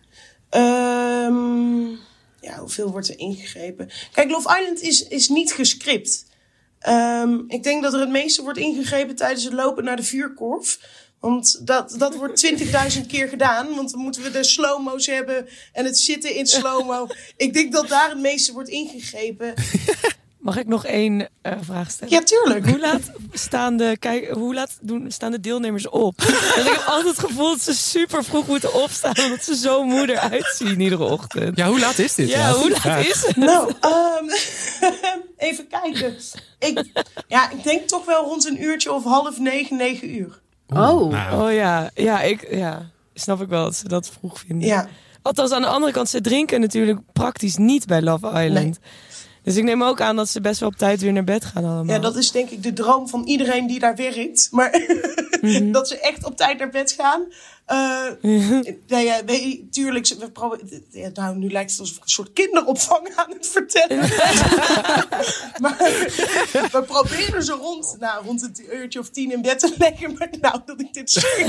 Ehm, 0.50 1.88
ja, 2.40 2.58
hoeveel 2.58 2.90
wordt 2.90 3.08
er 3.08 3.18
ingegrepen? 3.18 3.90
Kijk, 4.12 4.30
Love 4.30 4.58
Island 4.60 4.80
is, 4.80 5.08
is 5.08 5.28
niet 5.28 5.52
gescript. 5.52 6.26
Ehm, 6.78 7.38
ik 7.48 7.62
denk 7.62 7.82
dat 7.82 7.92
er 7.92 8.00
het 8.00 8.08
meeste 8.08 8.42
wordt 8.42 8.58
ingegrepen 8.58 9.16
tijdens 9.16 9.44
het 9.44 9.52
lopen 9.52 9.84
naar 9.84 9.96
de 9.96 10.02
vuurkorf. 10.02 10.78
Want 11.20 11.66
dat, 11.66 11.94
dat 11.98 12.14
wordt 12.14 12.46
20.000 12.98 13.06
keer 13.06 13.28
gedaan. 13.28 13.74
Want 13.74 13.90
dan 13.90 14.00
moeten 14.00 14.22
we 14.22 14.30
de 14.30 14.44
slow-mo's 14.44 15.06
hebben 15.06 15.48
en 15.72 15.84
het 15.84 15.98
zitten 15.98 16.34
in 16.34 16.46
slow-mo. 16.46 17.06
Ik 17.36 17.52
denk 17.52 17.72
dat 17.72 17.88
daar 17.88 18.08
het 18.08 18.18
meeste 18.18 18.52
wordt 18.52 18.68
ingegrepen. 18.68 19.54
Mag 20.38 20.56
ik 20.56 20.66
nog 20.66 20.84
één 20.84 21.28
eh, 21.42 21.52
vraag 21.60 21.90
stellen? 21.90 22.14
Ja, 22.14 22.22
tuurlijk. 22.22 22.66
Hoe 22.66 22.78
laat 22.78 23.10
staan 23.32 23.76
de, 23.76 23.96
kijk, 23.98 24.28
hoe 24.28 24.54
laat 24.54 24.78
doen, 24.80 25.10
staan 25.10 25.30
de 25.30 25.40
deelnemers 25.40 25.88
op? 25.88 26.22
Want 26.54 26.66
ik 26.66 26.72
heb 26.72 26.84
altijd 26.86 27.16
het 27.16 27.26
gevoel 27.26 27.48
dat 27.48 27.60
ze 27.60 27.74
super 27.74 28.24
vroeg 28.24 28.46
moeten 28.46 28.74
opstaan. 28.74 29.14
Omdat 29.24 29.44
ze 29.44 29.56
zo 29.56 29.84
moe 29.84 30.10
eruit 30.10 30.54
zien 30.56 30.80
iedere 30.80 31.04
ochtend. 31.04 31.56
Ja, 31.56 31.68
hoe 31.68 31.80
laat 31.80 31.98
is 31.98 32.14
dit? 32.14 32.28
Ja, 32.28 32.52
hoe 32.52 32.70
laat 32.70 33.06
is 33.06 33.26
het? 33.26 33.36
Nou, 33.36 33.72
ehm, 33.80 34.24
even 35.36 35.68
kijken. 35.68 36.16
Ik, 36.58 36.84
ja, 37.28 37.50
ik 37.50 37.62
denk 37.62 37.88
toch 37.88 38.04
wel 38.04 38.24
rond 38.24 38.46
een 38.46 38.62
uurtje 38.62 38.92
of 38.92 39.04
half 39.04 39.38
negen, 39.38 39.76
negen 39.76 40.14
uur. 40.14 40.40
Oh. 40.74 41.10
Nou, 41.10 41.42
Oh 41.42 41.52
ja, 41.52 41.90
ja, 41.94 42.20
ik, 42.22 42.46
ja, 42.50 42.90
snap 43.14 43.40
ik 43.40 43.48
wel 43.48 43.64
dat 43.64 43.74
ze 43.74 43.88
dat 43.88 44.10
vroeg 44.18 44.38
vinden. 44.38 44.68
Ja. 44.68 44.88
Althans, 45.22 45.50
aan 45.52 45.62
de 45.62 45.68
andere 45.68 45.92
kant, 45.92 46.08
ze 46.08 46.20
drinken 46.20 46.60
natuurlijk 46.60 47.00
praktisch 47.12 47.56
niet 47.56 47.86
bij 47.86 48.02
Love 48.02 48.44
Island. 48.44 48.78
Dus 49.42 49.56
ik 49.56 49.64
neem 49.64 49.82
ook 49.82 50.00
aan 50.00 50.16
dat 50.16 50.28
ze 50.28 50.40
best 50.40 50.60
wel 50.60 50.68
op 50.68 50.76
tijd 50.76 51.00
weer 51.00 51.12
naar 51.12 51.24
bed 51.24 51.44
gaan 51.44 51.64
allemaal. 51.64 51.94
Ja, 51.94 51.98
dat 52.00 52.16
is 52.16 52.30
denk 52.30 52.50
ik 52.50 52.62
de 52.62 52.72
droom 52.72 53.08
van 53.08 53.24
iedereen 53.24 53.66
die 53.66 53.78
daar 53.78 53.96
werkt. 53.96 54.48
Maar 54.50 54.70
dat 55.72 55.88
ze 55.88 56.00
echt 56.00 56.24
op 56.24 56.36
tijd 56.36 56.58
naar 56.58 56.70
bed 56.70 56.92
gaan. 56.92 57.22
Eh 57.70 58.06
nee, 58.88 59.04
ja, 59.04 59.20
nee, 59.26 59.68
tuurlijk. 59.70 60.06
ze- 60.06 60.16
We 60.18 60.30
proberen, 60.30 60.84
ja, 60.90 61.10
nou, 61.14 61.36
nu 61.36 61.50
lijkt 61.50 61.70
het 61.70 61.80
alsof 61.80 61.96
ik 61.96 62.02
een 62.02 62.08
soort 62.08 62.32
kinderopvang 62.32 63.12
aan 63.16 63.30
het 63.30 63.46
vertellen. 63.46 63.98
maar 65.62 65.76
we 66.72 66.82
proberen 66.86 67.42
ze 67.44 67.52
rond, 67.52 67.96
nou, 68.00 68.24
rond 68.24 68.40
het 68.40 68.62
uurtje 68.72 68.98
of 68.98 69.08
tien 69.08 69.32
in 69.32 69.42
bed 69.42 69.58
te 69.58 69.74
leggen. 69.78 70.14
Maar 70.18 70.28
nou, 70.40 70.60
dat 70.66 70.80
ik 70.80 70.92
dit 70.94 71.10
zeg. 71.10 71.46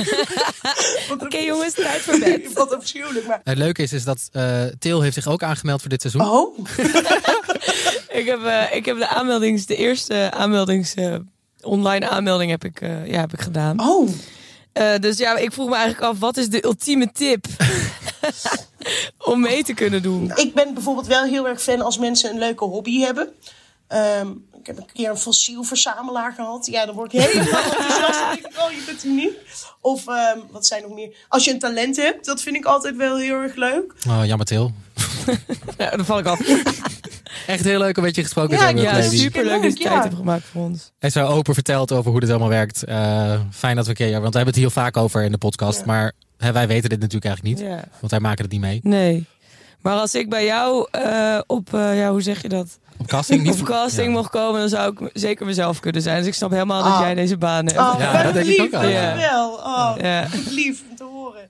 Oké 1.20 1.38
jongens, 1.38 1.74
tijd 1.74 2.02
voor 2.02 2.20
bed. 2.20 2.54
Wat 2.54 2.76
afschuwelijk. 2.76 3.28
Maar, 3.28 3.42
het 3.44 3.58
leuke 3.58 3.82
is, 3.82 3.94
is 3.94 4.04
dat 4.04 4.30
eh 4.32 4.64
Til 4.80 5.02
heeft 5.02 5.14
zich 5.16 5.28
ook 5.28 5.44
aangemeld 5.44 5.82
voor 5.82 5.90
dit 5.90 6.02
seizoen. 6.02 6.22
oh, 6.30 6.58
Ik 8.10 8.26
heb, 8.26 8.44
eh, 8.44 8.76
ik 8.76 8.86
heb 8.86 8.98
de 8.98 9.08
aanmeldings, 9.08 9.66
de 9.66 9.76
eerste 9.76 10.32
aanmeldings, 10.34 10.94
eh, 10.94 11.16
online 11.62 12.10
aanmelding 12.10 12.52
heb 12.52 12.64
ik, 12.64 12.82
eh, 12.82 13.08
ja, 13.08 13.20
heb 13.20 13.34
ik 13.34 13.42
gedaan. 13.42 13.80
oh. 13.90 14.10
Eh, 14.74 14.96
dus 15.00 15.18
ja, 15.18 15.38
ik 15.38 15.52
vroeg 15.52 15.70
me 15.70 15.76
eigenlijk 15.76 16.04
af, 16.14 16.20
wat 16.20 16.38
is 16.38 16.50
de 16.50 16.66
ultieme 16.66 17.12
tip 17.12 17.46
om 19.32 19.42
mee 19.42 19.64
te 19.64 19.74
kunnen 19.74 20.02
doen? 20.02 20.32
Ik 20.36 20.54
ben 20.54 20.74
bijvoorbeeld 20.74 21.08
wel 21.08 21.24
heel 21.24 21.48
erg 21.48 21.62
fan 21.62 21.82
als 21.82 21.98
mensen 21.98 22.30
een 22.30 22.40
leuke 22.40 22.64
hobby 22.66 23.00
hebben. 23.00 23.30
Ehm, 23.88 24.30
ik 24.60 24.68
heb 24.68 24.78
een 24.78 24.90
keer 24.94 25.10
een 25.10 25.18
fossielverzamelaar 25.18 26.34
gehad. 26.34 26.66
Ja, 26.66 26.86
dan 26.86 26.96
word 26.96 27.14
ik 27.14 27.22
helemaal 27.22 27.64
enthousiast. 27.64 28.20
Dan 28.20 28.30
denk 28.34 28.46
ik, 28.54 28.60
oh, 28.62 28.72
je 28.72 28.84
bent 28.86 29.04
uniek. 29.04 29.38
Of, 29.82 30.08
ehm, 30.08 30.40
wat 30.52 30.66
zijn 30.66 30.82
nog 30.82 30.92
meer? 30.92 31.16
Als 31.28 31.46
je 31.46 31.52
een 31.52 31.60
talent 31.60 31.96
hebt, 31.96 32.26
dat 32.26 32.42
vind 32.42 32.56
ik 32.56 32.66
altijd 32.66 32.96
wel 32.96 33.18
heel 33.18 33.36
erg 33.36 33.56
leuk. 33.56 33.94
Oh, 34.08 34.22
jammer 34.26 34.46
Til. 34.46 34.72
Ja, 35.78 35.90
dan 35.90 36.06
val 36.06 36.20
ik 36.20 36.26
af. 36.26 36.40
Echt 37.48 37.64
heel 37.64 37.80
leuk 37.80 37.98
om 37.98 38.04
met 38.04 38.16
je 38.16 38.22
gesproken 38.24 38.50
te 38.50 38.56
Ja, 38.56 38.66
hebben, 38.66 38.84
Ja, 38.84 38.94
Lady. 38.94 39.18
super 39.18 39.46
leuk 39.46 39.62
dat 39.62 39.78
je 39.78 39.84
Ja. 39.84 39.90
tijd 39.90 40.04
hebt 40.04 40.16
gemaakt 40.16 40.44
voor 40.52 40.62
ons. 40.62 40.92
En 41.00 41.12
zo 41.12 41.26
open 41.28 41.54
verteld 41.54 41.92
over 41.92 42.12
hoe 42.12 42.20
dit 42.20 42.30
allemaal 42.30 42.50
werkt. 42.50 42.84
Eh, 42.84 43.40
fijn 43.52 43.76
dat 43.76 43.84
we 43.86 43.90
een 43.92 43.96
keer, 43.98 44.12
want 44.12 44.32
we 44.32 44.36
hebben 44.38 44.46
het 44.54 44.56
hier 44.56 44.70
vaak 44.72 44.98
over 44.98 45.24
in 45.24 45.32
de 45.32 45.38
podcast. 45.38 45.86
Maar 45.86 46.12
hè, 46.38 46.52
wij 46.52 46.68
weten 46.68 46.90
dit 46.90 47.00
natuurlijk 47.00 47.26
eigenlijk 47.26 47.60
niet. 47.60 47.68
Ja. 47.70 47.84
Want 48.00 48.12
wij 48.12 48.20
maken 48.20 48.44
het 48.44 48.52
niet 48.52 48.62
mee. 48.62 48.80
Nee. 48.84 49.26
Maar 49.82 49.94
als 49.96 50.16
ik 50.16 50.30
bij 50.30 50.46
jou 50.46 50.88
eh, 50.92 51.40
op, 51.48 51.74
eh, 51.74 51.98
ja, 51.98 52.12
hoe 52.12 52.22
zeg 52.22 52.42
je 52.42 52.50
dat? 52.50 52.80
Op 52.98 53.08
casting 53.08 53.44
niet. 53.44 53.60
Op 53.62 53.66
casting 53.66 54.08
Ja. 54.08 54.12
mocht 54.14 54.30
komen, 54.30 54.60
dan 54.60 54.70
zou 54.70 54.92
ik 55.00 55.10
zeker 55.14 55.46
mezelf 55.46 55.80
kunnen 55.80 56.02
zijn. 56.02 56.18
Dus 56.18 56.28
ik 56.28 56.34
snap 56.34 56.52
helemaal 56.52 56.84
dat 56.84 56.94
Ah. 56.94 57.00
jij 57.00 57.16
deze 57.16 57.38
baan 57.38 57.66
hebt. 57.66 57.80
Oh, 57.80 57.96
Ja, 58.00 58.14
wat 58.14 58.24
dat 58.24 58.34
denk 58.34 58.46
ik 58.46 58.52
lief, 58.58 58.62
ook 58.66 58.72
wel, 58.82 58.90
ja. 58.90 59.16
Wel. 59.18 59.50
Oh, 59.54 59.94
Ja. 60.02 60.28
lief 60.50 60.82
om 60.90 60.96
te 60.96 61.04
horen. 61.04 61.50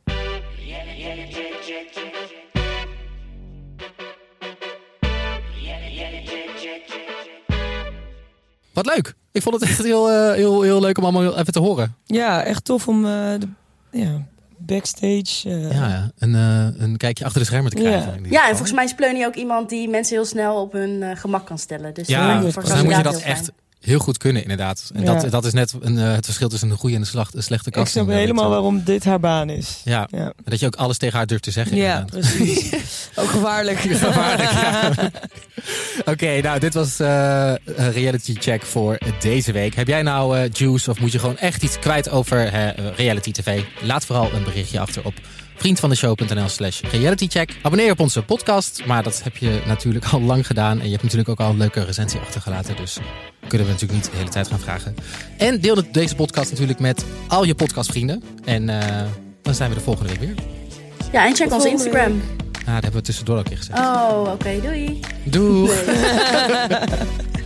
Wat 8.73 8.85
leuk. 8.85 9.13
Ik 9.31 9.41
vond 9.41 9.55
het 9.59 9.69
echt 9.69 9.83
heel, 9.83 10.09
eh, 10.11 10.33
heel, 10.33 10.61
heel 10.61 10.81
leuk 10.81 10.97
om 10.97 11.03
allemaal 11.03 11.37
even 11.37 11.53
te 11.53 11.59
horen. 11.59 11.95
Ja, 12.05 12.43
echt 12.43 12.65
tof 12.65 12.87
om 12.87 13.05
eh, 13.05 13.11
de, 13.11 13.47
ja, 13.91 14.21
backstage. 14.57 15.49
eh, 15.49 15.71
Ja, 15.71 15.87
ja. 15.87 16.11
Een, 16.17 16.35
eh, 16.35 16.81
een 16.83 16.97
kijkje 16.97 17.25
achter 17.25 17.39
de 17.41 17.45
schermen 17.47 17.71
te 17.71 17.77
krijgen. 17.77 18.25
Ja. 18.29 18.41
en 18.43 18.49
volgens 18.49 18.71
mij 18.73 18.83
is 18.83 18.93
Pleunie 18.95 19.25
ook 19.25 19.35
iemand 19.35 19.69
die 19.69 19.89
mensen 19.89 20.15
heel 20.15 20.25
snel 20.25 20.61
op 20.61 20.71
hun 20.71 21.03
eh, 21.03 21.17
gemak 21.17 21.45
kan 21.45 21.57
stellen. 21.57 21.93
Dus 21.93 22.07
Ja, 22.07 22.25
mij 22.25 22.35
moet 22.43 22.53
je 22.95 23.03
dat 23.03 23.11
heel 23.11 23.21
fijn. 23.21 23.23
echt 23.35 23.51
heel 23.81 23.99
goed 23.99 24.17
kunnen, 24.17 24.41
inderdaad. 24.41 24.91
En 24.93 25.03
Ja. 25.03 25.13
dat, 25.15 25.31
dat 25.31 25.45
is 25.45 25.53
net 25.53 25.73
een, 25.81 25.97
eh, 25.97 26.11
het 26.13 26.25
verschil 26.25 26.49
tussen 26.49 26.69
een 26.69 26.77
goede 26.77 26.95
en 26.95 27.01
een 27.01 27.07
slacht- 27.07 27.35
een 27.35 27.43
slechte 27.43 27.69
ik 27.69 27.75
casting. 27.75 28.05
snap 28.05 28.17
helemaal 28.17 28.49
waarom 28.49 28.83
dit 28.83 29.03
haar 29.03 29.19
baan 29.19 29.49
is. 29.49 29.81
Ja. 29.83 30.07
Ja, 30.11 30.17
En 30.25 30.33
dat 30.43 30.59
je 30.59 30.65
ook 30.65 30.75
alles 30.75 30.97
tegen 30.97 31.17
haar 31.17 31.27
durft 31.27 31.43
te 31.43 31.51
zeggen. 31.51 31.77
ja 31.77 31.99
inderdaad. 31.99 32.35
precies. 32.37 32.71
ook 33.15 33.29
gevaarlijk. 33.29 33.79
Gevaarlijk, 33.79 34.51
ja. 34.51 34.91
Oké, 36.13 36.41
nou, 36.41 36.59
dit 36.59 36.73
was 36.73 36.99
een 36.99 37.91
reality 37.91 38.35
check 38.39 38.61
voor 38.65 38.97
deze 39.19 39.51
week. 39.51 39.75
Heb 39.75 39.87
jij 39.87 40.01
nou 40.01 40.37
eh, 40.37 40.49
juice 40.51 40.89
of 40.89 40.99
moet 40.99 41.11
je 41.11 41.19
gewoon 41.19 41.37
echt 41.37 41.63
iets 41.63 41.79
kwijt 41.79 42.09
over 42.09 42.49
reality 42.95 43.31
tv? 43.31 43.61
Laat 43.81 44.05
vooral 44.05 44.31
een 44.33 44.43
berichtje 44.43 44.79
achter 44.79 45.05
op 45.05 45.13
vriendvandeshow.nl 45.61 46.47
slash 46.47 46.81
realitycheck. 46.91 47.55
Abonneer 47.61 47.85
je 47.85 47.91
op 47.91 47.99
onze 47.99 48.23
podcast, 48.23 48.85
maar 48.85 49.03
dat 49.03 49.23
heb 49.23 49.37
je 49.37 49.61
natuurlijk 49.67 50.05
al 50.05 50.21
lang 50.21 50.47
gedaan. 50.47 50.79
En 50.79 50.85
je 50.85 50.91
hebt 50.91 51.03
natuurlijk 51.03 51.29
ook 51.29 51.39
al 51.39 51.49
een 51.49 51.57
leuke 51.57 51.83
recensie 51.83 52.19
achtergelaten, 52.19 52.75
dus 52.75 52.97
kunnen 53.47 53.67
we 53.67 53.73
natuurlijk 53.73 54.01
niet 54.01 54.11
de 54.11 54.17
hele 54.17 54.29
tijd 54.29 54.47
gaan 54.47 54.59
vragen. 54.59 54.95
En 55.37 55.59
deel 55.59 55.83
deze 55.91 56.15
podcast 56.15 56.51
natuurlijk 56.51 56.79
met 56.79 57.05
al 57.27 57.43
je 57.43 57.55
podcastvrienden. 57.55 58.23
En 58.45 58.69
eh, 58.69 59.01
dan 59.41 59.53
zijn 59.53 59.69
we 59.69 59.75
de 59.75 59.81
volgende 59.81 60.09
week 60.09 60.19
weer. 60.19 60.35
Ja, 61.11 61.25
en 61.25 61.35
check 61.35 61.51
onze 61.51 61.69
Instagram. 61.69 62.21
Ah, 62.59 62.65
dat 62.65 62.83
hebben 62.83 62.91
we 62.91 63.01
tussendoor 63.01 63.37
ook 63.37 63.49
in 63.49 63.57
gezet. 63.57 63.77
Oh, 63.77 64.31
oké. 64.33 64.61
Doei. 64.61 64.99
Doei! 65.23 65.69